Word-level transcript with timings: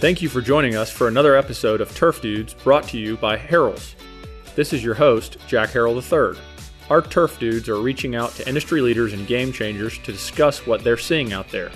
Thank 0.00 0.22
you 0.22 0.30
for 0.30 0.40
joining 0.40 0.76
us 0.76 0.90
for 0.90 1.08
another 1.08 1.36
episode 1.36 1.82
of 1.82 1.94
Turf 1.94 2.22
Dudes 2.22 2.54
brought 2.54 2.84
to 2.84 2.98
you 2.98 3.18
by 3.18 3.36
Harrell's. 3.36 3.94
This 4.54 4.72
is 4.72 4.82
your 4.82 4.94
host, 4.94 5.36
Jack 5.46 5.68
Harrell 5.68 6.00
III. 6.00 6.40
Our 6.88 7.02
Turf 7.02 7.38
Dudes 7.38 7.68
are 7.68 7.82
reaching 7.82 8.14
out 8.14 8.30
to 8.36 8.48
industry 8.48 8.80
leaders 8.80 9.12
and 9.12 9.26
game 9.26 9.52
changers 9.52 9.98
to 9.98 10.10
discuss 10.10 10.66
what 10.66 10.82
they're 10.82 10.96
seeing 10.96 11.34
out 11.34 11.50
there. 11.50 11.70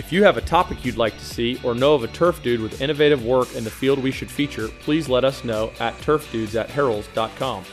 If 0.00 0.12
you 0.12 0.24
have 0.24 0.36
a 0.36 0.40
topic 0.40 0.84
you'd 0.84 0.96
like 0.96 1.16
to 1.16 1.24
see 1.24 1.60
or 1.62 1.76
know 1.76 1.94
of 1.94 2.02
a 2.02 2.08
turf 2.08 2.42
dude 2.42 2.60
with 2.60 2.80
innovative 2.80 3.24
work 3.24 3.54
in 3.54 3.62
the 3.62 3.70
field 3.70 4.00
we 4.00 4.10
should 4.10 4.32
feature, 4.32 4.66
please 4.80 5.08
let 5.08 5.24
us 5.24 5.44
know 5.44 5.70
at 5.78 5.96
turfdudes 5.98 6.60
at 6.60 6.70
harrells.com. 6.70 7.64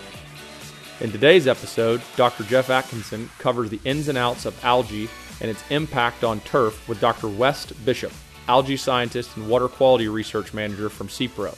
In 0.99 1.12
today's 1.12 1.48
episode, 1.48 2.04
Dr. 2.16 2.43
Jeff 2.43 2.70
Atkinson 2.70 3.32
covers 3.40 3.71
the 3.71 3.82
ins 3.84 4.09
and 4.09 4.18
outs 4.18 4.45
of 4.45 4.63
algae 4.63 5.09
and 5.41 5.49
its 5.49 5.63
impact 5.71 6.23
on 6.23 6.40
turf 6.41 6.88
with 6.88 7.02
Dr. 7.02 7.29
West 7.29 7.73
Bishop, 7.84 8.12
algae 8.47 8.77
scientist 8.77 9.35
and 9.37 9.47
water 9.49 9.67
quality 9.67 10.07
research 10.07 10.53
manager 10.53 10.89
from 10.89 11.07
SePRO. 11.07 11.55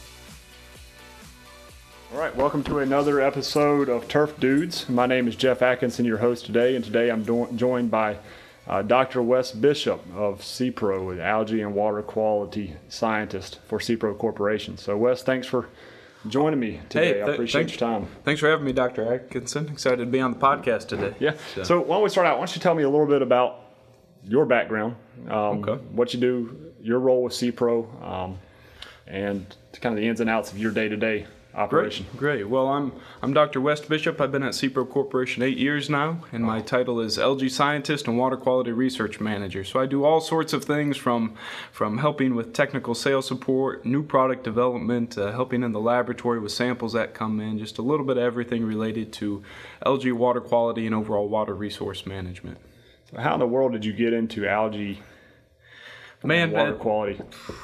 All 2.13 2.19
right, 2.19 2.35
welcome 2.35 2.63
to 2.63 2.79
another 2.79 3.21
episode 3.21 3.87
of 3.87 4.07
Turf 4.07 4.39
Dudes. 4.39 4.89
My 4.89 5.05
name 5.05 5.27
is 5.27 5.35
Jeff 5.35 5.61
Atkinson, 5.61 6.05
your 6.05 6.17
host 6.17 6.45
today, 6.45 6.75
and 6.75 6.83
today 6.83 7.09
I'm 7.11 7.23
do- 7.23 7.47
joined 7.55 7.91
by 7.91 8.17
uh, 8.67 8.81
Dr. 8.81 9.21
West 9.21 9.61
Bishop 9.61 10.01
of 10.15 10.41
SePRO, 10.41 11.11
an 11.13 11.19
algae 11.21 11.61
and 11.61 11.75
water 11.75 12.01
quality 12.01 12.75
scientist 12.87 13.59
for 13.67 13.77
SePRO 13.77 14.17
Corporation. 14.17 14.77
So, 14.77 14.97
Wes, 14.97 15.21
thanks 15.21 15.45
for 15.45 15.69
joining 16.27 16.59
me 16.59 16.79
today. 16.89 17.13
Hey, 17.13 17.21
I 17.21 17.27
appreciate 17.33 17.61
thanks, 17.67 17.79
your 17.79 17.89
time. 17.89 18.07
Thanks 18.23 18.41
for 18.41 18.49
having 18.49 18.65
me, 18.65 18.73
Dr. 18.73 19.13
Atkinson. 19.13 19.69
Excited 19.69 19.97
to 19.99 20.05
be 20.07 20.19
on 20.19 20.33
the 20.33 20.39
podcast 20.39 20.87
today. 20.87 21.13
Yeah. 21.19 21.35
So- 21.55 21.63
So, 21.63 21.79
why 21.81 21.95
don't 21.97 22.03
we 22.03 22.09
start 22.09 22.25
out? 22.25 22.39
Why 22.39 22.45
don't 22.47 22.55
you 22.55 22.61
tell 22.61 22.73
me 22.73 22.81
a 22.83 22.89
little 22.89 23.05
bit 23.07 23.21
about 23.21 23.68
your 24.29 24.45
background, 24.45 24.95
um, 25.27 25.63
Okay. 25.63 25.83
what 25.91 26.13
you 26.13 26.19
do, 26.19 26.55
your 26.81 26.99
role 26.99 27.23
with 27.23 27.33
SePRO, 27.33 27.87
um, 28.01 28.37
and 29.07 29.55
kind 29.81 29.93
of 29.93 29.99
the 29.99 30.07
ins 30.07 30.21
and 30.21 30.29
outs 30.29 30.51
of 30.51 30.59
your 30.59 30.71
day 30.71 30.87
to 30.87 30.95
day 30.95 31.25
operation. 31.55 32.05
Great, 32.11 32.19
great. 32.19 32.43
Well, 32.49 32.67
I'm 32.67 32.91
I'm 33.23 33.33
Dr. 33.33 33.59
West 33.59 33.89
Bishop. 33.89 34.21
I've 34.21 34.31
been 34.31 34.43
at 34.43 34.53
SePRO 34.53 34.87
Corporation 34.87 35.41
eight 35.41 35.57
years 35.57 35.89
now, 35.89 36.19
and 36.31 36.43
my 36.43 36.61
title 36.61 36.99
is 36.99 37.17
Algae 37.17 37.49
Scientist 37.49 38.07
and 38.07 38.17
Water 38.19 38.37
Quality 38.37 38.71
Research 38.71 39.19
Manager. 39.19 39.63
So 39.63 39.79
I 39.79 39.87
do 39.87 40.03
all 40.05 40.21
sorts 40.21 40.53
of 40.53 40.63
things 40.63 40.95
from 40.95 41.33
from 41.71 41.97
helping 41.97 42.35
with 42.35 42.53
technical 42.53 42.93
sales 42.93 43.27
support, 43.27 43.83
new 43.83 44.03
product 44.03 44.43
development, 44.43 45.17
uh, 45.17 45.31
helping 45.31 45.63
in 45.63 45.71
the 45.71 45.81
laboratory 45.81 46.39
with 46.39 46.51
samples 46.51 46.93
that 46.93 47.15
come 47.15 47.39
in, 47.41 47.57
just 47.57 47.79
a 47.79 47.81
little 47.81 48.05
bit 48.05 48.17
of 48.17 48.23
everything 48.23 48.63
related 48.63 49.11
to 49.13 49.41
algae 49.83 50.11
water 50.11 50.41
quality 50.41 50.85
and 50.85 50.93
overall 50.93 51.27
water 51.27 51.55
resource 51.55 52.05
management. 52.05 52.59
How 53.17 53.33
in 53.33 53.39
the 53.39 53.47
world 53.47 53.71
did 53.71 53.83
you 53.83 53.93
get 53.93 54.13
into 54.13 54.47
algae 54.47 55.01
Man, 56.21 56.51
water 56.51 56.71
man, 56.71 56.79
quality? 56.79 57.21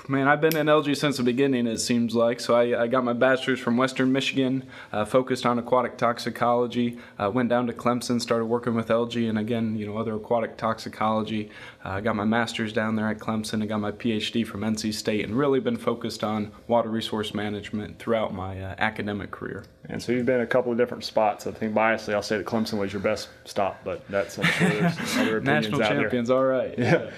Man, 0.07 0.29
I've 0.29 0.39
been 0.39 0.55
in 0.55 0.69
algae 0.69 0.95
since 0.95 1.17
the 1.17 1.23
beginning, 1.23 1.67
it 1.67 1.79
seems 1.79 2.15
like. 2.15 2.39
So 2.39 2.55
I, 2.55 2.83
I 2.83 2.87
got 2.87 3.03
my 3.03 3.11
bachelor's 3.11 3.59
from 3.59 3.75
Western 3.75 4.13
Michigan, 4.13 4.63
uh, 4.93 5.03
focused 5.03 5.45
on 5.45 5.59
aquatic 5.59 5.97
toxicology. 5.97 6.97
Uh, 7.19 7.29
went 7.29 7.49
down 7.49 7.67
to 7.67 7.73
Clemson, 7.73 8.21
started 8.21 8.45
working 8.45 8.73
with 8.73 8.89
algae 8.89 9.27
and 9.27 9.37
again, 9.37 9.75
you 9.75 9.85
know, 9.85 9.97
other 9.97 10.15
aquatic 10.15 10.55
toxicology. 10.55 11.49
Uh, 11.83 11.89
I 11.89 12.01
got 12.01 12.15
my 12.15 12.23
master's 12.23 12.71
down 12.71 12.95
there 12.95 13.09
at 13.09 13.19
Clemson. 13.19 13.61
I 13.61 13.65
got 13.65 13.81
my 13.81 13.91
PhD 13.91 14.47
from 14.47 14.61
NC 14.61 14.93
State, 14.93 15.25
and 15.25 15.37
really 15.37 15.59
been 15.59 15.77
focused 15.77 16.23
on 16.23 16.53
water 16.67 16.89
resource 16.89 17.33
management 17.33 17.99
throughout 17.99 18.33
my 18.33 18.61
uh, 18.61 18.75
academic 18.77 19.31
career. 19.31 19.65
And 19.89 20.01
so 20.01 20.13
you've 20.13 20.25
been 20.25 20.35
in 20.35 20.41
a 20.41 20.47
couple 20.47 20.71
of 20.71 20.77
different 20.77 21.03
spots. 21.03 21.45
I 21.45 21.51
think 21.51 21.73
biasly, 21.73 22.13
I'll 22.13 22.21
say 22.21 22.37
that 22.37 22.45
Clemson 22.45 22.79
was 22.79 22.93
your 22.93 23.01
best 23.01 23.27
stop, 23.43 23.81
but 23.83 24.07
that's 24.07 24.39
I'm 24.39 24.45
sure 24.45 24.69
there's 24.69 24.97
other 25.17 25.37
opinions 25.37 25.45
National 25.67 25.83
out 25.83 25.89
champions, 25.89 26.29
all 26.29 26.45
right. 26.45 26.77
there. 26.77 27.11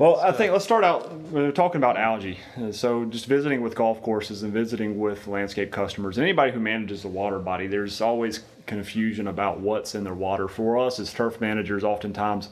Well, 0.00 0.18
I 0.18 0.32
think 0.32 0.50
let's 0.50 0.64
start 0.64 0.82
out. 0.82 1.12
We're 1.30 1.52
talking 1.52 1.76
about 1.76 1.98
algae. 1.98 2.38
So, 2.70 3.04
just 3.04 3.26
visiting 3.26 3.60
with 3.60 3.74
golf 3.74 4.00
courses 4.00 4.42
and 4.42 4.50
visiting 4.50 4.98
with 4.98 5.26
landscape 5.26 5.70
customers, 5.70 6.16
and 6.16 6.24
anybody 6.24 6.52
who 6.52 6.58
manages 6.58 7.02
the 7.02 7.08
water 7.08 7.38
body, 7.38 7.66
there's 7.66 8.00
always 8.00 8.40
confusion 8.64 9.26
about 9.26 9.60
what's 9.60 9.94
in 9.94 10.02
their 10.02 10.14
water. 10.14 10.48
For 10.48 10.78
us 10.78 10.98
as 10.98 11.12
turf 11.12 11.38
managers, 11.38 11.84
oftentimes 11.84 12.48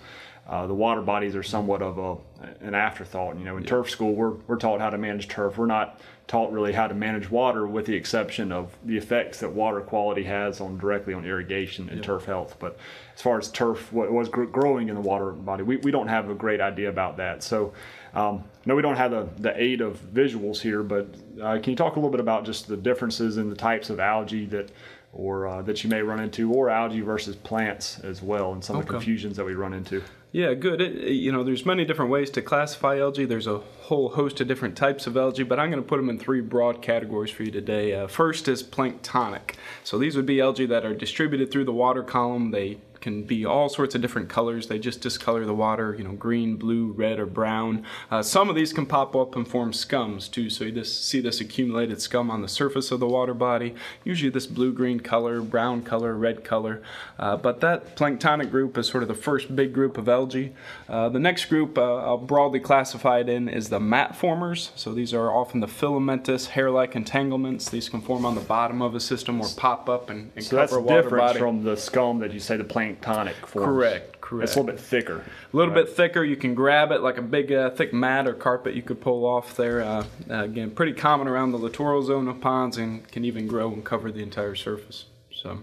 uh, 0.46 0.66
the 0.66 0.74
water 0.74 1.00
bodies 1.00 1.34
are 1.34 1.42
somewhat 1.42 1.80
of 1.80 1.96
a 1.96 2.16
an 2.60 2.74
afterthought. 2.74 3.38
You 3.38 3.46
know, 3.46 3.56
in 3.56 3.64
turf 3.64 3.88
school, 3.88 4.12
we're 4.12 4.32
we're 4.46 4.56
taught 4.56 4.82
how 4.82 4.90
to 4.90 4.98
manage 4.98 5.28
turf. 5.28 5.56
We're 5.56 5.64
not 5.64 6.02
taught 6.28 6.52
really 6.52 6.72
how 6.72 6.86
to 6.86 6.94
manage 6.94 7.30
water, 7.30 7.66
with 7.66 7.86
the 7.86 7.94
exception 7.94 8.52
of 8.52 8.76
the 8.84 8.96
effects 8.96 9.40
that 9.40 9.50
water 9.50 9.80
quality 9.80 10.22
has 10.22 10.60
on 10.60 10.78
directly 10.78 11.14
on 11.14 11.24
irrigation 11.24 11.88
and 11.88 12.04
turf 12.04 12.26
health. 12.26 12.54
But 12.60 12.78
as 13.16 13.22
far 13.22 13.38
as 13.38 13.50
turf, 13.50 13.90
what 13.92 14.12
was 14.12 14.28
growing 14.28 14.90
in 14.90 14.94
the 14.94 15.00
water 15.00 15.32
body, 15.32 15.62
we, 15.62 15.78
we 15.78 15.90
don't 15.90 16.08
have 16.08 16.28
a 16.28 16.34
great 16.34 16.60
idea 16.60 16.90
about 16.90 17.16
that. 17.16 17.42
So, 17.42 17.72
um, 18.14 18.44
no, 18.66 18.76
we 18.76 18.82
don't 18.82 18.96
have 18.96 19.10
the, 19.10 19.28
the 19.38 19.60
aid 19.60 19.80
of 19.80 19.98
visuals 20.12 20.60
here, 20.60 20.82
but 20.82 21.06
uh, 21.42 21.58
can 21.62 21.70
you 21.70 21.76
talk 21.76 21.96
a 21.96 21.98
little 21.98 22.10
bit 22.10 22.20
about 22.20 22.44
just 22.44 22.68
the 22.68 22.76
differences 22.76 23.38
in 23.38 23.48
the 23.48 23.56
types 23.56 23.88
of 23.88 23.98
algae 23.98 24.44
that 24.46 24.70
or 25.14 25.46
uh, 25.46 25.62
that 25.62 25.82
you 25.82 25.88
may 25.88 26.02
run 26.02 26.20
into, 26.20 26.52
or 26.52 26.68
algae 26.68 27.00
versus 27.00 27.34
plants 27.34 27.98
as 28.00 28.20
well, 28.22 28.52
and 28.52 28.62
some 28.62 28.76
of 28.76 28.86
the 28.86 28.92
confusions 28.92 29.36
that 29.38 29.44
we 29.44 29.54
run 29.54 29.72
into? 29.72 30.02
Yeah, 30.30 30.52
good. 30.52 30.82
It, 30.82 31.12
you 31.12 31.32
know, 31.32 31.42
there's 31.42 31.64
many 31.64 31.86
different 31.86 32.10
ways 32.10 32.28
to 32.30 32.42
classify 32.42 32.98
algae. 32.98 33.24
There's 33.24 33.46
a 33.46 33.58
whole 33.58 34.10
host 34.10 34.40
of 34.40 34.48
different 34.48 34.76
types 34.76 35.06
of 35.06 35.16
algae, 35.16 35.42
but 35.42 35.58
I'm 35.58 35.70
going 35.70 35.82
to 35.82 35.88
put 35.88 35.96
them 35.96 36.10
in 36.10 36.18
three 36.18 36.42
broad 36.42 36.82
categories 36.82 37.30
for 37.30 37.44
you 37.44 37.50
today. 37.50 37.94
Uh, 37.94 38.06
first 38.08 38.46
is 38.46 38.62
planktonic. 38.62 39.54
So 39.84 39.98
these 39.98 40.16
would 40.16 40.26
be 40.26 40.40
algae 40.40 40.66
that 40.66 40.84
are 40.84 40.94
distributed 40.94 41.50
through 41.50 41.64
the 41.64 41.72
water 41.72 42.02
column. 42.02 42.50
They 42.50 42.78
can 43.00 43.22
be 43.22 43.44
all 43.44 43.68
sorts 43.68 43.94
of 43.94 44.00
different 44.00 44.28
colors. 44.28 44.68
They 44.68 44.78
just 44.78 45.00
discolor 45.00 45.44
the 45.44 45.54
water, 45.54 45.94
you 45.96 46.04
know, 46.04 46.12
green, 46.12 46.56
blue, 46.56 46.92
red, 46.92 47.18
or 47.18 47.26
brown. 47.26 47.84
Uh, 48.10 48.22
some 48.22 48.48
of 48.48 48.56
these 48.56 48.72
can 48.72 48.86
pop 48.86 49.14
up 49.14 49.36
and 49.36 49.46
form 49.46 49.72
scums 49.72 50.30
too. 50.30 50.50
So 50.50 50.64
you 50.64 50.72
just 50.72 51.06
see 51.06 51.20
this 51.20 51.40
accumulated 51.40 52.00
scum 52.00 52.30
on 52.30 52.42
the 52.42 52.48
surface 52.48 52.90
of 52.90 53.00
the 53.00 53.06
water 53.06 53.34
body. 53.34 53.74
Usually 54.04 54.30
this 54.30 54.46
blue-green 54.46 55.00
color, 55.00 55.40
brown 55.40 55.82
color, 55.82 56.14
red 56.14 56.44
color. 56.44 56.82
Uh, 57.18 57.36
but 57.36 57.60
that 57.60 57.96
planktonic 57.96 58.50
group 58.50 58.76
is 58.78 58.86
sort 58.86 59.02
of 59.02 59.08
the 59.08 59.14
first 59.14 59.54
big 59.54 59.72
group 59.72 59.98
of 59.98 60.08
algae. 60.08 60.54
Uh, 60.88 61.08
the 61.08 61.18
next 61.18 61.46
group 61.46 61.78
uh, 61.78 61.96
I'll 61.96 62.18
broadly 62.18 62.60
classify 62.60 63.20
it 63.20 63.28
in 63.28 63.48
is 63.48 63.68
the 63.68 63.80
mat 63.80 64.16
formers. 64.16 64.70
So 64.76 64.92
these 64.92 65.14
are 65.14 65.30
often 65.30 65.60
the 65.60 65.68
filamentous 65.68 66.48
hair-like 66.48 66.94
entanglements. 66.96 67.68
These 67.68 67.88
can 67.88 68.00
form 68.00 68.24
on 68.24 68.34
the 68.34 68.40
bottom 68.40 68.82
of 68.82 68.94
a 68.94 69.00
system 69.00 69.40
or 69.40 69.48
pop 69.56 69.88
up 69.88 70.10
and, 70.10 70.30
and 70.34 70.44
So 70.44 70.56
cover 70.56 70.60
that's 70.60 70.72
a 70.72 70.80
water 70.80 71.02
different 71.02 71.38
from 71.38 71.64
the 71.64 71.76
scum 71.76 72.18
that 72.20 72.32
you 72.32 72.40
say 72.40 72.56
the 72.56 72.64
planktonic 72.96 73.34
forms. 73.46 73.66
Correct, 73.66 74.20
correct. 74.20 74.44
It's 74.44 74.56
a 74.56 74.60
little 74.60 74.74
bit 74.74 74.80
thicker. 74.80 75.24
A 75.52 75.56
little 75.56 75.74
bit 75.74 75.88
thicker. 75.88 76.24
You 76.24 76.36
can 76.36 76.54
grab 76.54 76.90
it 76.92 77.02
like 77.02 77.18
a 77.18 77.22
big, 77.22 77.52
uh, 77.52 77.70
thick 77.70 77.92
mat 77.92 78.26
or 78.26 78.34
carpet 78.34 78.74
you 78.74 78.82
could 78.82 79.00
pull 79.00 79.24
off 79.24 79.56
there. 79.56 79.82
Uh, 79.82 80.04
uh, 80.30 80.44
again, 80.44 80.70
pretty 80.70 80.92
common 80.92 81.28
around 81.28 81.52
the 81.52 81.58
littoral 81.58 82.02
zone 82.02 82.28
of 82.28 82.40
ponds 82.40 82.76
and 82.76 83.06
can 83.10 83.24
even 83.24 83.46
grow 83.46 83.72
and 83.72 83.84
cover 83.84 84.10
the 84.10 84.22
entire 84.22 84.54
surface. 84.54 85.06
So, 85.30 85.62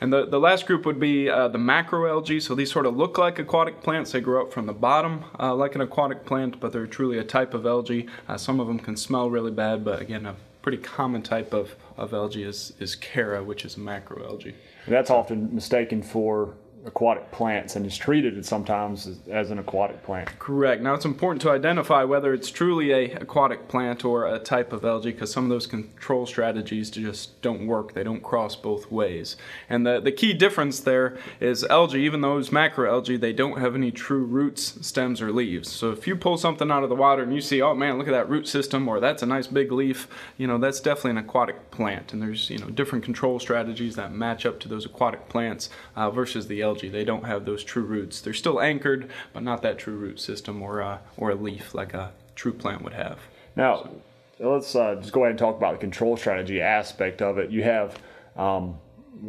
and 0.00 0.12
the, 0.12 0.26
the 0.26 0.40
last 0.40 0.66
group 0.66 0.84
would 0.84 0.98
be 0.98 1.28
uh, 1.28 1.48
the 1.48 1.58
macroalgae. 1.58 2.42
So 2.42 2.54
these 2.54 2.72
sort 2.72 2.86
of 2.86 2.96
look 2.96 3.18
like 3.18 3.38
aquatic 3.38 3.82
plants. 3.82 4.12
They 4.12 4.20
grow 4.20 4.42
up 4.42 4.52
from 4.52 4.66
the 4.66 4.72
bottom 4.72 5.24
uh, 5.38 5.54
like 5.54 5.74
an 5.74 5.80
aquatic 5.80 6.26
plant, 6.26 6.58
but 6.58 6.72
they're 6.72 6.88
truly 6.88 7.18
a 7.18 7.24
type 7.24 7.54
of 7.54 7.66
algae. 7.66 8.08
Uh, 8.28 8.36
some 8.36 8.58
of 8.58 8.66
them 8.66 8.78
can 8.78 8.96
smell 8.96 9.30
really 9.30 9.52
bad, 9.52 9.84
but 9.84 10.00
again, 10.00 10.26
a 10.26 10.34
pretty 10.62 10.78
common 10.78 11.22
type 11.22 11.52
of, 11.52 11.74
of 11.96 12.12
algae 12.14 12.44
is, 12.44 12.72
is 12.78 12.96
Chara, 12.96 13.42
which 13.42 13.64
is 13.64 13.76
a 13.76 13.80
macroalgae. 13.80 14.54
That's 14.86 15.10
often 15.10 15.54
mistaken 15.54 16.02
for 16.02 16.54
aquatic 16.84 17.30
plants 17.30 17.76
and 17.76 17.86
is 17.86 17.96
treated 17.96 18.44
sometimes 18.44 19.20
as, 19.30 19.50
an 19.50 19.58
aquatic 19.58 20.02
plant. 20.02 20.36
Correct. 20.38 20.82
Now 20.82 20.94
it's 20.94 21.04
important 21.04 21.40
to 21.42 21.50
identify 21.50 22.02
whether 22.02 22.34
it's 22.34 22.50
truly 22.50 22.90
a 22.92 23.12
aquatic 23.12 23.68
plant 23.68 24.04
or 24.04 24.26
a 24.26 24.38
type 24.38 24.72
of 24.72 24.84
algae 24.84 25.12
because 25.12 25.30
some 25.30 25.44
of 25.44 25.50
those 25.50 25.66
control 25.66 26.26
strategies 26.26 26.90
just 26.90 27.40
don't 27.40 27.66
work. 27.66 27.94
They 27.94 28.02
don't 28.02 28.22
cross 28.22 28.56
both 28.56 28.90
ways. 28.90 29.36
And 29.68 29.86
the, 29.86 30.00
the 30.00 30.10
key 30.10 30.32
difference 30.32 30.80
there 30.80 31.18
is 31.38 31.62
algae, 31.64 32.00
even 32.00 32.24
it's 32.24 32.48
macroalgae, 32.48 33.20
they 33.20 33.32
don't 33.32 33.60
have 33.60 33.76
any 33.76 33.92
true 33.92 34.24
roots, 34.24 34.78
stems, 34.84 35.22
or 35.22 35.30
leaves. 35.30 35.70
So 35.70 35.92
if 35.92 36.06
you 36.06 36.16
pull 36.16 36.36
something 36.36 36.70
out 36.70 36.82
of 36.82 36.88
the 36.88 36.96
water 36.96 37.22
and 37.22 37.34
you 37.34 37.40
see, 37.40 37.62
oh 37.62 37.74
man, 37.74 37.98
look 37.98 38.08
at 38.08 38.12
that 38.12 38.28
root 38.28 38.48
system 38.48 38.88
or 38.88 38.98
that's 38.98 39.22
a 39.22 39.26
nice 39.26 39.46
big 39.46 39.70
leaf, 39.70 40.08
you 40.36 40.46
know, 40.46 40.58
that's 40.58 40.80
definitely 40.80 41.12
an 41.12 41.18
aquatic 41.18 41.70
plant. 41.70 42.12
And 42.12 42.20
there's, 42.20 42.50
you 42.50 42.58
know, 42.58 42.70
different 42.70 43.04
control 43.04 43.38
strategies 43.38 43.94
that 43.96 44.12
match 44.12 44.46
up 44.46 44.58
to 44.60 44.68
those 44.68 44.84
aquatic 44.84 45.28
plants 45.28 45.70
uh, 45.94 46.10
versus 46.10 46.48
the 46.48 46.62
algae. 46.62 46.71
They 46.80 47.04
don't 47.04 47.24
have 47.24 47.44
those 47.44 47.62
true 47.64 47.82
roots. 47.82 48.20
They're 48.20 48.32
still 48.32 48.60
anchored, 48.60 49.10
but 49.32 49.42
not 49.42 49.62
that 49.62 49.78
true 49.78 49.96
root 49.96 50.20
system 50.20 50.62
or 50.62 50.82
uh, 50.82 50.98
or 51.16 51.30
a 51.30 51.34
leaf 51.34 51.74
like 51.74 51.94
a 51.94 52.12
true 52.34 52.52
plant 52.52 52.82
would 52.82 52.94
have. 52.94 53.18
Now, 53.56 53.90
let's 54.38 54.74
uh, 54.74 54.96
just 54.96 55.12
go 55.12 55.20
ahead 55.20 55.30
and 55.30 55.38
talk 55.38 55.56
about 55.56 55.72
the 55.74 55.78
control 55.78 56.16
strategy 56.16 56.60
aspect 56.60 57.22
of 57.22 57.38
it. 57.38 57.50
You 57.50 57.62
have, 57.62 57.98
um, 58.36 58.78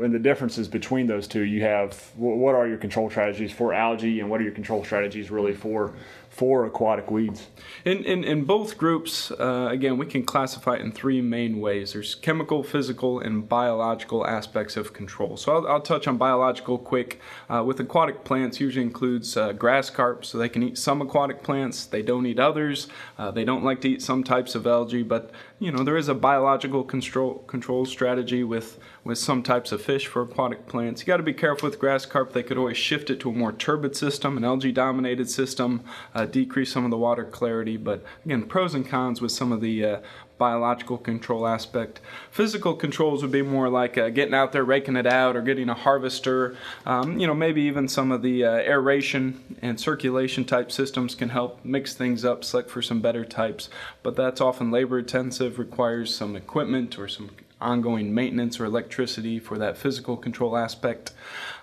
and 0.01 0.13
the 0.13 0.19
differences 0.19 0.67
between 0.67 1.07
those 1.07 1.27
two, 1.27 1.43
you 1.43 1.61
have 1.61 1.93
what 2.15 2.55
are 2.55 2.67
your 2.67 2.77
control 2.77 3.09
strategies 3.09 3.51
for 3.51 3.73
algae 3.73 4.19
and 4.19 4.29
what 4.29 4.39
are 4.39 4.43
your 4.43 4.53
control 4.53 4.83
strategies 4.83 5.29
really 5.29 5.53
for 5.53 5.93
for 6.33 6.65
aquatic 6.65 7.11
weeds? 7.11 7.47
In, 7.85 8.03
in, 8.03 8.23
in 8.23 8.43
both 8.43 8.77
groups, 8.77 9.31
uh, 9.31 9.67
again, 9.69 9.97
we 9.97 10.05
can 10.05 10.23
classify 10.23 10.75
it 10.75 10.81
in 10.81 10.91
three 10.91 11.21
main 11.21 11.59
ways 11.59 11.93
there's 11.93 12.15
chemical, 12.15 12.63
physical, 12.63 13.19
and 13.19 13.47
biological 13.47 14.25
aspects 14.25 14.75
of 14.75 14.93
control. 14.93 15.37
So 15.37 15.55
I'll, 15.55 15.67
I'll 15.67 15.81
touch 15.81 16.07
on 16.07 16.17
biological 16.17 16.77
quick. 16.77 17.19
Uh, 17.49 17.63
with 17.65 17.79
aquatic 17.79 18.23
plants, 18.23 18.59
usually 18.59 18.85
includes 18.85 19.37
uh, 19.37 19.53
grass 19.53 19.89
carp, 19.89 20.25
so 20.25 20.37
they 20.37 20.49
can 20.49 20.63
eat 20.63 20.77
some 20.77 21.01
aquatic 21.01 21.43
plants, 21.43 21.85
they 21.85 22.01
don't 22.01 22.25
eat 22.25 22.39
others. 22.39 22.87
Uh, 23.17 23.29
they 23.31 23.45
don't 23.45 23.63
like 23.63 23.81
to 23.81 23.89
eat 23.89 24.01
some 24.01 24.23
types 24.23 24.55
of 24.55 24.65
algae, 24.65 25.03
but 25.03 25.31
you 25.59 25.71
know 25.71 25.83
there 25.83 25.97
is 25.97 26.09
a 26.09 26.15
biological 26.15 26.83
control 26.83 27.35
control 27.47 27.85
strategy 27.85 28.43
with 28.43 28.79
with 29.03 29.17
some 29.17 29.43
types 29.43 29.71
of 29.71 29.81
fish 29.81 30.07
for 30.07 30.21
aquatic 30.23 30.65
plants. 30.67 31.01
You 31.01 31.07
got 31.07 31.17
to 31.17 31.23
be 31.23 31.33
careful 31.33 31.69
with 31.69 31.79
grass 31.79 32.05
carp; 32.05 32.33
they 32.33 32.43
could 32.43 32.57
always 32.57 32.77
shift 32.77 33.09
it 33.09 33.19
to 33.21 33.29
a 33.29 33.33
more 33.33 33.51
turbid 33.51 33.95
system, 33.95 34.37
an 34.37 34.43
algae-dominated 34.43 35.29
system, 35.29 35.83
uh, 36.15 36.22
decrease 36.25 36.71
some 36.71 36.85
of 36.85 36.91
the 36.91 36.97
water 36.97 37.23
clarity. 37.23 37.77
But 37.77 38.03
again, 38.25 38.43
pros 38.43 38.73
and 38.73 38.87
cons 38.87 39.21
with 39.21 39.31
some 39.31 39.51
of 39.51 39.61
the 39.61 39.85
uh, 39.85 39.99
biological 40.37 40.97
control 40.97 41.47
aspect. 41.47 42.01
Physical 42.31 42.73
controls 42.73 43.21
would 43.21 43.31
be 43.31 43.41
more 43.41 43.69
like 43.69 43.97
uh, 43.97 44.09
getting 44.09 44.33
out 44.33 44.51
there, 44.51 44.63
raking 44.63 44.95
it 44.95 45.07
out, 45.07 45.35
or 45.35 45.41
getting 45.41 45.69
a 45.69 45.73
harvester. 45.73 46.57
Um, 46.85 47.19
you 47.19 47.27
know, 47.27 47.33
maybe 47.33 47.61
even 47.61 47.87
some 47.87 48.11
of 48.11 48.21
the 48.21 48.43
uh, 48.43 48.51
aeration 48.51 49.41
and 49.61 49.79
circulation 49.79 50.43
type 50.43 50.71
systems 50.71 51.15
can 51.15 51.29
help 51.29 51.63
mix 51.63 51.93
things 51.93 52.25
up, 52.25 52.43
select 52.43 52.69
for 52.69 52.81
some 52.81 52.99
better 52.99 53.23
types. 53.23 53.69
But 54.01 54.15
that's 54.15 54.41
often 54.41 54.71
labor 54.71 54.99
intensive, 54.99 55.59
requires 55.59 56.13
some 56.13 56.35
equipment 56.35 56.99
or 56.99 57.07
some 57.07 57.29
ongoing 57.61 58.13
maintenance 58.13 58.59
or 58.59 58.65
electricity 58.65 59.39
for 59.39 59.57
that 59.57 59.77
physical 59.77 60.17
control 60.17 60.57
aspect. 60.57 61.13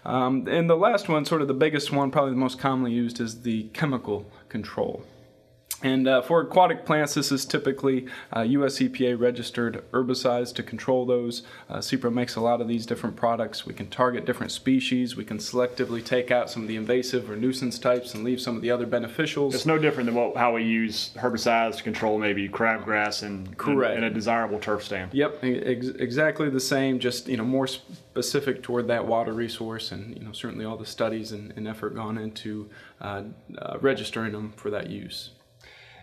Um, 0.05 0.49
and 0.49 0.71
the 0.71 0.77
last 0.77 1.09
one, 1.09 1.27
sort 1.27 1.43
of 1.43 1.49
the 1.49 1.55
biggest 1.55 1.93
one, 1.93 2.11
probably 2.11 2.31
the 2.31 2.39
most 2.39 2.59
commonly 2.59 2.93
used, 2.93 3.21
is 3.21 3.43
the 3.43 3.65
chemical 3.75 4.25
control. 4.51 5.03
And 5.83 6.07
uh, 6.07 6.23
for 6.23 6.43
aquatic 6.43 6.85
plants, 6.85 7.15
this 7.15 7.33
is 7.33 7.47
typically 7.47 8.07
uh, 8.35 8.43
US 8.43 8.79
EPA 8.79 9.19
registered 9.19 9.83
herbicides 9.93 10.55
to 10.55 10.63
control 10.63 11.07
those. 11.07 11.43
Uh, 11.69 11.79
SePRO 11.79 12.13
makes 12.13 12.37
a 12.37 12.41
lot 12.41 12.61
of 12.61 12.69
these 12.69 12.85
different 12.85 13.17
products. 13.17 13.65
We 13.65 13.75
can 13.75 13.89
target 13.89 14.27
different 14.27 14.53
species. 14.53 15.17
We 15.17 15.25
can 15.25 15.39
selectively 15.39 16.05
take 16.05 16.31
out 16.31 16.51
some 16.51 16.63
of 16.63 16.69
the 16.69 16.77
invasive 16.77 17.31
or 17.31 17.37
nuisance 17.37 17.79
types 17.79 18.15
and 18.15 18.25
leave 18.25 18.41
some 18.41 18.57
of 18.57 18.63
the 18.63 18.71
other 18.71 18.87
beneficials. 18.87 19.55
It's 19.55 19.67
no 19.67 19.79
different 19.79 20.07
than 20.07 20.15
what, 20.15 20.37
how 20.37 20.55
we 20.55 20.65
use 20.65 21.11
herbicides 21.17 21.77
to 21.77 21.83
control 21.83 22.19
maybe 22.19 22.49
crabgrass 22.49 23.23
and 23.23 23.57
Correct. 23.57 23.97
in 23.97 24.05
a 24.05 24.11
desirable 24.11 24.59
turf 24.59 24.85
stand. 24.85 25.15
Yep, 25.15 25.39
ex- 25.43 25.87
exactly 25.87 26.51
the 26.51 26.61
same. 26.61 26.99
Just 26.99 27.29
you 27.29 27.37
know 27.37 27.45
more 27.45 27.67
specific 27.67 28.63
toward 28.63 28.89
that 28.89 29.07
water 29.07 29.33
resource, 29.33 29.93
and 29.93 30.17
you 30.17 30.23
know 30.23 30.33
certainly 30.33 30.65
all 30.65 30.77
the 30.77 30.87
studies 30.87 31.33
and, 31.33 31.53
and 31.57 31.67
effort 31.67 31.95
gone 31.95 32.19
into 32.19 32.69
uh, 33.01 33.23
uh, 33.59 33.79
registering 33.81 34.33
them 34.33 34.53
for 34.57 34.71
that 34.71 34.91
use. 34.91 35.31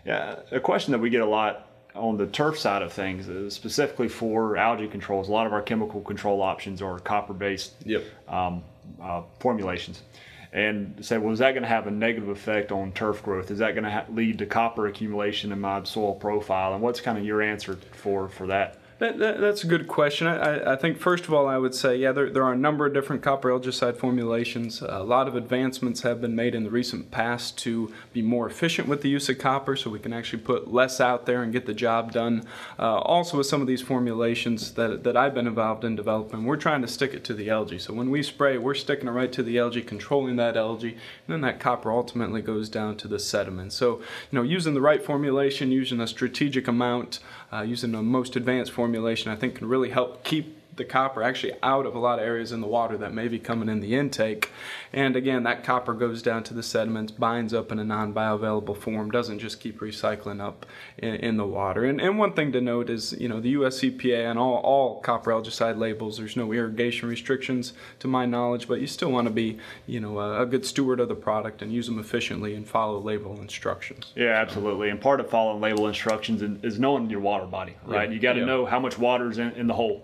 Yeah, 0.08 0.36
a 0.50 0.58
question 0.58 0.92
that 0.92 1.00
we 1.00 1.10
get 1.10 1.20
a 1.20 1.26
lot 1.26 1.68
on 1.94 2.16
the 2.16 2.26
turf 2.26 2.58
side 2.58 2.80
of 2.80 2.94
things, 2.94 3.28
is 3.28 3.52
specifically 3.52 4.08
for 4.08 4.56
algae 4.56 4.88
controls, 4.88 5.28
a 5.28 5.32
lot 5.32 5.46
of 5.46 5.52
our 5.52 5.60
chemical 5.60 6.00
control 6.00 6.40
options 6.40 6.80
are 6.80 6.98
copper-based 6.98 7.74
Yep. 7.84 8.04
um, 8.26 8.62
uh, 9.02 9.22
formulations. 9.38 10.02
And 10.50 11.04
say, 11.04 11.18
well, 11.18 11.34
is 11.34 11.40
that 11.40 11.50
going 11.52 11.62
to 11.62 11.68
have 11.68 11.86
a 11.86 11.90
negative 11.90 12.30
effect 12.30 12.72
on 12.72 12.92
turf 12.92 13.22
growth? 13.22 13.50
Is 13.50 13.58
that 13.58 13.72
going 13.72 13.84
to 13.84 13.90
ha- 13.90 14.06
lead 14.08 14.38
to 14.38 14.46
copper 14.46 14.86
accumulation 14.86 15.52
in 15.52 15.60
my 15.60 15.82
soil 15.82 16.14
profile? 16.14 16.72
And 16.72 16.82
what's 16.82 17.02
kind 17.02 17.18
of 17.18 17.24
your 17.24 17.42
answer 17.42 17.78
for 17.92 18.30
for 18.30 18.46
that? 18.46 18.77
That, 18.98 19.18
that, 19.18 19.40
that's 19.40 19.62
a 19.62 19.68
good 19.68 19.86
question. 19.86 20.26
I, 20.26 20.72
I 20.72 20.76
think, 20.76 20.98
first 20.98 21.26
of 21.26 21.32
all, 21.32 21.46
I 21.46 21.56
would 21.56 21.74
say, 21.74 21.96
yeah, 21.96 22.10
there, 22.10 22.30
there 22.30 22.42
are 22.42 22.52
a 22.52 22.58
number 22.58 22.84
of 22.84 22.92
different 22.92 23.22
copper 23.22 23.48
algicide 23.48 23.96
formulations. 23.96 24.82
a 24.82 25.04
lot 25.04 25.28
of 25.28 25.36
advancements 25.36 26.02
have 26.02 26.20
been 26.20 26.34
made 26.34 26.52
in 26.52 26.64
the 26.64 26.70
recent 26.70 27.12
past 27.12 27.56
to 27.58 27.92
be 28.12 28.22
more 28.22 28.48
efficient 28.48 28.88
with 28.88 29.02
the 29.02 29.08
use 29.08 29.28
of 29.28 29.38
copper 29.38 29.76
so 29.76 29.88
we 29.88 30.00
can 30.00 30.12
actually 30.12 30.42
put 30.42 30.72
less 30.72 31.00
out 31.00 31.26
there 31.26 31.44
and 31.44 31.52
get 31.52 31.64
the 31.64 31.74
job 31.74 32.10
done. 32.10 32.44
Uh, 32.76 32.96
also, 32.98 33.38
with 33.38 33.46
some 33.46 33.60
of 33.60 33.68
these 33.68 33.80
formulations 33.80 34.72
that, 34.72 35.04
that 35.04 35.16
I've 35.16 35.34
been 35.34 35.46
involved 35.46 35.84
in 35.84 35.94
developing, 35.94 36.44
we're 36.44 36.56
trying 36.56 36.82
to 36.82 36.88
stick 36.88 37.14
it 37.14 37.22
to 37.24 37.34
the 37.34 37.50
algae. 37.50 37.78
So 37.78 37.94
when 37.94 38.10
we 38.10 38.24
spray, 38.24 38.58
we're 38.58 38.74
sticking 38.74 39.06
it 39.06 39.12
right 39.12 39.30
to 39.32 39.44
the 39.44 39.60
algae, 39.60 39.82
controlling 39.82 40.34
that 40.36 40.56
algae, 40.56 40.94
and 40.94 40.98
then 41.28 41.40
that 41.42 41.60
copper 41.60 41.92
ultimately 41.92 42.42
goes 42.42 42.68
down 42.68 42.96
to 42.96 43.06
the 43.06 43.20
sediment. 43.20 43.72
So, 43.72 43.98
you 43.98 44.38
know, 44.38 44.42
using 44.42 44.74
the 44.74 44.80
right 44.80 45.04
formulation, 45.04 45.70
using 45.70 46.00
a 46.00 46.08
strategic 46.08 46.66
amount, 46.66 47.20
Uh, 47.50 47.62
using 47.62 47.92
the 47.92 48.02
most 48.02 48.36
advanced 48.36 48.72
formulation, 48.72 49.32
I 49.32 49.36
think 49.36 49.54
can 49.56 49.68
really 49.68 49.88
help 49.88 50.22
keep 50.22 50.58
the 50.78 50.84
copper 50.84 51.22
actually 51.22 51.52
out 51.62 51.84
of 51.84 51.94
a 51.94 51.98
lot 51.98 52.18
of 52.18 52.24
areas 52.24 52.52
in 52.52 52.60
the 52.60 52.66
water 52.66 52.96
that 52.96 53.12
may 53.12 53.28
be 53.28 53.38
coming 53.38 53.68
in 53.68 53.80
the 53.80 53.94
intake. 53.94 54.50
And 54.92 55.16
again, 55.16 55.42
that 55.42 55.64
copper 55.64 55.92
goes 55.92 56.22
down 56.22 56.44
to 56.44 56.54
the 56.54 56.62
sediments, 56.62 57.12
binds 57.12 57.52
up 57.52 57.70
in 57.70 57.78
a 57.78 57.84
non 57.84 58.14
bioavailable 58.14 58.76
form, 58.78 59.10
doesn't 59.10 59.38
just 59.40 59.60
keep 59.60 59.80
recycling 59.80 60.40
up 60.40 60.64
in, 60.96 61.16
in, 61.16 61.36
the 61.36 61.46
water. 61.46 61.84
And, 61.84 62.00
and 62.00 62.18
one 62.18 62.32
thing 62.32 62.52
to 62.52 62.60
note 62.60 62.88
is, 62.88 63.12
you 63.20 63.28
know, 63.28 63.40
the 63.40 63.50
US 63.50 63.80
EPA 63.80 64.30
on 64.30 64.38
all, 64.38 64.56
all 64.58 65.00
copper 65.00 65.30
algicide 65.30 65.76
labels, 65.78 66.16
there's 66.16 66.36
no 66.36 66.50
irrigation 66.52 67.08
restrictions 67.08 67.74
to 67.98 68.08
my 68.08 68.24
knowledge, 68.24 68.66
but 68.66 68.80
you 68.80 68.86
still 68.86 69.10
want 69.10 69.26
to 69.26 69.32
be, 69.32 69.58
you 69.86 70.00
know, 70.00 70.18
a, 70.18 70.42
a 70.42 70.46
good 70.46 70.64
steward 70.64 71.00
of 71.00 71.08
the 71.08 71.14
product 71.14 71.60
and 71.60 71.72
use 71.72 71.86
them 71.86 71.98
efficiently 71.98 72.54
and 72.54 72.66
follow 72.66 72.98
label 72.98 73.38
instructions. 73.40 74.12
Yeah, 74.16 74.28
absolutely. 74.28 74.88
And 74.88 75.00
part 75.00 75.20
of 75.20 75.28
following 75.28 75.60
label 75.60 75.86
instructions 75.86 76.40
is 76.64 76.78
knowing 76.78 77.10
your 77.10 77.20
water 77.20 77.46
body, 77.46 77.76
right? 77.84 78.08
Yeah. 78.08 78.14
You 78.14 78.20
got 78.20 78.32
to 78.34 78.40
Yeah. 78.40 78.46
know 78.46 78.64
how 78.64 78.80
much 78.80 78.98
water 78.98 79.30
is 79.30 79.38
in, 79.38 79.50
in 79.52 79.66
the 79.66 79.74
hole. 79.74 80.02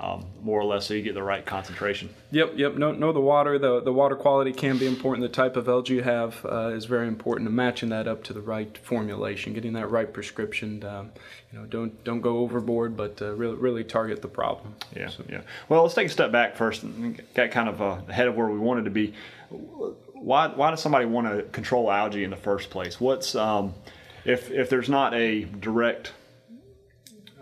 Um, 0.00 0.24
more 0.42 0.58
or 0.58 0.64
less, 0.64 0.86
so 0.86 0.94
you 0.94 1.02
get 1.02 1.14
the 1.14 1.22
right 1.22 1.44
concentration. 1.44 2.08
Yep, 2.30 2.54
yep. 2.56 2.76
Know, 2.76 2.92
know 2.92 3.12
the 3.12 3.20
water. 3.20 3.58
The, 3.58 3.80
the 3.82 3.92
water 3.92 4.16
quality 4.16 4.52
can 4.52 4.78
be 4.78 4.86
important. 4.86 5.22
The 5.22 5.28
type 5.32 5.54
of 5.56 5.68
algae 5.68 5.94
you 5.94 6.02
have 6.02 6.44
uh, 6.46 6.68
is 6.68 6.86
very 6.86 7.06
important. 7.06 7.46
And 7.46 7.54
matching 7.54 7.90
that 7.90 8.08
up 8.08 8.24
to 8.24 8.32
the 8.32 8.40
right 8.40 8.76
formulation, 8.78 9.52
getting 9.52 9.74
that 9.74 9.90
right 9.90 10.10
prescription. 10.12 10.82
Um, 10.82 11.10
you 11.52 11.58
know, 11.58 11.66
don't 11.66 12.02
don't 12.04 12.22
go 12.22 12.38
overboard, 12.38 12.96
but 12.96 13.20
uh, 13.20 13.32
really 13.34 13.56
really 13.56 13.84
target 13.84 14.22
the 14.22 14.28
problem. 14.28 14.74
Yeah, 14.96 15.08
So- 15.10 15.24
yeah. 15.28 15.42
Well, 15.68 15.82
let's 15.82 15.94
take 15.94 16.06
a 16.06 16.10
step 16.10 16.32
back 16.32 16.56
first 16.56 16.82
and 16.82 17.20
get 17.34 17.52
kind 17.52 17.68
of 17.68 17.82
uh, 17.82 17.98
ahead 18.08 18.28
of 18.28 18.34
where 18.34 18.48
we 18.48 18.58
wanted 18.58 18.86
to 18.86 18.90
be. 18.90 19.12
Why 19.50 20.48
why 20.48 20.70
does 20.70 20.80
somebody 20.80 21.04
want 21.04 21.26
to 21.28 21.42
control 21.52 21.92
algae 21.92 22.24
in 22.24 22.30
the 22.30 22.36
first 22.36 22.70
place? 22.70 22.98
What's 22.98 23.34
um, 23.34 23.74
if 24.24 24.50
if 24.50 24.70
there's 24.70 24.88
not 24.88 25.12
a 25.14 25.44
direct 25.44 26.12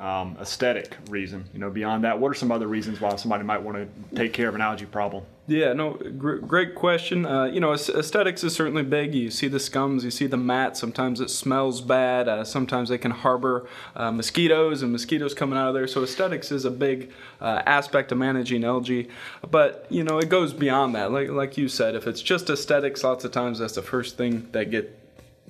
um, 0.01 0.39
aesthetic 0.41 0.97
reason, 1.11 1.45
you 1.53 1.61
know, 1.61 1.69
beyond 1.69 2.05
that, 2.05 2.19
what 2.19 2.31
are 2.31 2.35
some 2.35 2.51
other 2.51 2.67
reasons 2.67 3.01
why 3.03 3.15
somebody 3.17 3.45
might 3.45 3.63
want 3.63 3.77
to 3.77 4.17
take 4.17 4.33
care 4.33 4.49
of 4.49 4.55
an 4.55 4.63
algae 4.63 4.87
problem? 4.87 5.25
Yeah, 5.47 5.73
no, 5.75 5.95
gr- 6.17 6.37
great 6.37 6.75
question. 6.75 7.27
Uh, 7.27 7.45
you 7.45 7.61
know, 7.61 7.73
aesthetics 7.73 8.43
is 8.43 8.55
certainly 8.55 8.83
big. 8.83 9.15
You 9.15 9.31
see 9.31 9.49
the 9.49 9.59
scums, 9.59 10.03
you 10.03 10.11
see 10.11 10.27
the 10.27 10.39
mat. 10.39 10.77
Sometimes 10.77 11.21
it 11.21 11.29
smells 11.29 11.83
bad. 11.83 12.29
Uh, 12.29 12.45
sometimes 12.45 12.89
they 12.89 12.99
can 12.99 13.11
harbor 13.11 13.69
uh, 13.95 14.11
mosquitoes 14.11 14.83
and 14.83 14.91
mosquitoes 14.91 15.35
coming 15.35 15.59
out 15.59 15.69
of 15.69 15.75
there. 15.75 15.87
So 15.87 16.03
aesthetics 16.03 16.51
is 16.51 16.65
a 16.65 16.71
big 16.71 17.11
uh, 17.41 17.63
aspect 17.67 18.11
of 18.11 18.19
managing 18.19 18.65
algae. 18.65 19.09
But 19.51 19.87
you 19.91 20.05
know, 20.05 20.19
it 20.19 20.31
goes 20.31 20.55
beyond 20.55 20.95
that. 20.95 21.13
Like 21.13 21.29
like 21.29 21.59
you 21.59 21.69
said, 21.69 21.95
if 21.95 22.07
it's 22.07 22.23
just 22.23 22.49
aesthetics, 22.49 23.05
lots 23.05 23.25
of 23.25 23.33
times 23.33 23.59
that's 23.59 23.75
the 23.75 23.83
first 23.83 24.17
thing 24.17 24.49
that 24.53 24.71
get 24.71 25.00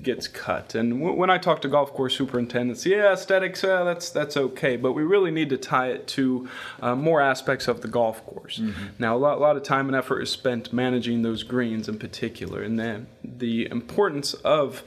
gets 0.03 0.29
cut. 0.29 0.75
And 0.75 1.01
w- 1.01 1.17
when 1.17 1.31
I 1.31 1.39
talk 1.39 1.61
to 1.63 1.69
golf 1.69 1.93
course 1.93 2.17
superintendents, 2.17 2.87
yeah, 2.87 3.13
aesthetics, 3.13 3.63
uh, 3.65 3.85
that's 3.85 4.11
that's 4.11 4.37
okay, 4.37 4.77
but 4.77 4.93
we 4.93 5.03
really 5.03 5.31
need 5.31 5.51
to 5.51 5.57
tie 5.57 5.89
it 5.89 6.07
to 6.09 6.49
uh, 6.81 6.95
more 6.95 7.21
aspects 7.21 7.69
of 7.69 7.81
the 7.81 7.89
golf 7.89 8.25
course. 8.25 8.61
Now, 8.99 9.17
a 9.17 9.19
lot, 9.19 9.39
a 9.39 9.41
lot 9.41 9.57
of 9.57 9.63
time 9.63 9.87
and 9.89 9.97
effort 9.97 10.21
is 10.21 10.31
spent 10.31 10.73
managing 10.73 11.23
those 11.23 11.43
greens 11.43 11.89
in 11.89 11.99
particular, 11.99 12.63
and 12.63 12.79
then 12.79 13.07
the 13.23 13.71
importance 13.71 14.35
of 14.35 14.83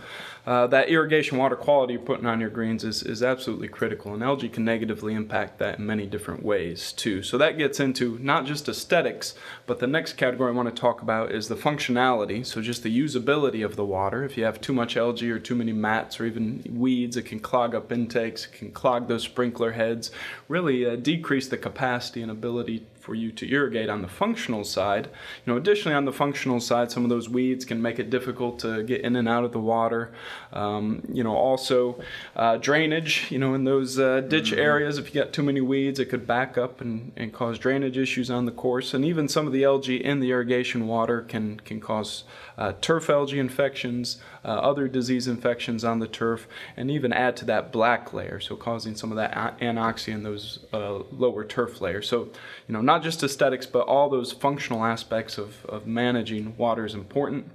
uh, 0.46 0.68
that 0.68 0.90
irrigation 0.90 1.38
water 1.38 1.56
quality 1.56 1.94
you're 1.94 2.02
putting 2.02 2.26
on 2.26 2.42
your 2.42 2.50
greens 2.50 2.84
is, 2.84 3.02
is 3.02 3.24
absolutely 3.24 3.70
critical, 3.70 4.14
and 4.14 4.22
algae 4.22 4.50
can 4.50 4.66
negatively 4.66 5.14
impact 5.14 5.58
that 5.60 5.80
in 5.80 5.86
many 5.86 6.06
different 6.06 6.44
ways 6.44 6.92
too. 6.92 7.24
So 7.24 7.38
that 7.38 7.58
gets 7.58 7.80
into 7.80 8.20
not 8.20 8.46
just 8.46 8.68
aesthetics, 8.68 9.36
but 9.66 9.80
the 9.80 9.88
next 9.88 10.14
category 10.14 10.52
I 10.52 10.56
want 10.56 10.74
to 10.74 10.82
talk 10.82 11.02
about 11.02 11.32
is 11.32 11.48
the 11.48 11.56
functionality. 11.56 12.46
So 12.46 12.62
just 12.62 12.84
the 12.84 13.00
usability 13.00 13.64
of 13.64 13.78
the 13.78 13.86
water. 13.86 14.24
If 14.26 14.38
you 14.38 14.44
have 14.44 14.60
too 14.60 14.74
much 14.74 14.98
algae 14.98 15.32
or 15.32 15.40
too 15.40 15.56
many 15.56 15.72
mats 15.72 16.20
or 16.20 16.26
even 16.26 16.64
weeds, 16.70 17.16
it 17.16 17.24
can 17.24 17.40
clog 17.40 17.74
up 17.74 17.92
intakes, 17.92 18.46
it 18.46 18.52
can 18.52 18.72
clog 18.72 19.08
those 19.08 19.24
sprinkler 19.24 19.72
heads, 19.72 20.12
really 20.50 20.86
uh, 20.86 20.98
decrease 20.98 21.48
the 21.48 21.58
capacity 21.58 22.22
and 22.22 22.32
ability 22.32 22.86
for 23.04 23.14
you 23.14 23.34
to 23.34 23.52
irrigate 23.52 23.90
on 23.90 24.02
the 24.02 24.08
functional 24.08 24.64
side. 24.64 25.08
You 25.46 25.52
know, 25.52 25.58
additionally 25.58 25.94
on 25.94 26.06
the 26.06 26.14
functional 26.14 26.62
side, 26.62 26.90
some 26.90 27.04
of 27.04 27.10
those 27.10 27.28
weeds 27.28 27.66
can 27.66 27.82
make 27.82 28.00
it 28.00 28.10
difficult 28.10 28.60
to 28.60 28.82
get 28.84 29.02
in 29.02 29.18
and 29.18 29.28
out 29.28 29.44
of 29.44 29.52
the 29.52 29.60
water. 29.60 30.14
Um, 30.54 31.04
you 31.12 31.22
know, 31.22 31.36
also 31.36 32.02
uh, 32.38 32.56
drainage. 32.56 33.30
You 33.30 33.40
know, 33.40 33.56
in 33.56 33.66
those 33.66 34.00
uh, 34.00 34.22
ditch 34.22 34.54
areas, 34.54 34.98
if 34.98 35.14
you 35.14 35.22
got 35.22 35.34
too 35.34 35.44
many 35.44 35.60
weeds, 35.60 36.00
it 36.00 36.06
could 36.06 36.26
back 36.26 36.58
up 36.58 36.80
and, 36.80 37.12
and 37.18 37.34
cause 37.34 37.60
drainage 37.60 37.98
issues 37.98 38.32
on 38.32 38.46
the 38.46 38.54
course. 38.54 38.94
And 38.94 39.04
even 39.04 39.28
some 39.28 39.48
of 39.48 39.52
the 39.52 39.66
algae 39.66 40.02
in 40.02 40.22
the 40.22 40.32
irrigation 40.32 40.88
water 40.88 41.24
can 41.24 41.60
can 41.60 41.82
cause 41.82 42.24
uh, 42.58 42.74
turf 42.82 43.10
algae 43.10 43.40
infections, 43.40 44.18
uh, 44.46 44.48
other 44.48 44.88
disease 44.88 45.28
infections 45.28 45.84
on 45.84 46.00
the 46.00 46.08
turf, 46.08 46.48
and 46.78 46.92
even 46.92 47.14
add 47.14 47.36
to 47.38 47.46
that 47.46 47.72
black 47.72 48.14
layer, 48.14 48.40
so 48.40 48.56
causing 48.56 48.96
some 48.96 49.12
of 49.12 49.16
that 49.16 49.60
anoxia 49.60 50.14
in 50.14 50.24
those 50.24 50.60
uh, 50.74 51.00
lower 51.12 51.44
turf 51.44 51.82
layers. 51.82 52.08
So, 52.08 52.30
you 52.68 52.74
know, 52.74 52.82
not 52.82 53.04
just 53.04 53.24
aesthetics, 53.24 53.66
but 53.66 53.88
all 53.88 54.10
those 54.10 54.32
functional 54.32 54.84
aspects 54.84 55.38
of, 55.38 55.66
of 55.66 55.88
managing 55.88 56.56
water 56.58 56.86
is 56.86 56.94
important. 56.94 57.50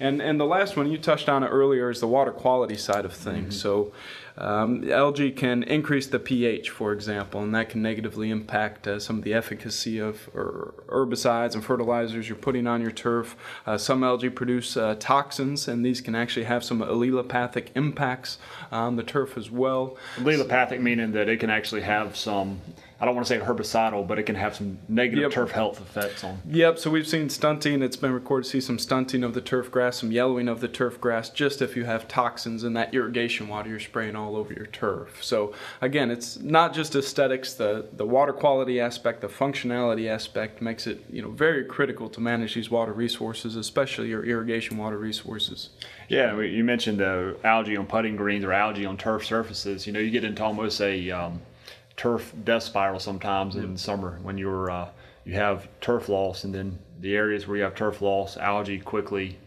And 0.00 0.20
and 0.20 0.40
the 0.40 0.46
last 0.46 0.76
one 0.76 0.90
you 0.90 0.98
touched 0.98 1.28
on 1.28 1.44
it 1.44 1.48
earlier 1.48 1.88
is 1.88 2.00
the 2.00 2.08
water 2.08 2.32
quality 2.32 2.76
side 2.76 3.04
of 3.04 3.12
things. 3.12 3.60
So 3.60 3.92
um, 4.36 4.90
algae 4.90 5.30
can 5.30 5.62
increase 5.62 6.06
the 6.06 6.18
pH, 6.18 6.70
for 6.70 6.92
example, 6.92 7.42
and 7.42 7.54
that 7.54 7.68
can 7.68 7.82
negatively 7.82 8.30
impact 8.30 8.86
uh, 8.86 8.98
some 8.98 9.18
of 9.18 9.24
the 9.24 9.34
efficacy 9.34 9.98
of 9.98 10.30
herbicides 10.32 11.54
and 11.54 11.64
fertilizers 11.64 12.28
you're 12.28 12.36
putting 12.36 12.66
on 12.66 12.80
your 12.80 12.90
turf. 12.90 13.36
Uh, 13.66 13.76
some 13.76 14.02
algae 14.02 14.30
produce 14.30 14.76
uh, 14.76 14.94
toxins, 14.98 15.68
and 15.68 15.84
these 15.84 16.00
can 16.00 16.14
actually 16.14 16.44
have 16.44 16.64
some 16.64 16.80
allelopathic 16.80 17.68
impacts 17.74 18.38
on 18.70 18.96
the 18.96 19.02
turf 19.02 19.36
as 19.36 19.50
well. 19.50 19.96
Allelopathic 20.16 20.80
meaning 20.80 21.12
that 21.12 21.28
it 21.28 21.40
can 21.40 21.50
actually 21.50 21.82
have 21.82 22.16
some 22.16 22.60
I 23.02 23.04
don't 23.04 23.16
want 23.16 23.26
to 23.26 23.34
say 23.34 23.44
herbicidal, 23.44 24.06
but 24.06 24.20
it 24.20 24.22
can 24.22 24.36
have 24.36 24.54
some 24.54 24.78
negative 24.88 25.22
yep. 25.22 25.32
turf 25.32 25.50
health 25.50 25.80
effects 25.80 26.22
on. 26.22 26.40
Yep. 26.46 26.78
So 26.78 26.88
we've 26.88 27.06
seen 27.06 27.28
stunting. 27.30 27.82
It's 27.82 27.96
been 27.96 28.12
recorded 28.12 28.44
to 28.44 28.50
see 28.50 28.60
some 28.60 28.78
stunting 28.78 29.24
of 29.24 29.34
the 29.34 29.40
turf 29.40 29.72
grass, 29.72 29.96
some 29.96 30.12
yellowing 30.12 30.46
of 30.46 30.60
the 30.60 30.68
turf 30.68 31.00
grass, 31.00 31.28
just 31.28 31.60
if 31.60 31.74
you 31.74 31.84
have 31.84 32.06
toxins 32.06 32.62
in 32.62 32.74
that 32.74 32.94
irrigation 32.94 33.48
water 33.48 33.70
you're 33.70 33.80
spraying 33.80 34.14
all 34.14 34.36
over 34.36 34.52
your 34.52 34.66
turf. 34.66 35.18
So 35.20 35.52
again, 35.80 36.12
it's 36.12 36.38
not 36.38 36.74
just 36.74 36.94
aesthetics. 36.94 37.54
The 37.54 37.88
the 37.92 38.06
water 38.06 38.32
quality 38.32 38.78
aspect, 38.78 39.20
the 39.20 39.26
functionality 39.26 40.08
aspect 40.08 40.62
makes 40.62 40.86
it 40.86 41.04
you 41.10 41.22
know 41.22 41.30
very 41.30 41.64
critical 41.64 42.08
to 42.08 42.20
manage 42.20 42.54
these 42.54 42.70
water 42.70 42.92
resources, 42.92 43.56
especially 43.56 44.10
your 44.10 44.24
irrigation 44.24 44.76
water 44.76 44.96
resources. 44.96 45.70
Yeah, 46.08 46.40
you 46.40 46.62
mentioned 46.62 47.00
the 47.00 47.36
algae 47.42 47.76
on 47.76 47.86
putting 47.86 48.14
greens 48.14 48.44
or 48.44 48.52
algae 48.52 48.86
on 48.86 48.96
turf 48.96 49.26
surfaces. 49.26 49.88
You 49.88 49.92
know, 49.92 49.98
you 49.98 50.12
get 50.12 50.22
into 50.22 50.44
almost 50.44 50.80
a 50.80 51.10
um, 51.10 51.40
turf 52.02 52.32
death 52.42 52.64
spiral 52.64 52.98
sometimes 52.98 53.54
in 53.54 53.76
summer 53.76 54.18
when 54.22 54.36
you're 54.36 54.68
uh, 54.68 54.88
you 55.24 55.34
have 55.34 55.68
turf 55.80 56.08
loss 56.08 56.42
and 56.42 56.52
then 56.52 56.76
the 56.98 57.14
areas 57.14 57.46
where 57.46 57.56
you 57.56 57.62
have 57.62 57.76
turf 57.76 58.02
loss, 58.02 58.36
algae 58.36 58.80
quickly 58.80 59.38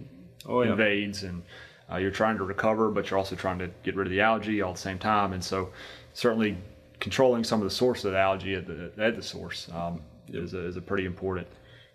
oh, 0.45 0.61
yeah. 0.61 0.71
invades 0.71 1.23
and 1.23 1.43
uh, 1.91 1.97
you're 1.97 2.11
trying 2.11 2.37
to 2.37 2.45
recover, 2.45 2.89
but 2.89 3.09
you're 3.09 3.19
also 3.19 3.35
trying 3.35 3.59
to 3.59 3.69
get 3.83 3.93
rid 3.97 4.07
of 4.07 4.11
the 4.11 4.21
algae 4.21 4.61
all 4.61 4.69
at 4.69 4.77
the 4.77 4.81
same 4.81 4.97
time. 4.97 5.33
And 5.33 5.43
so, 5.43 5.69
certainly, 6.13 6.55
controlling 7.01 7.43
some 7.43 7.59
of 7.59 7.65
the 7.65 7.75
source 7.75 8.05
of 8.05 8.13
the 8.13 8.17
algae 8.17 8.55
at 8.55 8.65
the, 8.65 8.89
at 8.97 9.17
the 9.17 9.21
source 9.21 9.69
um, 9.73 10.01
yep. 10.27 10.43
is, 10.43 10.53
a, 10.53 10.65
is 10.65 10.77
a 10.77 10.81
pretty 10.81 11.05
important 11.05 11.47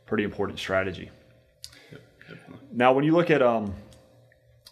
pretty 0.05 0.25
important 0.25 0.59
strategy. 0.59 1.09
Yep, 1.91 2.39
now, 2.71 2.93
when 2.93 3.03
you 3.03 3.13
look 3.13 3.31
at 3.31 3.41
um, 3.41 3.73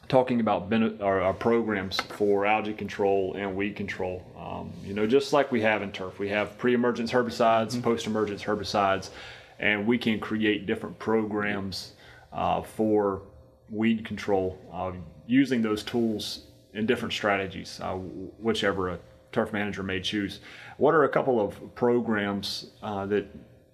talking 0.08 0.40
about 0.40 0.72
our, 1.02 1.20
our, 1.20 1.34
programs 1.34 2.00
for 2.00 2.46
algae 2.46 2.72
control 2.72 3.34
and 3.36 3.54
weed 3.54 3.76
control. 3.76 4.24
Um, 4.38 4.72
you 4.82 4.94
know, 4.94 5.06
just 5.06 5.32
like 5.32 5.52
we 5.52 5.60
have 5.62 5.82
in 5.82 5.92
turf, 5.92 6.18
we 6.18 6.28
have 6.30 6.56
pre-emergence 6.56 7.12
herbicides, 7.12 7.72
mm-hmm. 7.72 7.82
post-emergence 7.82 8.42
herbicides, 8.42 9.10
and 9.58 9.86
we 9.86 9.98
can 9.98 10.18
create 10.18 10.66
different 10.66 10.98
programs 10.98 11.92
uh, 12.32 12.62
for 12.62 13.22
weed 13.70 14.04
control 14.04 14.58
uh, 14.72 14.92
using 15.26 15.60
those 15.60 15.82
tools 15.82 16.46
in 16.72 16.86
different 16.86 17.12
strategies, 17.12 17.80
uh, 17.82 17.94
whichever 17.94 18.90
a 18.90 18.98
turf 19.32 19.52
manager 19.52 19.82
may 19.82 20.00
choose. 20.00 20.40
What 20.78 20.94
are 20.94 21.04
a 21.04 21.08
couple 21.08 21.40
of 21.40 21.74
programs 21.74 22.70
uh, 22.82 23.04
that 23.06 23.26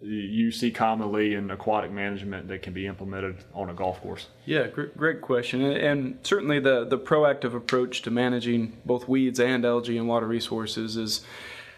you 0.04 0.50
see 0.50 0.70
commonly 0.70 1.34
in 1.34 1.50
aquatic 1.50 1.90
management 1.90 2.48
that 2.48 2.62
can 2.62 2.72
be 2.72 2.86
implemented 2.86 3.36
on 3.54 3.70
a 3.70 3.74
golf 3.74 4.00
course? 4.02 4.26
Yeah, 4.44 4.66
great, 4.66 5.20
question. 5.20 5.62
And 5.62 6.18
certainly 6.22 6.60
the, 6.60 6.84
the 6.84 6.98
proactive 6.98 7.54
approach 7.54 8.02
to 8.02 8.10
managing 8.10 8.76
both 8.84 9.08
weeds 9.08 9.40
and 9.40 9.64
algae 9.64 9.96
and 9.96 10.06
water 10.06 10.26
resources 10.26 10.96
is 10.96 11.24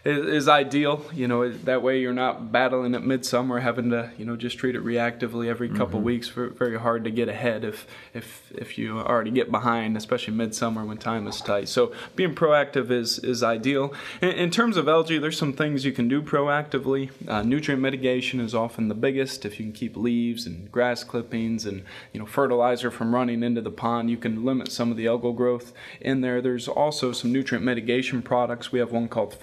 is, 0.06 0.26
is 0.26 0.48
ideal. 0.48 1.04
You 1.12 1.26
know, 1.26 1.50
that 1.50 1.82
way 1.82 2.00
you're 2.00 2.12
not 2.12 2.52
battling 2.52 2.94
at 2.94 3.02
midsummer, 3.02 3.58
having 3.58 3.90
to 3.90 4.10
you 4.16 4.24
know 4.24 4.36
just 4.36 4.58
treat 4.58 4.76
it 4.76 4.84
reactively 4.84 5.48
every 5.48 5.68
couple 5.68 5.98
mm-hmm. 5.98 6.06
weeks. 6.06 6.28
Very 6.28 6.78
hard 6.78 7.04
to 7.04 7.10
get 7.10 7.28
ahead 7.28 7.64
if 7.64 7.86
if 8.14 8.52
if 8.54 8.78
you 8.78 8.98
already 8.98 9.32
get 9.32 9.50
behind, 9.50 9.96
especially 9.96 10.34
midsummer 10.34 10.84
when 10.84 10.98
time 10.98 11.26
is 11.26 11.40
tight. 11.40 11.68
So 11.68 11.92
being 12.14 12.34
proactive 12.34 12.90
is 12.90 13.18
is 13.18 13.42
ideal. 13.42 13.92
In, 14.22 14.30
in 14.30 14.50
terms 14.50 14.76
of 14.76 14.88
algae, 14.88 15.18
there's 15.18 15.38
some 15.38 15.52
things 15.52 15.84
you 15.84 15.92
can 15.92 16.08
do 16.08 16.22
proactively. 16.22 17.10
Uh, 17.26 17.42
nutrient 17.42 17.82
mitigation 17.82 18.38
is 18.38 18.54
often 18.54 18.88
the 18.88 18.94
biggest. 18.94 19.44
If 19.44 19.58
you 19.58 19.66
can 19.66 19.72
keep 19.72 19.96
leaves 19.96 20.46
and 20.46 20.70
grass 20.70 21.02
clippings 21.02 21.66
and 21.66 21.82
you 22.12 22.20
know 22.20 22.26
fertilizer 22.26 22.90
from 22.90 23.14
running 23.14 23.42
into 23.42 23.60
the 23.60 23.70
pond, 23.70 24.08
you 24.10 24.16
can 24.16 24.44
limit 24.44 24.70
some 24.70 24.90
of 24.92 24.96
the 24.96 25.06
algal 25.06 25.34
growth 25.34 25.72
in 26.00 26.20
there. 26.20 26.40
There's 26.40 26.68
also 26.68 27.10
some 27.10 27.32
nutrient 27.32 27.64
mitigation 27.64 28.22
products. 28.22 28.70
We 28.70 28.78
have 28.78 28.92
one 28.92 29.08
called 29.08 29.34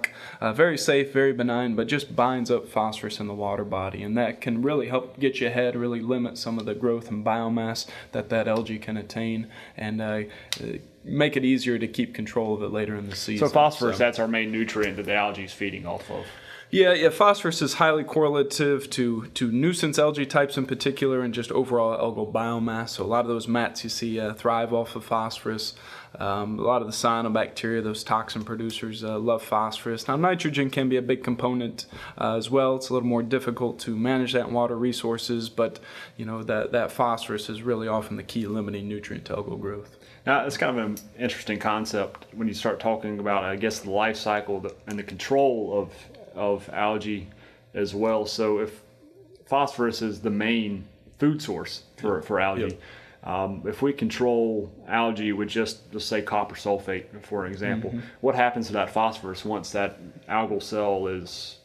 Phoslock 0.00 0.10
uh, 0.40 0.52
very 0.52 0.78
safe, 0.78 1.12
very 1.12 1.32
benign, 1.32 1.74
but 1.74 1.86
just 1.86 2.14
binds 2.16 2.50
up 2.50 2.68
phosphorus 2.68 3.20
in 3.20 3.26
the 3.26 3.34
water 3.34 3.64
body, 3.64 4.02
and 4.02 4.16
that 4.16 4.40
can 4.40 4.62
really 4.62 4.88
help 4.88 5.18
get 5.18 5.40
you 5.40 5.46
ahead, 5.46 5.76
really 5.76 6.00
limit 6.00 6.38
some 6.38 6.58
of 6.58 6.64
the 6.64 6.74
growth 6.74 7.10
and 7.10 7.24
biomass 7.24 7.86
that 8.12 8.28
that 8.30 8.48
algae 8.48 8.78
can 8.78 8.96
attain, 8.96 9.48
and 9.76 10.00
uh, 10.00 10.22
make 11.04 11.36
it 11.36 11.44
easier 11.44 11.78
to 11.78 11.86
keep 11.86 12.14
control 12.14 12.54
of 12.54 12.62
it 12.62 12.72
later 12.72 12.96
in 12.96 13.08
the 13.08 13.16
season. 13.16 13.46
So 13.48 13.52
phosphorus, 13.52 13.98
so, 13.98 14.04
that's 14.04 14.18
our 14.18 14.28
main 14.28 14.50
nutrient 14.50 14.96
that 14.96 15.06
the 15.06 15.14
algae 15.14 15.44
is 15.44 15.52
feeding 15.52 15.86
off 15.86 16.10
of. 16.10 16.26
Yeah, 16.72 16.92
yeah. 16.92 17.08
Phosphorus 17.08 17.62
is 17.62 17.74
highly 17.74 18.04
correlative 18.04 18.88
to 18.90 19.26
to 19.34 19.50
nuisance 19.50 19.98
algae 19.98 20.24
types 20.24 20.56
in 20.56 20.66
particular, 20.66 21.20
and 21.22 21.34
just 21.34 21.50
overall 21.50 21.98
algal 21.98 22.32
biomass. 22.32 22.90
So 22.90 23.04
a 23.04 23.06
lot 23.06 23.22
of 23.22 23.26
those 23.26 23.48
mats 23.48 23.82
you 23.82 23.90
see 23.90 24.20
uh, 24.20 24.34
thrive 24.34 24.72
off 24.72 24.94
of 24.94 25.04
phosphorus. 25.04 25.74
Um, 26.16 26.58
a 26.58 26.62
lot 26.62 26.80
of 26.82 26.88
the 26.88 26.92
cyanobacteria, 26.92 27.82
those 27.82 28.04
toxin 28.04 28.44
producers, 28.44 29.02
uh, 29.02 29.18
love 29.18 29.42
phosphorus. 29.42 30.08
Now, 30.08 30.16
nitrogen 30.16 30.68
can 30.70 30.88
be 30.88 30.96
a 30.96 31.02
big 31.02 31.22
component 31.22 31.86
uh, 32.18 32.36
as 32.36 32.50
well. 32.50 32.76
It's 32.76 32.88
a 32.88 32.94
little 32.94 33.08
more 33.08 33.22
difficult 33.22 33.78
to 33.80 33.96
manage 33.96 34.32
that 34.32 34.48
in 34.48 34.52
water 34.52 34.76
resources, 34.76 35.48
but 35.48 35.80
you 36.16 36.24
know 36.24 36.44
that 36.44 36.70
that 36.70 36.92
phosphorus 36.92 37.48
is 37.48 37.62
really 37.62 37.88
often 37.88 38.16
the 38.16 38.22
key 38.22 38.46
limiting 38.46 38.88
nutrient 38.88 39.24
to 39.26 39.34
algal 39.34 39.60
growth. 39.60 39.96
Now, 40.26 40.44
it's 40.44 40.56
kind 40.56 40.78
of 40.78 40.84
an 40.84 40.98
interesting 41.18 41.58
concept 41.58 42.26
when 42.34 42.46
you 42.46 42.54
start 42.54 42.78
talking 42.78 43.18
about, 43.18 43.42
I 43.42 43.56
guess, 43.56 43.80
the 43.80 43.90
life 43.90 44.16
cycle 44.16 44.64
and 44.86 44.98
the 44.98 45.02
control 45.02 45.72
of 45.80 45.92
of 46.34 46.68
algae 46.72 47.28
as 47.74 47.94
well. 47.94 48.26
So 48.26 48.58
if 48.58 48.82
phosphorus 49.46 50.02
is 50.02 50.20
the 50.20 50.30
main 50.30 50.86
food 51.18 51.42
source 51.42 51.82
for, 51.96 52.22
for 52.22 52.40
algae, 52.40 52.62
yep. 52.62 52.80
um, 53.24 53.62
if 53.66 53.82
we 53.82 53.92
control 53.92 54.72
algae 54.88 55.32
with 55.32 55.48
just, 55.48 55.90
just 55.92 56.08
say 56.08 56.22
copper 56.22 56.54
sulfate, 56.54 57.06
for 57.24 57.44
an 57.44 57.52
example, 57.52 57.90
mm-hmm. 57.90 58.00
what 58.20 58.34
happens 58.34 58.68
to 58.68 58.72
that 58.74 58.90
phosphorus 58.90 59.44
once 59.44 59.70
that 59.72 59.98
algal 60.26 60.62
cell 60.62 61.06
is 61.06 61.58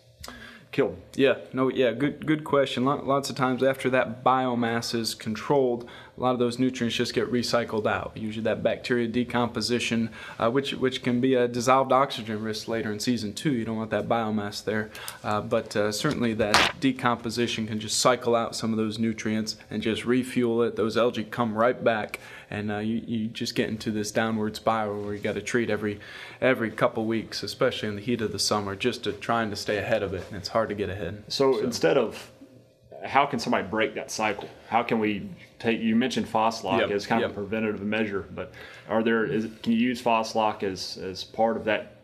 killed? 0.72 0.98
Yeah, 1.15 1.36
no, 1.53 1.69
yeah, 1.69 1.91
good, 1.91 2.25
good 2.25 2.43
question. 2.43 2.86
Lots 2.86 3.29
of 3.29 3.36
times 3.36 3.63
after 3.63 3.89
that 3.91 4.24
biomass 4.24 4.93
is 4.93 5.15
controlled, 5.15 5.89
a 6.17 6.22
lot 6.22 6.31
of 6.31 6.39
those 6.39 6.57
nutrients 6.60 6.95
just 6.95 7.13
get 7.13 7.29
recycled 7.31 7.86
out. 7.86 8.13
Usually 8.15 8.43
that 8.43 8.63
bacteria 8.63 9.07
decomposition, 9.07 10.10
uh, 10.39 10.50
which 10.50 10.74
which 10.74 11.03
can 11.03 11.19
be 11.19 11.36
a 11.36 11.48
dissolved 11.48 11.91
oxygen 11.91 12.41
risk 12.41 12.67
later 12.67 12.91
in 12.91 13.00
season 13.00 13.34
two. 13.34 13.51
You 13.51 13.65
don't 13.65 13.75
want 13.75 13.89
that 13.91 14.07
biomass 14.07 14.63
there, 14.63 14.91
uh, 15.24 15.41
but 15.41 15.75
uh, 15.75 15.91
certainly 15.91 16.34
that 16.36 16.75
decomposition 16.79 17.67
can 17.67 17.79
just 17.79 18.00
cycle 18.00 18.36
out 18.36 18.55
some 18.55 18.72
of 18.72 18.77
those 18.77 18.98
nutrients 18.98 19.57
and 19.69 19.81
just 19.81 20.05
refuel 20.05 20.62
it. 20.63 20.77
Those 20.77 20.95
algae 20.95 21.25
come 21.25 21.57
right 21.57 21.84
back, 21.84 22.19
and 22.50 22.72
uh, 22.72 22.77
you, 22.77 23.01
you 23.05 23.27
just 23.27 23.53
get 23.53 23.67
into 23.67 23.91
this 23.91 24.12
downward 24.12 24.55
spiral 24.55 25.03
where 25.03 25.13
you 25.13 25.19
got 25.19 25.36
to 25.36 25.41
treat 25.41 25.69
every 25.69 26.00
every 26.39 26.72
couple 26.72 27.05
weeks, 27.05 27.43
especially 27.43 27.89
in 27.89 27.95
the 27.95 28.01
heat 28.01 28.22
of 28.22 28.31
the 28.31 28.39
summer, 28.39 28.75
just 28.75 29.03
to 29.03 29.12
trying 29.12 29.50
to 29.50 29.55
stay 29.57 29.77
ahead 29.77 30.01
of 30.01 30.13
it. 30.13 30.25
And 30.29 30.38
it's 30.38 30.50
hard 30.50 30.69
to 30.69 30.75
get 30.75 30.89
ahead. 30.89 31.24
so. 31.27 31.53
so. 31.53 31.60
instead 31.60 31.98
of 31.98 32.31
how 33.05 33.25
can 33.25 33.39
somebody 33.39 33.67
break 33.67 33.95
that 33.95 34.12
cycle? 34.12 34.50
How 34.67 34.83
can 34.83 35.00
we 35.00 35.29
take? 35.59 35.79
You 35.79 35.95
mentioned 35.95 36.27
Phoslock 36.27 36.79
yep, 36.79 36.91
as 36.91 37.05
kind 37.05 37.21
yep. 37.21 37.31
of 37.31 37.38
a 37.38 37.39
preventative 37.41 37.81
measure, 37.81 38.27
but 38.33 38.51
are 38.89 39.03
there? 39.03 39.25
Is, 39.25 39.47
can 39.63 39.71
you 39.71 39.79
use 39.79 40.01
Phoslock 40.01 40.63
as 40.63 40.97
as 40.97 41.24
part 41.24 41.57
of 41.57 41.65
that 41.65 41.94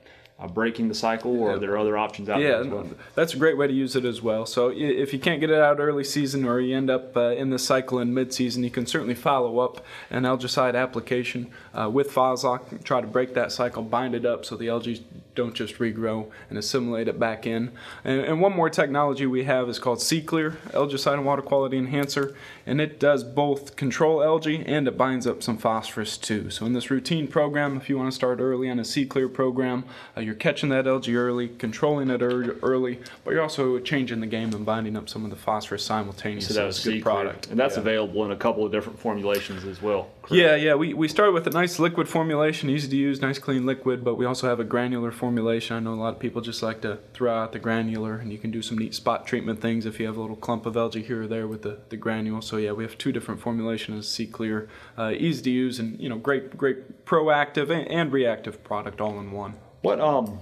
uh, 0.41 0.47
breaking 0.47 0.87
the 0.87 0.95
cycle, 0.95 1.39
or 1.39 1.51
are 1.51 1.59
there 1.59 1.77
other 1.77 1.97
options 1.97 2.27
out 2.29 2.39
yeah, 2.39 2.57
there? 2.57 2.65
Yeah, 2.65 2.71
well? 2.71 2.89
that's 3.15 3.33
a 3.33 3.37
great 3.37 3.57
way 3.57 3.67
to 3.67 3.73
use 3.73 3.95
it 3.95 4.05
as 4.05 4.21
well. 4.21 4.45
So 4.45 4.71
if 4.75 5.13
you 5.13 5.19
can't 5.19 5.39
get 5.39 5.49
it 5.49 5.59
out 5.59 5.79
early 5.79 6.03
season, 6.03 6.45
or 6.45 6.59
you 6.59 6.75
end 6.75 6.89
up 6.89 7.15
uh, 7.15 7.29
in 7.29 7.51
the 7.51 7.59
cycle 7.59 7.99
in 7.99 8.13
mid-season, 8.13 8.63
you 8.63 8.71
can 8.71 8.85
certainly 8.85 9.15
follow 9.15 9.59
up 9.59 9.85
an 10.09 10.23
algicide 10.23 10.75
application 10.75 11.51
uh, 11.73 11.89
with 11.89 12.11
Phoslock. 12.11 12.83
Try 12.83 13.01
to 13.01 13.07
break 13.07 13.33
that 13.35 13.51
cycle, 13.51 13.83
bind 13.83 14.15
it 14.15 14.25
up 14.25 14.45
so 14.45 14.55
the 14.57 14.69
algae 14.69 15.05
don't 15.33 15.53
just 15.53 15.77
regrow 15.79 16.29
and 16.49 16.57
assimilate 16.57 17.07
it 17.07 17.19
back 17.19 17.47
in. 17.47 17.71
And, 18.03 18.21
and 18.21 18.41
one 18.41 18.53
more 18.53 18.69
technology 18.69 19.25
we 19.25 19.45
have 19.45 19.69
is 19.69 19.79
called 19.79 19.99
SeClear, 19.99 20.57
Algicide 20.71 21.13
and 21.13 21.25
Water 21.25 21.41
Quality 21.41 21.77
Enhancer, 21.77 22.35
and 22.65 22.81
it 22.81 22.99
does 22.99 23.23
both 23.23 23.75
control 23.75 24.23
algae 24.23 24.63
and 24.65 24.87
it 24.87 24.97
binds 24.97 25.25
up 25.25 25.41
some 25.41 25.57
phosphorus 25.57 26.17
too. 26.17 26.49
So 26.49 26.65
in 26.65 26.73
this 26.73 26.91
routine 26.91 27.27
program, 27.27 27.77
if 27.77 27.89
you 27.89 27.97
want 27.97 28.11
to 28.11 28.15
start 28.15 28.39
early 28.39 28.69
on 28.69 28.79
a 28.79 28.83
SeClear 28.83 29.33
program, 29.33 29.85
uh, 30.17 30.21
you're 30.31 30.37
catching 30.37 30.69
that 30.69 30.87
algae 30.87 31.17
early, 31.17 31.49
controlling 31.49 32.09
it 32.09 32.21
early, 32.21 32.99
but 33.25 33.31
you're 33.31 33.41
also 33.41 33.79
changing 33.79 34.21
the 34.21 34.27
game 34.27 34.53
and 34.53 34.65
binding 34.65 34.95
up 34.95 35.09
some 35.09 35.25
of 35.25 35.29
the 35.29 35.35
phosphorus 35.35 35.83
simultaneously. 35.83 36.55
So 36.55 36.63
that's 36.63 36.85
a 36.85 36.91
good 36.93 37.03
product. 37.03 37.47
And 37.47 37.59
that's 37.59 37.75
yeah. 37.75 37.81
available 37.81 38.23
in 38.23 38.31
a 38.31 38.37
couple 38.37 38.65
of 38.65 38.71
different 38.71 38.97
formulations 38.97 39.65
as 39.65 39.81
well. 39.81 40.09
Correct? 40.21 40.33
Yeah, 40.33 40.55
yeah. 40.55 40.75
We, 40.75 40.93
we 40.93 41.09
started 41.09 41.33
with 41.33 41.47
a 41.47 41.49
nice 41.49 41.79
liquid 41.79 42.07
formulation, 42.07 42.69
easy 42.69 42.87
to 42.87 42.95
use, 42.95 43.21
nice 43.21 43.39
clean 43.39 43.65
liquid, 43.65 44.05
but 44.05 44.15
we 44.15 44.25
also 44.25 44.47
have 44.47 44.61
a 44.61 44.63
granular 44.63 45.11
formulation. 45.11 45.75
I 45.75 45.79
know 45.81 45.93
a 45.93 45.95
lot 45.95 46.13
of 46.13 46.19
people 46.19 46.39
just 46.39 46.63
like 46.63 46.79
to 46.81 46.99
throw 47.13 47.35
out 47.35 47.51
the 47.51 47.59
granular, 47.59 48.15
and 48.15 48.31
you 48.31 48.37
can 48.37 48.51
do 48.51 48.61
some 48.61 48.77
neat 48.77 48.95
spot 48.95 49.27
treatment 49.27 49.59
things 49.59 49.85
if 49.85 49.99
you 49.99 50.05
have 50.05 50.15
a 50.15 50.21
little 50.21 50.37
clump 50.37 50.65
of 50.65 50.77
algae 50.77 51.03
here 51.03 51.23
or 51.23 51.27
there 51.27 51.45
with 51.45 51.63
the, 51.63 51.79
the 51.89 51.97
granule. 51.97 52.41
So 52.41 52.55
yeah, 52.55 52.71
we 52.71 52.85
have 52.85 52.97
two 52.97 53.11
different 53.11 53.41
formulations: 53.41 54.07
SeClear, 54.07 54.69
uh, 54.97 55.11
easy 55.11 55.41
to 55.43 55.51
use, 55.51 55.77
and 55.77 55.99
you 55.99 56.07
know, 56.07 56.17
great 56.17 56.57
great 56.57 57.03
proactive 57.03 57.69
and, 57.69 57.85
and 57.89 58.13
reactive 58.13 58.63
product 58.63 59.01
all 59.01 59.19
in 59.19 59.31
one. 59.31 59.55
What 59.81 59.99
um, 59.99 60.39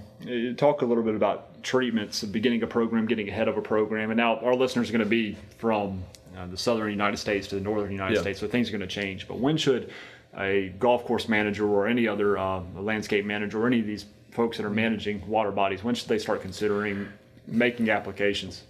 talk 0.56 0.82
a 0.82 0.84
little 0.84 1.02
bit 1.02 1.14
about 1.14 1.62
treatments, 1.62 2.22
beginning 2.24 2.62
a 2.62 2.66
program, 2.66 3.06
getting 3.06 3.28
ahead 3.28 3.48
of 3.48 3.56
a 3.56 3.62
program, 3.62 4.10
and 4.10 4.18
now 4.18 4.38
our 4.38 4.54
listeners 4.54 4.90
are 4.90 4.92
going 4.92 5.04
to 5.04 5.08
be 5.08 5.36
from 5.58 6.02
uh, 6.36 6.46
the 6.46 6.56
southern 6.56 6.90
United 6.90 7.16
States 7.16 7.46
to 7.48 7.54
the 7.54 7.60
northern 7.60 7.90
United 7.90 8.16
yeah. 8.16 8.20
States, 8.20 8.40
so 8.40 8.46
things 8.46 8.68
are 8.68 8.72
going 8.72 8.80
to 8.80 8.86
change. 8.86 9.26
But 9.26 9.38
when 9.38 9.56
should 9.56 9.90
a 10.36 10.72
golf 10.78 11.04
course 11.04 11.28
manager 11.28 11.66
or 11.66 11.86
any 11.86 12.06
other 12.06 12.38
uh, 12.38 12.62
landscape 12.76 13.24
manager 13.24 13.62
or 13.62 13.66
any 13.66 13.80
of 13.80 13.86
these 13.86 14.06
folks 14.30 14.58
that 14.58 14.66
are 14.66 14.70
managing 14.70 15.26
water 15.26 15.50
bodies, 15.50 15.82
when 15.82 15.94
should 15.94 16.08
they 16.08 16.18
start 16.18 16.42
considering 16.42 17.08
making 17.46 17.90
applications? 17.90 18.64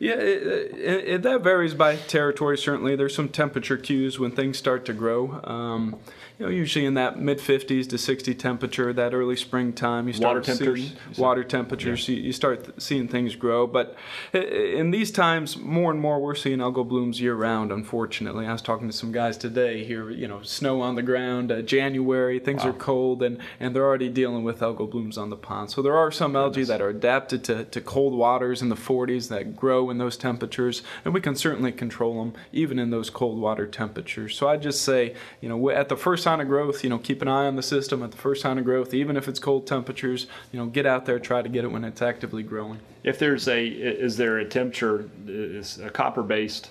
Yeah, 0.00 0.14
it, 0.14 0.42
it, 0.42 1.08
it, 1.08 1.22
that 1.24 1.42
varies 1.42 1.74
by 1.74 1.96
territory. 1.96 2.56
Certainly, 2.56 2.96
there's 2.96 3.14
some 3.14 3.28
temperature 3.28 3.76
cues 3.76 4.18
when 4.18 4.30
things 4.30 4.56
start 4.56 4.86
to 4.86 4.94
grow. 4.94 5.42
Um, 5.44 5.96
you 6.38 6.46
know, 6.46 6.50
usually 6.50 6.86
in 6.86 6.94
that 6.94 7.20
mid 7.20 7.38
50s 7.38 7.86
to 7.90 7.98
60 7.98 8.34
temperature, 8.34 8.94
that 8.94 9.12
early 9.12 9.36
springtime, 9.36 10.06
you 10.06 10.14
start 10.14 10.36
water 10.36 10.40
temperatures. 10.40 10.94
Water 11.18 11.44
temperatures, 11.44 12.08
yeah. 12.08 12.16
you, 12.16 12.22
you, 12.22 12.32
start 12.32 12.80
seeing 12.80 13.08
things 13.08 13.36
grow. 13.36 13.66
But 13.66 13.94
in 14.32 14.90
these 14.90 15.10
times, 15.10 15.58
more 15.58 15.90
and 15.90 16.00
more, 16.00 16.18
we're 16.18 16.34
seeing 16.34 16.60
algal 16.60 16.88
blooms 16.88 17.20
year 17.20 17.34
round. 17.34 17.70
Unfortunately, 17.70 18.46
I 18.46 18.52
was 18.52 18.62
talking 18.62 18.86
to 18.86 18.96
some 18.96 19.12
guys 19.12 19.36
today 19.36 19.84
here. 19.84 20.08
You 20.08 20.28
know, 20.28 20.40
snow 20.40 20.80
on 20.80 20.94
the 20.94 21.02
ground, 21.02 21.52
uh, 21.52 21.60
January, 21.60 22.38
things 22.38 22.64
wow. 22.64 22.70
are 22.70 22.72
cold, 22.72 23.22
and 23.22 23.36
and 23.60 23.76
they're 23.76 23.84
already 23.84 24.08
dealing 24.08 24.42
with 24.42 24.60
algal 24.60 24.90
blooms 24.90 25.18
on 25.18 25.28
the 25.28 25.36
pond. 25.36 25.70
So 25.70 25.82
there 25.82 25.98
are 25.98 26.10
some 26.10 26.34
algae 26.34 26.64
that 26.64 26.80
are 26.80 26.88
adapted 26.88 27.44
to, 27.44 27.64
to 27.66 27.80
cold 27.82 28.14
waters 28.14 28.62
in 28.62 28.70
the 28.70 28.76
40s 28.76 29.28
that 29.28 29.54
grow 29.54 29.89
in 29.90 29.98
those 29.98 30.16
temperatures, 30.16 30.82
and 31.04 31.12
we 31.12 31.20
can 31.20 31.34
certainly 31.34 31.72
control 31.72 32.24
them 32.24 32.34
even 32.52 32.78
in 32.78 32.90
those 32.90 33.10
cold 33.10 33.38
water 33.38 33.66
temperatures. 33.66 34.36
So 34.36 34.48
I 34.48 34.56
just 34.56 34.82
say, 34.82 35.14
you 35.40 35.48
know, 35.48 35.70
at 35.70 35.88
the 35.88 35.96
first 35.96 36.22
sign 36.22 36.40
of 36.40 36.48
growth, 36.48 36.82
you 36.82 36.90
know, 36.90 36.98
keep 36.98 37.22
an 37.22 37.28
eye 37.28 37.46
on 37.46 37.56
the 37.56 37.62
system 37.62 38.02
at 38.02 38.10
the 38.10 38.16
first 38.16 38.42
sign 38.42 38.58
of 38.58 38.64
growth, 38.64 38.94
even 38.94 39.16
if 39.16 39.28
it's 39.28 39.38
cold 39.38 39.66
temperatures. 39.66 40.26
You 40.52 40.60
know, 40.60 40.66
get 40.66 40.86
out 40.86 41.06
there, 41.06 41.18
try 41.18 41.42
to 41.42 41.48
get 41.48 41.64
it 41.64 41.72
when 41.72 41.84
it's 41.84 42.02
actively 42.02 42.42
growing. 42.42 42.80
If 43.02 43.18
there's 43.18 43.48
a, 43.48 43.66
is 43.66 44.16
there 44.16 44.38
a 44.38 44.44
temperature, 44.44 45.08
is 45.26 45.78
a 45.78 45.90
copper-based, 45.90 46.70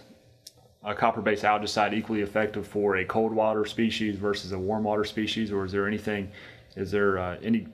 a 0.84 0.96
copper-based 0.96 1.44
algicide 1.44 1.94
equally 1.94 2.22
effective 2.22 2.66
for 2.68 2.98
a 2.98 3.06
cold 3.06 3.34
water 3.34 3.66
species 3.66 4.16
versus 4.16 4.52
a 4.52 4.60
warm 4.60 4.84
water 4.84 5.04
species, 5.04 5.52
or 5.52 5.66
is 5.66 5.72
there 5.72 5.88
anything, 5.88 6.32
is 6.76 6.92
there 6.92 7.18
uh, 7.20 7.38
any 7.44 7.68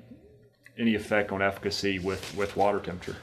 any 0.78 0.96
effect 0.96 1.32
on 1.32 1.42
efficacy 1.42 2.00
with 2.00 2.36
with 2.36 2.58
water 2.58 2.80
temperature? 2.80 3.16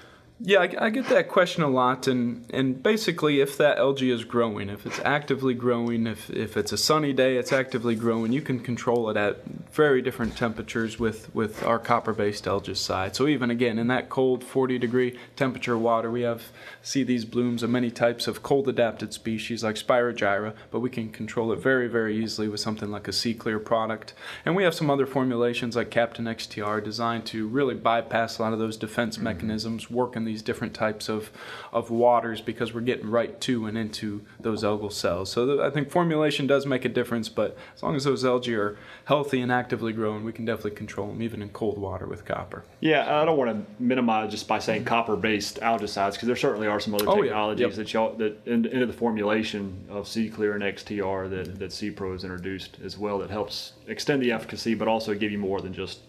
Yeah, 0.44 0.58
I, 0.58 0.86
I, 0.86 0.90
get 0.90 1.06
that 1.06 1.28
question 1.28 1.62
a 1.62 1.68
lot, 1.68 2.08
and, 2.08 2.44
and 2.50 2.82
basically, 2.82 3.40
if 3.40 3.56
that 3.58 3.78
algae 3.78 4.10
is 4.10 4.24
growing, 4.24 4.70
if 4.70 4.84
it's 4.84 4.98
actively 5.04 5.54
growing, 5.54 6.08
if, 6.08 6.30
if 6.30 6.56
it's 6.56 6.72
a 6.72 6.76
sunny 6.76 7.12
day, 7.12 7.36
it's 7.36 7.52
actively 7.52 7.94
growing, 7.94 8.32
you 8.32 8.42
can 8.42 8.58
control 8.58 9.08
it 9.08 9.16
at 9.16 9.44
very 9.70 10.02
different 10.02 10.36
temperatures 10.36 10.98
with, 10.98 11.32
with 11.32 11.62
our 11.62 11.78
copper-based 11.78 12.44
algicide. 12.44 13.14
So 13.14 13.28
even 13.28 13.50
again, 13.50 13.78
in 13.78 13.86
that 13.86 14.08
cold 14.08 14.42
40 14.42 14.78
degree 14.78 15.16
temperature 15.36 15.78
water, 15.78 16.10
we 16.10 16.22
have 16.22 16.42
see 16.82 17.04
these 17.04 17.24
blooms 17.24 17.62
of 17.62 17.70
many 17.70 17.92
types 17.92 18.26
of 18.26 18.42
cold-adapted 18.42 19.14
species 19.14 19.62
like 19.62 19.76
Spirogyra, 19.76 20.54
but 20.72 20.80
we 20.80 20.90
can 20.90 21.10
control 21.10 21.52
it 21.52 21.60
very, 21.60 21.86
very 21.86 22.16
easily 22.20 22.48
with 22.48 22.58
something 22.58 22.90
like 22.90 23.06
a 23.06 23.12
SeClear 23.12 23.64
product. 23.64 24.12
And 24.44 24.56
we 24.56 24.64
have 24.64 24.74
some 24.74 24.90
other 24.90 25.06
formulations 25.06 25.76
like 25.76 25.90
Captain 25.90 26.24
XTR 26.24 26.82
designed 26.82 27.26
to 27.26 27.46
really 27.46 27.76
bypass 27.76 28.38
a 28.38 28.42
lot 28.42 28.52
of 28.52 28.58
those 28.58 28.76
defense 28.76 29.18
mechanisms, 29.18 29.88
work 29.88 30.16
in 30.16 30.31
these 30.32 30.42
different 30.42 30.72
types 30.72 31.08
of, 31.08 31.30
of 31.72 31.90
waters 31.90 32.40
because 32.40 32.72
we're 32.72 32.80
getting 32.80 33.10
right 33.10 33.38
to 33.42 33.66
and 33.66 33.76
into 33.76 34.24
those 34.40 34.62
algal 34.62 34.90
cells. 34.90 35.30
So 35.30 35.62
I 35.62 35.70
think 35.70 35.90
formulation 35.90 36.46
does 36.46 36.64
make 36.64 36.84
a 36.84 36.88
difference, 36.88 37.28
but 37.28 37.56
as 37.76 37.82
long 37.82 37.94
as 37.94 38.04
those 38.04 38.24
algae 38.24 38.54
are 38.54 38.76
healthy 39.04 39.40
and 39.40 39.52
actively 39.52 39.92
growing, 39.92 40.24
we 40.24 40.32
can 40.32 40.44
definitely 40.44 40.72
control 40.72 41.08
them 41.08 41.22
even 41.22 41.42
in 41.42 41.50
cold 41.50 41.78
water 41.78 42.06
with 42.06 42.24
copper. 42.24 42.64
Yeah, 42.80 43.20
I 43.20 43.24
don't 43.24 43.36
want 43.36 43.50
to 43.50 43.82
minimize 43.82 44.30
just 44.30 44.48
by 44.48 44.58
saying 44.58 44.84
copper-based 44.84 45.60
algicides 45.60 46.12
because 46.12 46.26
there 46.26 46.36
certainly 46.36 46.66
are 46.66 46.80
some 46.80 46.94
other 46.94 47.08
oh, 47.08 47.20
technologies 47.20 47.60
yeah. 47.60 47.66
yep. 47.66 47.76
that 47.76 47.92
y'all 47.92 48.14
that 48.14 48.46
into 48.46 48.86
the 48.86 48.92
formulation 48.92 49.84
of 49.90 50.06
SeClear 50.06 50.54
and 50.54 50.62
XTR 50.62 51.28
that 51.30 51.58
that 51.58 51.70
SePRO 51.70 52.12
has 52.12 52.24
introduced 52.24 52.78
as 52.82 52.96
well 52.96 53.18
that 53.18 53.30
helps 53.30 53.72
extend 53.86 54.22
the 54.22 54.32
efficacy, 54.32 54.74
but 54.74 54.88
also 54.88 55.14
give 55.14 55.30
you 55.30 55.38
more 55.38 55.60
than 55.60 55.72
just 55.72 56.00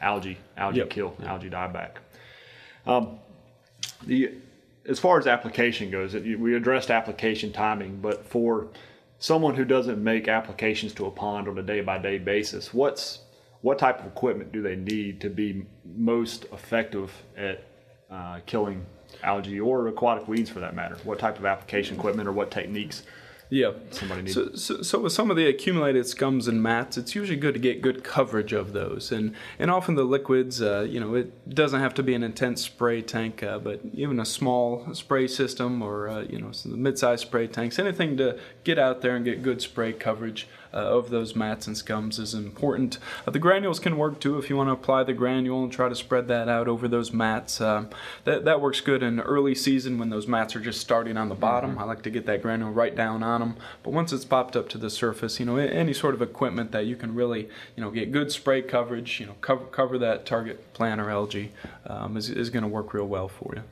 algae 0.00 0.36
algae 0.56 0.78
yep. 0.78 0.90
kill 0.90 1.14
yep. 1.18 1.28
algae 1.28 1.50
dieback. 1.50 1.96
Um, 2.86 3.18
the 4.06 4.34
as 4.84 4.98
far 4.98 5.18
as 5.18 5.26
application 5.26 5.90
goes, 5.90 6.14
we 6.14 6.56
addressed 6.56 6.90
application 6.90 7.52
timing, 7.52 8.00
but 8.00 8.26
for 8.26 8.66
someone 9.18 9.54
who 9.54 9.64
doesn't 9.64 10.02
make 10.02 10.26
applications 10.26 10.92
to 10.94 11.06
a 11.06 11.10
pond 11.10 11.46
on 11.46 11.56
a 11.56 11.62
day 11.62 11.80
by 11.80 11.98
day 11.98 12.18
basis, 12.18 12.74
what's 12.74 13.20
what 13.60 13.78
type 13.78 14.00
of 14.00 14.06
equipment 14.06 14.50
do 14.50 14.60
they 14.60 14.74
need 14.74 15.20
to 15.20 15.30
be 15.30 15.64
most 15.96 16.46
effective 16.52 17.12
at 17.36 17.64
uh, 18.10 18.40
killing 18.44 18.84
algae 19.22 19.60
or 19.60 19.86
aquatic 19.86 20.26
weeds 20.26 20.50
for 20.50 20.58
that 20.58 20.74
matter? 20.74 20.96
What 21.04 21.20
type 21.20 21.38
of 21.38 21.46
application 21.46 21.96
equipment 21.96 22.28
or 22.28 22.32
what 22.32 22.50
techniques 22.50 23.04
yeah. 23.52 23.72
Somebody 23.90 24.22
needs. 24.22 24.34
So, 24.34 24.54
so, 24.54 24.80
so, 24.80 24.98
with 25.00 25.12
some 25.12 25.30
of 25.30 25.36
the 25.36 25.46
accumulated 25.46 26.04
scums 26.04 26.48
and 26.48 26.62
mats, 26.62 26.96
it's 26.96 27.14
usually 27.14 27.38
good 27.38 27.52
to 27.52 27.60
get 27.60 27.82
good 27.82 28.02
coverage 28.02 28.54
of 28.54 28.72
those, 28.72 29.12
and 29.12 29.34
and 29.58 29.70
often 29.70 29.94
the 29.94 30.04
liquids, 30.04 30.62
uh, 30.62 30.86
you 30.88 30.98
know, 30.98 31.14
it 31.14 31.54
doesn't 31.54 31.78
have 31.78 31.92
to 31.94 32.02
be 32.02 32.14
an 32.14 32.22
intense 32.22 32.62
spray 32.62 33.02
tank, 33.02 33.42
uh, 33.42 33.58
but 33.58 33.82
even 33.92 34.18
a 34.18 34.24
small 34.24 34.94
spray 34.94 35.28
system 35.28 35.82
or 35.82 36.08
uh, 36.08 36.22
you 36.22 36.40
know, 36.40 36.50
mid-sized 36.64 37.20
spray 37.20 37.46
tanks, 37.46 37.78
anything 37.78 38.16
to 38.16 38.38
get 38.64 38.78
out 38.78 39.02
there 39.02 39.16
and 39.16 39.24
get 39.26 39.42
good 39.42 39.60
spray 39.60 39.92
coverage 39.92 40.48
of 40.72 41.10
those 41.10 41.36
mats 41.36 41.66
and 41.66 41.76
scums 41.76 42.18
is 42.18 42.34
important. 42.34 42.98
Uh, 43.26 43.30
the 43.30 43.38
granules 43.38 43.78
can 43.78 43.96
work 43.96 44.20
too 44.20 44.38
if 44.38 44.48
you 44.48 44.56
want 44.56 44.68
to 44.68 44.72
apply 44.72 45.04
the 45.04 45.12
granule 45.12 45.62
and 45.62 45.72
try 45.72 45.88
to 45.88 45.94
spread 45.94 46.28
that 46.28 46.48
out 46.48 46.68
over 46.68 46.88
those 46.88 47.12
mats. 47.12 47.60
Um, 47.60 47.90
that, 48.24 48.44
that 48.44 48.60
works 48.60 48.80
good 48.80 49.02
in 49.02 49.20
early 49.20 49.54
season 49.54 49.98
when 49.98 50.10
those 50.10 50.26
mats 50.26 50.56
are 50.56 50.60
just 50.60 50.80
starting 50.80 51.16
on 51.16 51.28
the 51.28 51.34
bottom. 51.34 51.72
Mm-hmm. 51.72 51.80
I 51.80 51.84
like 51.84 52.02
to 52.02 52.10
get 52.10 52.26
that 52.26 52.42
granule 52.42 52.70
right 52.70 52.94
down 52.94 53.22
on 53.22 53.40
them. 53.40 53.56
But 53.82 53.92
once 53.92 54.12
it's 54.12 54.24
popped 54.24 54.56
up 54.56 54.68
to 54.70 54.78
the 54.78 54.90
surface, 54.90 55.38
you 55.38 55.46
know, 55.46 55.56
any 55.56 55.92
sort 55.92 56.14
of 56.14 56.22
equipment 56.22 56.72
that 56.72 56.86
you 56.86 56.96
can 56.96 57.14
really, 57.14 57.48
you 57.76 57.82
know, 57.82 57.90
get 57.90 58.12
good 58.12 58.32
spray 58.32 58.62
coverage, 58.62 59.20
you 59.20 59.26
know, 59.26 59.34
cover, 59.40 59.64
cover 59.66 59.98
that 59.98 60.26
target 60.26 60.72
plant 60.72 61.00
or 61.00 61.10
algae 61.10 61.52
um, 61.86 62.16
is, 62.16 62.30
is 62.30 62.50
going 62.50 62.62
to 62.62 62.68
work 62.68 62.94
real 62.94 63.06
well 63.06 63.28
for 63.28 63.54
you. 63.54 63.62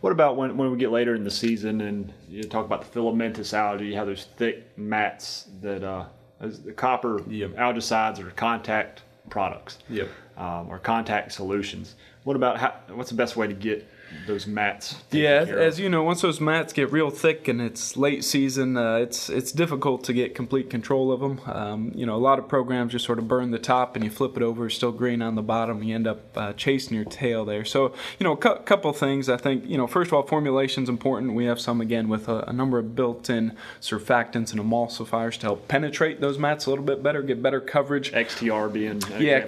What 0.00 0.12
about 0.12 0.36
when, 0.36 0.56
when 0.56 0.70
we 0.70 0.78
get 0.78 0.90
later 0.90 1.14
in 1.14 1.24
the 1.24 1.30
season 1.30 1.80
and 1.82 2.12
you 2.28 2.42
talk 2.42 2.64
about 2.64 2.80
the 2.80 2.86
filamentous 2.86 3.54
algae, 3.54 3.86
you 3.86 3.94
have 3.94 4.06
those 4.06 4.26
thick 4.36 4.76
mats 4.76 5.48
that 5.62 5.82
uh, 5.84 6.06
the 6.40 6.72
copper 6.72 7.22
yep. 7.28 7.50
algicides 7.50 8.18
are 8.18 8.30
contact 8.30 9.02
products 9.28 9.78
yep. 9.88 10.08
um, 10.36 10.68
or 10.68 10.78
contact 10.78 11.32
solutions. 11.32 11.96
What 12.24 12.36
about 12.36 12.58
how, 12.58 12.74
what's 12.88 13.10
the 13.10 13.16
best 13.16 13.36
way 13.36 13.46
to 13.46 13.54
get 13.54 13.88
those 14.26 14.46
mats. 14.46 14.96
Yeah, 15.10 15.44
as 15.46 15.78
you 15.78 15.88
know, 15.88 16.02
once 16.02 16.22
those 16.22 16.40
mats 16.40 16.72
get 16.72 16.92
real 16.92 17.10
thick 17.10 17.48
and 17.48 17.60
it's 17.60 17.96
late 17.96 18.24
season, 18.24 18.76
uh, 18.76 18.96
it's 18.96 19.28
it's 19.28 19.52
difficult 19.52 20.04
to 20.04 20.12
get 20.12 20.34
complete 20.34 20.70
control 20.70 21.12
of 21.12 21.20
them. 21.20 21.40
Um, 21.46 21.92
you 21.94 22.06
know, 22.06 22.16
a 22.16 22.18
lot 22.18 22.38
of 22.38 22.48
programs 22.48 22.92
just 22.92 23.04
sort 23.04 23.18
of 23.18 23.28
burn 23.28 23.50
the 23.50 23.58
top 23.58 23.96
and 23.96 24.04
you 24.04 24.10
flip 24.10 24.36
it 24.36 24.42
over, 24.42 24.68
still 24.70 24.92
green 24.92 25.22
on 25.22 25.34
the 25.34 25.42
bottom. 25.42 25.82
You 25.82 25.94
end 25.94 26.06
up 26.06 26.36
uh, 26.36 26.52
chasing 26.54 26.96
your 26.96 27.04
tail 27.04 27.44
there. 27.44 27.64
So, 27.64 27.94
you 28.18 28.24
know, 28.24 28.32
a 28.32 28.36
cu- 28.36 28.58
couple 28.64 28.92
things. 28.92 29.28
I 29.28 29.36
think 29.36 29.64
you 29.66 29.76
know, 29.76 29.86
first 29.86 30.08
of 30.08 30.14
all, 30.14 30.22
formulation 30.22 30.82
is 30.82 30.88
important. 30.88 31.34
We 31.34 31.44
have 31.44 31.60
some 31.60 31.80
again 31.80 32.08
with 32.08 32.28
a, 32.28 32.44
a, 32.48 32.52
number 32.52 32.78
of 32.78 32.94
built-in 32.94 33.56
surfactants 33.80 34.52
and 34.52 34.60
emulsifiers 34.60 35.38
to 35.38 35.46
help 35.46 35.68
penetrate 35.68 36.20
those 36.20 36.38
mats 36.38 36.66
a 36.66 36.70
little 36.70 36.84
bit 36.84 37.02
better, 37.02 37.22
get 37.22 37.42
better 37.42 37.60
coverage. 37.60 38.12
XTR 38.12 38.72
being 38.72 39.00
yeah, 39.18 39.40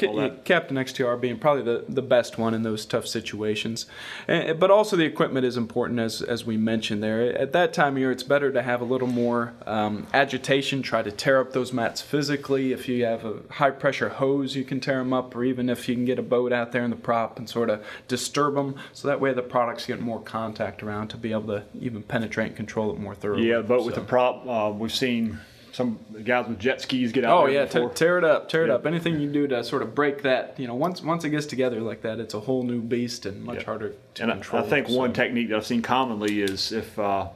Captain 0.45 0.77
XTR 0.77 1.21
being 1.21 1.39
probably 1.39 1.63
the, 1.63 1.85
the 1.89 2.03
best 2.03 2.39
one 2.39 2.55
in 2.55 2.63
those 2.63 2.87
tough 2.87 3.07
situations. 3.07 3.87
And, 4.27 4.52
but 4.59 4.71
also 4.71 4.97
the 4.97 5.05
equipment 5.05 5.47
is 5.47 5.57
important 5.57 6.01
as 6.01 6.23
as 6.23 6.45
we 6.45 6.57
mentioned 6.57 7.03
there. 7.03 7.37
At 7.37 7.53
that 7.53 7.73
time 7.73 7.95
of 7.95 7.99
year, 7.99 8.11
it's 8.11 8.23
better 8.23 8.53
to 8.53 8.63
have 8.63 8.81
a 8.81 8.85
little 8.85 9.09
more 9.09 9.55
um, 9.67 10.07
agitation. 10.13 10.83
Try 10.83 11.03
to 11.03 11.11
tear 11.11 11.41
up 11.41 11.53
those 11.53 11.73
mats 11.73 12.01
physically. 12.01 12.73
If 12.73 12.89
you 12.89 13.05
have 13.05 13.25
a 13.25 13.41
high 13.51 13.71
pressure 13.71 14.09
hose, 14.09 14.57
you 14.57 14.65
can 14.65 14.81
tear 14.81 14.99
them 14.99 15.13
up, 15.13 15.35
or 15.35 15.45
even 15.45 15.69
if 15.69 15.89
you 15.89 15.95
can 15.95 16.05
get 16.05 16.19
a 16.19 16.23
boat 16.23 16.53
out 16.53 16.73
there 16.73 16.85
in 16.85 16.91
the 16.91 16.97
prop 16.97 17.39
and 17.39 17.49
sort 17.49 17.71
of 17.71 17.85
disturb 18.09 18.55
them, 18.55 18.77
so 18.93 19.09
that 19.09 19.21
way 19.21 19.33
the 19.33 19.43
products 19.43 19.87
get 19.87 20.01
more 20.01 20.21
contact 20.21 20.83
around 20.83 21.09
to 21.09 21.17
be 21.17 21.33
able 21.33 21.49
to 21.49 21.65
even 21.79 22.03
penetrate 22.03 22.49
and 22.49 22.57
control 22.57 22.93
it 22.93 22.99
more 22.99 23.15
thoroughly. 23.15 23.49
Yeah, 23.49 23.63
but 23.63 23.81
so. 23.81 23.87
with 23.87 23.95
the 23.95 24.01
prop, 24.01 24.47
uh, 24.47 24.73
we've 24.73 24.95
seen 24.95 25.41
some 25.73 25.99
guys 26.25 26.47
with 26.47 26.59
jet 26.59 26.81
skis 26.81 27.13
get 27.13 27.25
out. 27.25 27.45
Oh 27.45 27.47
yeah, 27.47 27.67
t- 27.67 27.87
tear 27.95 28.19
it 28.19 28.25
up, 28.25 28.49
tear 28.49 28.65
it 28.65 28.71
up. 28.71 28.87
Anything 28.87 29.21
you 29.21 29.31
do 29.31 29.47
to 29.49 29.65
sort 29.65 29.83
of 29.83 29.95
break 29.95 30.23
that, 30.23 30.55
you 30.59 30.67
know, 30.67 30.75
once 30.75 31.03
once 31.03 31.25
it 31.25 31.31
gets 31.31 31.47
together 31.47 31.81
like 31.81 32.03
that, 32.03 32.21
it's 32.21 32.35
a 32.35 32.41
whole 32.41 32.63
new 32.63 32.81
beast 32.81 33.27
and 33.27 33.43
much 33.43 33.65
harder 33.65 33.95
to 34.15 34.23
and 34.23 34.33
control. 34.33 34.63
I, 34.63 34.67
I 34.67 34.69
think 34.69 34.89
so. 34.89 34.97
one 34.97 35.13
technique 35.13 35.49
that 35.49 35.57
I've 35.57 35.67
seen 35.67 35.83
commonly 35.83 36.43
is 36.43 36.73
if 36.73 36.99
uh, 36.99 37.29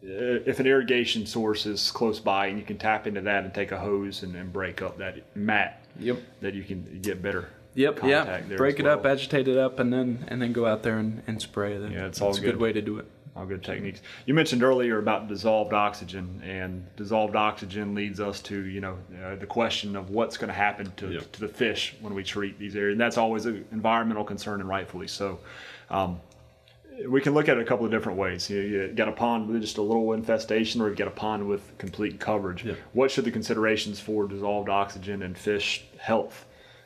if 0.00 0.58
an 0.60 0.66
irrigation 0.66 1.26
source 1.26 1.66
is 1.66 1.90
close 1.90 2.20
by 2.20 2.46
and 2.46 2.58
you 2.58 2.64
can 2.64 2.78
tap 2.78 3.06
into 3.06 3.20
that 3.22 3.44
and 3.44 3.52
take 3.52 3.72
a 3.72 3.78
hose 3.78 4.22
and, 4.22 4.34
and 4.34 4.52
break 4.52 4.82
up 4.82 4.98
that 4.98 5.36
mat. 5.36 5.84
Yep. 5.98 6.18
That 6.40 6.54
you 6.54 6.62
can 6.64 7.00
get 7.02 7.20
better 7.20 7.50
Yep, 7.74 8.00
yeah. 8.04 8.40
Break 8.56 8.80
it 8.80 8.86
up, 8.86 9.06
agitate 9.06 9.48
it 9.48 9.56
up, 9.56 9.78
and 9.78 9.92
then 9.92 10.24
and 10.28 10.42
then 10.42 10.52
go 10.52 10.66
out 10.66 10.82
there 10.82 10.98
and, 10.98 11.22
and 11.26 11.40
spray. 11.40 11.78
Then 11.78 11.92
Yeah, 11.92 12.06
it's 12.06 12.20
all 12.20 12.28
That's 12.28 12.38
a 12.38 12.42
good 12.42 12.52
good. 12.52 12.60
way 12.60 12.72
to 12.72 12.82
do 12.82 12.98
it. 12.98 13.06
All 13.34 13.46
good 13.46 13.62
techniques. 13.64 14.02
You 14.26 14.34
mentioned 14.34 14.62
earlier 14.62 14.98
about 14.98 15.26
dissolved 15.26 15.72
oxygen, 15.72 16.42
and 16.44 16.84
dissolved 16.96 17.34
oxygen 17.34 17.94
leads 17.94 18.20
us 18.20 18.40
to 18.42 18.66
you 18.66 18.82
know 18.82 18.98
uh, 19.24 19.36
the 19.36 19.46
question 19.46 19.96
of 19.96 20.10
what's 20.10 20.36
going 20.36 20.48
to 20.48 20.54
happen 20.54 20.92
to, 20.98 21.12
Yep. 21.12 21.32
to 21.32 21.40
the 21.40 21.48
fish 21.48 21.94
when 22.02 22.12
we 22.14 22.22
treat 22.22 22.58
these 22.58 22.76
areas, 22.76 22.92
and 22.92 23.00
that's 23.00 23.16
always 23.16 23.46
an 23.46 23.64
environmental 23.72 24.22
concern, 24.24 24.60
and 24.60 24.68
rightfully 24.68 25.08
so. 25.08 25.38
Um, 25.88 26.20
we 27.08 27.22
can 27.22 27.32
look 27.32 27.48
at 27.48 27.56
it 27.56 27.62
a 27.62 27.64
couple 27.64 27.86
of 27.86 27.90
different 27.90 28.18
ways. 28.18 28.50
You, 28.50 28.60
you 28.60 28.88
got 28.88 29.08
a 29.08 29.12
pond 29.12 29.48
with 29.48 29.62
just 29.62 29.78
a 29.78 29.82
little 29.82 30.12
infestation, 30.12 30.82
or 30.82 30.88
you've 30.88 30.98
got 30.98 31.08
a 31.08 31.12
pond 31.12 31.48
with 31.48 31.62
complete 31.78 32.20
coverage. 32.20 32.64
Yep. 32.66 32.76
What 32.92 33.10
should 33.10 33.24
the 33.24 33.30
considerations 33.30 33.98
for 33.98 34.28
dissolved 34.28 34.68
oxygen 34.68 35.22
and 35.22 35.36
fish 35.36 35.86
health 35.96 36.44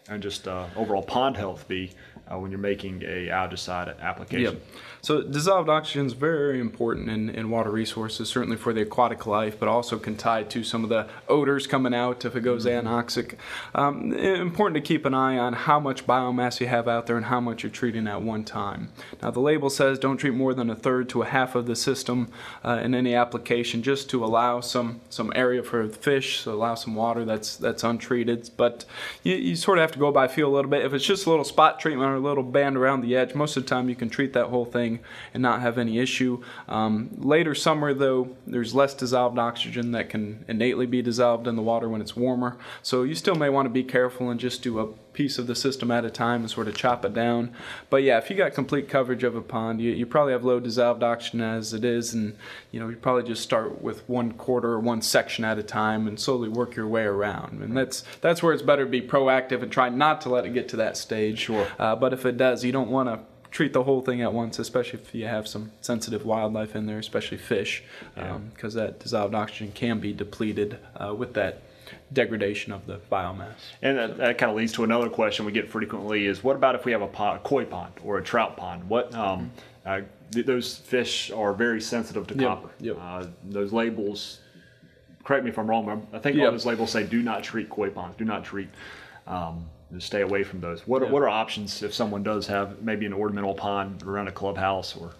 and 0.08 0.22
just 0.22 0.46
uh, 0.46 0.66
overall 0.76 1.02
pond 1.02 1.36
health 1.36 1.66
be 1.66 1.90
uh, 2.32 2.38
when 2.38 2.52
you're 2.52 2.60
making 2.60 3.02
a 3.02 3.26
algicide 3.28 3.98
application? 4.00 4.54
Yep. 4.54 4.62
So 5.06 5.22
dissolved 5.22 5.68
oxygen 5.68 6.06
is 6.06 6.14
very 6.14 6.58
important 6.58 7.08
in, 7.08 7.30
in 7.30 7.48
water 7.48 7.70
resources, 7.70 8.28
certainly 8.28 8.56
for 8.56 8.72
the 8.72 8.80
aquatic 8.80 9.24
life, 9.24 9.56
but 9.56 9.68
also 9.68 10.00
can 10.00 10.16
tie 10.16 10.42
to 10.42 10.64
some 10.64 10.82
of 10.82 10.90
the 10.90 11.06
odors 11.28 11.68
coming 11.68 11.94
out 11.94 12.24
if 12.24 12.34
it 12.34 12.40
goes 12.40 12.66
anoxic. 12.66 13.36
Um, 13.72 14.12
important 14.12 14.74
to 14.74 14.80
keep 14.80 15.04
an 15.04 15.14
eye 15.14 15.38
on 15.38 15.52
how 15.52 15.78
much 15.78 16.08
biomass 16.08 16.58
you 16.58 16.66
have 16.66 16.88
out 16.88 17.06
there 17.06 17.16
and 17.16 17.26
how 17.26 17.38
much 17.38 17.62
you're 17.62 17.70
treating 17.70 18.08
at 18.08 18.20
one 18.20 18.42
time. 18.42 18.88
Now 19.22 19.30
the 19.30 19.38
label 19.38 19.70
says 19.70 20.00
don't 20.00 20.16
treat 20.16 20.34
more 20.34 20.54
than 20.54 20.70
a 20.70 20.74
third 20.74 21.08
to 21.10 21.22
a 21.22 21.26
half 21.26 21.54
of 21.54 21.66
the 21.66 21.76
system 21.76 22.28
uh, 22.64 22.80
in 22.82 22.92
any 22.92 23.14
application, 23.14 23.84
just 23.84 24.10
to 24.10 24.24
allow 24.24 24.60
some 24.60 25.02
some 25.08 25.32
area 25.36 25.62
for 25.62 25.86
the 25.86 25.96
fish, 25.96 26.40
so 26.40 26.52
allow 26.52 26.74
some 26.74 26.96
water 26.96 27.24
that's 27.24 27.56
that's 27.56 27.84
untreated. 27.84 28.50
But 28.56 28.84
you, 29.22 29.36
you 29.36 29.54
sort 29.54 29.78
of 29.78 29.82
have 29.82 29.92
to 29.92 30.00
go 30.00 30.10
by 30.10 30.26
feel 30.26 30.48
a 30.48 30.54
little 30.56 30.70
bit. 30.70 30.84
If 30.84 30.92
it's 30.92 31.06
just 31.06 31.26
a 31.26 31.30
little 31.30 31.44
spot 31.44 31.78
treatment 31.78 32.10
or 32.10 32.16
a 32.16 32.18
little 32.18 32.42
band 32.42 32.76
around 32.76 33.02
the 33.02 33.14
edge, 33.14 33.36
most 33.36 33.56
of 33.56 33.62
the 33.62 33.68
time 33.68 33.88
you 33.88 33.94
can 33.94 34.10
treat 34.10 34.32
that 34.32 34.46
whole 34.46 34.64
thing 34.64 34.95
and 35.34 35.42
not 35.42 35.60
have 35.60 35.78
any 35.78 35.98
issue. 35.98 36.42
Um, 36.68 37.10
later 37.16 37.54
summer, 37.54 37.94
though, 37.94 38.36
there's 38.46 38.74
less 38.74 38.94
dissolved 38.94 39.38
oxygen 39.38 39.92
that 39.92 40.10
can 40.10 40.44
innately 40.48 40.86
be 40.86 41.02
dissolved 41.02 41.46
in 41.46 41.56
the 41.56 41.62
water 41.62 41.88
when 41.88 42.00
it's 42.00 42.16
warmer. 42.16 42.56
So 42.82 43.02
you 43.02 43.14
still 43.14 43.34
may 43.34 43.48
want 43.48 43.66
to 43.66 43.70
be 43.70 43.84
careful 43.84 44.30
and 44.30 44.40
just 44.40 44.62
do 44.62 44.80
a 44.80 44.88
piece 45.16 45.38
of 45.38 45.46
the 45.46 45.54
system 45.54 45.90
at 45.90 46.04
a 46.04 46.10
time 46.10 46.42
and 46.42 46.50
sort 46.50 46.68
of 46.68 46.76
chop 46.76 47.04
it 47.04 47.14
down. 47.14 47.50
But 47.88 48.02
yeah, 48.02 48.18
if 48.18 48.28
you 48.30 48.36
got 48.36 48.52
complete 48.52 48.88
coverage 48.88 49.24
of 49.24 49.34
a 49.34 49.40
pond, 49.40 49.80
you, 49.80 49.90
you 49.92 50.04
probably 50.04 50.32
have 50.32 50.44
low 50.44 50.60
dissolved 50.60 51.02
oxygen 51.02 51.40
as 51.40 51.72
it 51.72 51.84
is, 51.84 52.12
and 52.12 52.36
you 52.70 52.78
know 52.78 52.88
you 52.88 52.96
probably 52.96 53.24
just 53.24 53.42
start 53.42 53.80
with 53.80 54.06
one 54.08 54.32
quarter 54.32 54.72
or 54.72 54.80
one 54.80 55.00
section 55.00 55.44
at 55.44 55.58
a 55.58 55.62
time 55.62 56.06
and 56.06 56.20
slowly 56.20 56.50
work 56.50 56.76
your 56.76 56.86
way 56.86 57.02
around. 57.02 57.62
And 57.62 57.76
that's 57.76 58.04
that's 58.20 58.42
where 58.42 58.52
it's 58.52 58.62
better 58.62 58.84
to 58.84 58.90
be 58.90 59.00
proactive 59.00 59.62
and 59.62 59.72
try 59.72 59.88
not 59.88 60.20
to 60.22 60.28
let 60.28 60.44
it 60.44 60.52
get 60.52 60.68
to 60.68 60.76
that 60.76 60.96
stage. 60.96 61.38
Sure. 61.38 61.66
Uh, 61.78 61.96
but 61.96 62.12
if 62.12 62.26
it 62.26 62.36
does, 62.36 62.62
you 62.62 62.72
don't 62.72 62.90
want 62.90 63.08
to 63.08 63.20
treat 63.56 63.72
the 63.72 63.84
whole 63.84 64.02
thing 64.02 64.20
at 64.20 64.34
once, 64.34 64.58
especially 64.58 65.00
if 65.00 65.14
you 65.14 65.24
have 65.24 65.48
some 65.48 65.72
sensitive 65.80 66.26
wildlife 66.26 66.76
in 66.76 66.84
there, 66.84 66.98
especially 66.98 67.38
fish, 67.38 67.82
because 68.52 68.74
that 68.74 69.00
dissolved 69.00 69.34
oxygen 69.34 69.72
can 69.72 69.98
be 69.98 70.12
depleted 70.12 70.78
uh, 70.96 71.14
with 71.14 71.32
that 71.32 71.62
degradation 72.12 72.70
of 72.70 72.86
the 72.86 73.00
biomass. 73.10 73.54
And 73.80 73.96
that, 73.96 74.18
that 74.18 74.36
kind 74.36 74.50
of 74.50 74.58
leads 74.58 74.72
to 74.72 74.84
another 74.84 75.08
question 75.08 75.46
we 75.46 75.52
get 75.52 75.70
frequently 75.70 76.26
is 76.26 76.44
what 76.44 76.54
about 76.54 76.74
if 76.74 76.84
we 76.84 76.92
have 76.92 77.00
a, 77.00 77.06
pond, 77.06 77.40
a 77.40 77.48
koi 77.48 77.64
pond 77.64 77.94
or 78.04 78.18
a 78.18 78.22
trout 78.22 78.58
pond? 78.58 78.86
What 78.90 79.14
um, 79.14 79.50
uh, 79.86 80.02
th- 80.32 80.44
those 80.44 80.76
fish 80.76 81.30
are 81.30 81.54
very 81.54 81.80
sensitive 81.80 82.26
to 82.26 82.34
Yep, 82.34 82.42
copper. 82.46 82.68
yep. 82.78 82.98
Uh, 83.00 83.24
those 83.42 83.72
labels, 83.72 84.40
correct 85.24 85.44
me 85.44 85.50
if 85.50 85.58
I'm 85.58 85.66
wrong, 85.66 85.86
but 85.86 86.18
I 86.18 86.20
think 86.20 86.38
all 86.38 86.50
those 86.50 86.66
labels 86.66 86.90
say 86.90 87.04
do 87.06 87.22
not 87.22 87.42
treat 87.42 87.70
koi 87.70 87.88
ponds, 87.88 88.18
do 88.18 88.26
not 88.26 88.44
treat. 88.44 88.68
Um, 89.26 89.64
stay 89.98 90.22
away 90.22 90.42
from 90.42 90.60
those. 90.60 90.86
What 90.86 91.02
are, 91.02 91.06
what 91.06 91.22
are 91.22 91.28
options 91.28 91.82
if 91.82 91.94
someone 91.94 92.22
does 92.22 92.46
have 92.48 92.82
maybe 92.82 93.06
an 93.06 93.12
ornamental 93.12 93.54
pond 93.54 94.02
around 94.02 94.28
a 94.28 94.32
clubhouse 94.32 94.96
or 94.96 95.12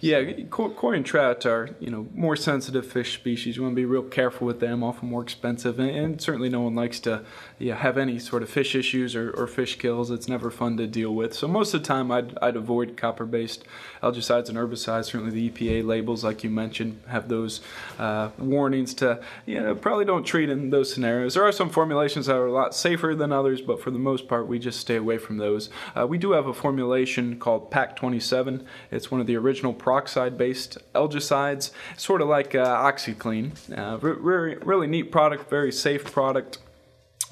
Yeah, 0.00 0.32
koi 0.50 0.92
and 0.92 1.04
trout 1.04 1.44
are 1.46 1.70
you 1.80 1.90
know 1.90 2.06
more 2.14 2.36
sensitive 2.36 2.86
fish 2.86 3.14
species. 3.14 3.56
You 3.56 3.62
want 3.62 3.72
to 3.72 3.76
be 3.76 3.84
real 3.84 4.02
careful 4.02 4.46
with 4.46 4.60
them. 4.60 4.82
Often 4.82 5.08
more 5.08 5.22
expensive, 5.22 5.78
and, 5.78 5.90
and 5.90 6.20
certainly 6.20 6.48
no 6.48 6.60
one 6.60 6.74
likes 6.74 7.00
to 7.00 7.24
yeah, 7.58 7.76
have 7.76 7.98
any 7.98 8.18
sort 8.18 8.42
of 8.42 8.48
fish 8.48 8.74
issues 8.74 9.16
or, 9.16 9.30
or 9.32 9.46
fish 9.46 9.78
kills. 9.78 10.10
It's 10.10 10.28
never 10.28 10.50
fun 10.50 10.76
to 10.76 10.86
deal 10.86 11.14
with. 11.14 11.34
So 11.34 11.48
most 11.48 11.74
of 11.74 11.82
the 11.82 11.88
time, 11.88 12.10
I'd, 12.10 12.38
I'd 12.40 12.56
avoid 12.56 12.96
copper-based 12.96 13.64
algicides 14.02 14.48
and 14.48 14.56
herbicides. 14.56 15.06
Certainly 15.06 15.32
the 15.32 15.50
EPA 15.50 15.84
labels, 15.86 16.24
like 16.24 16.44
you 16.44 16.50
mentioned, 16.50 17.00
have 17.08 17.28
those 17.28 17.60
uh, 17.98 18.30
warnings 18.38 18.94
to 18.94 19.20
you 19.46 19.60
know 19.60 19.74
probably 19.74 20.04
don't 20.04 20.24
treat 20.24 20.48
in 20.48 20.70
those 20.70 20.92
scenarios. 20.92 21.34
There 21.34 21.44
are 21.44 21.52
some 21.52 21.70
formulations 21.70 22.26
that 22.26 22.36
are 22.36 22.46
a 22.46 22.52
lot 22.52 22.74
safer 22.74 23.14
than 23.14 23.32
others, 23.32 23.60
but 23.60 23.82
for 23.82 23.90
the 23.90 23.98
most 23.98 24.28
part, 24.28 24.46
we 24.46 24.58
just 24.58 24.80
stay 24.80 24.96
away 24.96 25.18
from 25.18 25.38
those. 25.38 25.70
Uh, 25.96 26.06
we 26.06 26.18
do 26.18 26.32
have 26.32 26.46
a 26.46 26.54
formulation 26.54 27.38
called 27.38 27.70
PAK 27.70 27.96
27. 27.96 28.64
It's 28.90 29.10
one 29.10 29.20
of 29.20 29.26
the 29.26 29.36
original 29.36 29.57
peroxide-based 29.74 30.78
algicides, 30.94 31.70
sort 31.96 32.20
of 32.20 32.28
like 32.28 32.54
uh, 32.54 32.64
OxiClean. 32.64 33.52
Uh, 33.76 33.98
re- 33.98 34.12
really, 34.12 34.56
really 34.56 34.86
neat 34.86 35.10
product, 35.12 35.48
very 35.50 35.72
safe 35.72 36.04
product 36.04 36.58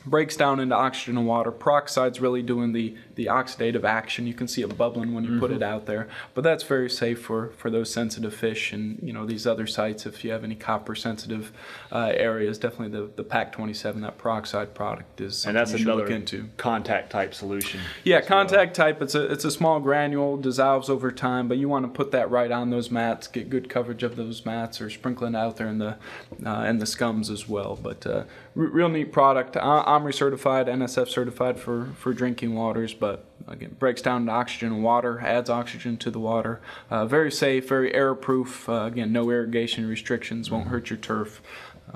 breaks 0.07 0.37
down 0.37 0.61
into 0.61 0.75
oxygen 0.75 1.19
and 1.19 1.27
water. 1.27 1.51
Peroxide's 1.51 2.21
really 2.21 2.43
doing 2.43 2.73
the, 2.73 2.95
the 3.17 3.27
oxidative 3.27 3.85
action. 3.85 4.27
You 4.27 4.35
can 4.35 4.47
see 4.49 4.63
it 4.63 4.77
bubbling 4.79 5.15
when 5.15 5.25
you 5.25 5.39
put 5.41 5.51
it 5.51 5.63
out 5.63 5.87
there. 5.87 6.09
But 6.35 6.45
that's 6.45 6.63
very 6.63 6.89
safe 6.89 7.21
for, 7.21 7.49
for 7.57 7.71
those 7.71 7.93
sensitive 7.93 8.35
fish 8.35 8.73
and 8.73 8.99
you 9.03 9.13
know 9.13 9.27
these 9.27 9.47
other 9.47 9.67
sites. 9.67 10.07
If 10.07 10.25
you 10.25 10.31
have 10.31 10.45
any 10.45 10.55
copper 10.55 10.95
sensitive 10.95 11.53
uh, 11.91 12.13
areas, 12.15 12.59
definitely 12.59 12.99
the, 12.99 13.11
the 13.17 13.25
PAK 13.25 13.53
27, 13.53 14.03
that 14.03 14.19
peroxide 14.19 14.75
product 14.75 15.21
is 15.21 15.45
and 15.45 15.57
that's 15.57 15.73
another 15.73 16.03
look 16.03 16.11
into. 16.11 16.49
contact 16.57 17.11
type 17.11 17.35
solution. 17.35 17.81
Yeah, 18.05 18.17
as 18.19 18.23
well. 18.23 18.29
contact 18.29 18.77
type. 18.77 19.03
It's 19.03 19.15
a 19.15 19.31
it's 19.33 19.45
a 19.45 19.51
small 19.51 19.81
granule, 19.81 20.37
dissolves 20.37 20.89
over 20.89 21.11
time, 21.11 21.49
but 21.49 21.59
you 21.59 21.69
want 21.69 21.85
to 21.85 21.91
put 21.91 22.13
that 22.13 22.31
right 22.31 22.51
on 22.51 22.71
those 22.71 22.91
mats, 22.91 23.27
get 23.27 23.51
good 23.51 23.69
coverage 23.69 24.03
of 24.03 24.17
those 24.17 24.45
mats, 24.47 24.81
or 24.81 24.89
sprinkling 24.91 25.35
out 25.35 25.57
there 25.57 25.69
in 25.69 25.79
the 25.79 25.97
uh, 26.45 26.61
in 26.63 26.79
the 26.79 26.87
scums 26.87 27.31
as 27.31 27.49
well. 27.49 27.79
But 27.81 28.07
uh, 28.07 28.11
r- 28.11 28.25
real 28.55 28.89
neat 28.89 29.11
product. 29.13 29.57
I- 29.57 29.96
OMRI 29.97 30.15
certified, 30.15 30.67
NSF 30.67 31.09
certified 31.09 31.59
for 31.59 31.87
for 31.99 32.13
drinking 32.13 32.55
waters, 32.55 32.93
but 32.95 33.25
again 33.49 33.75
breaks 33.79 34.03
down 34.03 34.27
to 34.27 34.33
oxygen 34.33 34.73
and 34.73 34.83
water, 34.85 35.21
adds 35.21 35.49
oxygen 35.51 35.97
to 35.99 36.11
the 36.11 36.19
water. 36.21 36.61
Uh, 36.91 37.07
very 37.07 37.31
safe, 37.33 37.69
very 37.69 37.95
error 37.95 38.15
proof. 38.15 38.69
Uh, 38.69 38.83
again, 38.85 39.13
no 39.13 39.31
irrigation 39.31 39.87
restrictions, 39.89 40.51
won't 40.51 40.69
hurt 40.69 40.91
your 40.91 40.99
turf. 40.99 41.41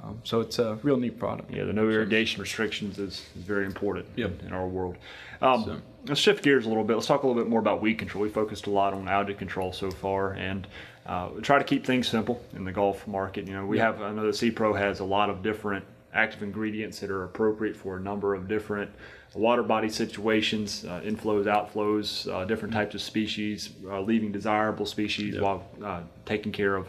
Um, 0.03 0.21
so 0.23 0.41
it's 0.41 0.59
a 0.61 0.79
real 0.85 0.97
neat 0.97 1.19
product. 1.19 1.51
Yeah, 1.53 1.65
the 1.65 1.73
no 1.73 1.89
irrigation 1.91 2.41
restrictions 2.41 2.99
is, 2.99 3.27
is 3.37 3.43
very 3.43 3.67
important 3.67 4.07
Yep. 4.15 4.41
in, 4.41 4.47
in 4.49 4.53
our 4.53 4.67
world. 4.67 4.97
Um, 5.43 5.65
So- 5.65 5.81
Let's 6.07 6.19
shift 6.21 6.43
gears 6.43 6.65
a 6.65 6.69
little 6.69 6.83
bit. 6.85 6.95
Let's 6.95 7.07
talk 7.07 7.25
a 7.25 7.27
little 7.27 7.43
bit 7.43 7.51
more 7.51 7.61
about 7.61 7.83
weed 7.83 7.99
control. 7.99 8.23
We 8.23 8.31
focused 8.31 8.67
a 8.67 8.71
lot 8.71 8.95
on 8.95 9.07
algae 9.07 9.35
control 9.35 9.71
so 9.75 9.91
far, 9.91 10.33
and 10.33 10.67
uh, 11.05 11.29
try 11.43 11.59
to 11.59 11.65
keep 11.65 11.85
things 11.85 12.09
simple 12.09 12.43
in 12.57 12.65
the 12.65 12.73
golf 12.73 13.07
market. 13.07 13.47
You 13.47 13.53
know, 13.53 13.67
we 13.67 13.79
have 13.81 14.01
I 14.01 14.11
know 14.11 14.23
the 14.25 14.31
SePRO 14.33 14.79
has 14.79 15.01
a 15.01 15.05
lot 15.05 15.29
of 15.29 15.43
different 15.43 15.85
active 16.15 16.43
ingredients 16.43 17.01
that 17.01 17.11
are 17.11 17.25
appropriate 17.25 17.77
for 17.77 17.97
a 17.97 18.01
number 18.01 18.35
of 18.35 18.49
different 18.49 18.91
water 19.35 19.63
body 19.63 19.89
situations, 19.89 20.85
uh, 20.85 21.01
inflows, 21.05 21.45
outflows, 21.45 22.33
uh, 22.33 22.45
different 22.45 22.75
types 22.75 22.95
of 22.95 23.01
species, 23.01 23.71
uh, 23.89 24.01
leaving 24.01 24.33
desirable 24.33 24.85
species 24.87 25.41
while 25.41 25.69
uh, 25.85 26.01
taking 26.27 26.51
care 26.51 26.75
of 26.75 26.89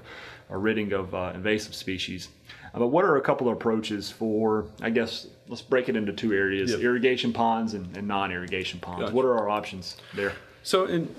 or 0.50 0.60
ridding 0.60 0.92
of 0.92 1.14
uh, 1.14 1.32
invasive 1.36 1.76
species. 1.76 2.30
Uh, 2.74 2.80
but 2.80 2.88
what 2.88 3.06
are 3.06 3.18
a 3.18 3.22
couple 3.22 3.48
of 3.48 3.54
approaches 3.54 4.10
for, 4.10 4.66
I 4.82 4.90
guess, 4.90 5.28
let's 5.48 5.62
break 5.62 5.88
it 5.88 5.96
into 5.96 6.14
two 6.14 6.34
areas 6.34 6.72
Yep. 6.72 6.80
irrigation 6.82 7.32
ponds 7.32 7.74
and, 7.74 7.96
and 7.96 8.08
non 8.08 8.32
irrigation 8.32 8.80
ponds. 8.80 9.02
Gotcha. 9.04 9.16
What 9.16 9.26
are 9.26 9.38
our 9.38 9.50
options 9.50 9.98
there? 10.16 10.34
So 10.64 10.86
in 10.86 11.14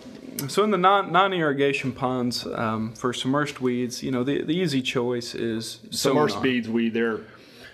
so 0.49 0.63
in 0.63 0.71
the 0.71 0.79
non 0.79 1.11
non 1.13 1.33
irrigation 1.33 1.93
ponds 1.93 2.47
um, 2.47 2.95
for 2.95 3.13
submerged 3.13 3.59
weeds, 3.59 4.03
you 4.03 4.11
know 4.11 4.23
the, 4.23 4.43
the 4.43 4.55
easy 4.57 4.81
choice 4.83 5.35
is 5.35 5.81
Submerged 5.91 6.35
sonar. 6.35 6.43
beads, 6.45 6.69
we 6.69 6.89
they're 6.91 7.21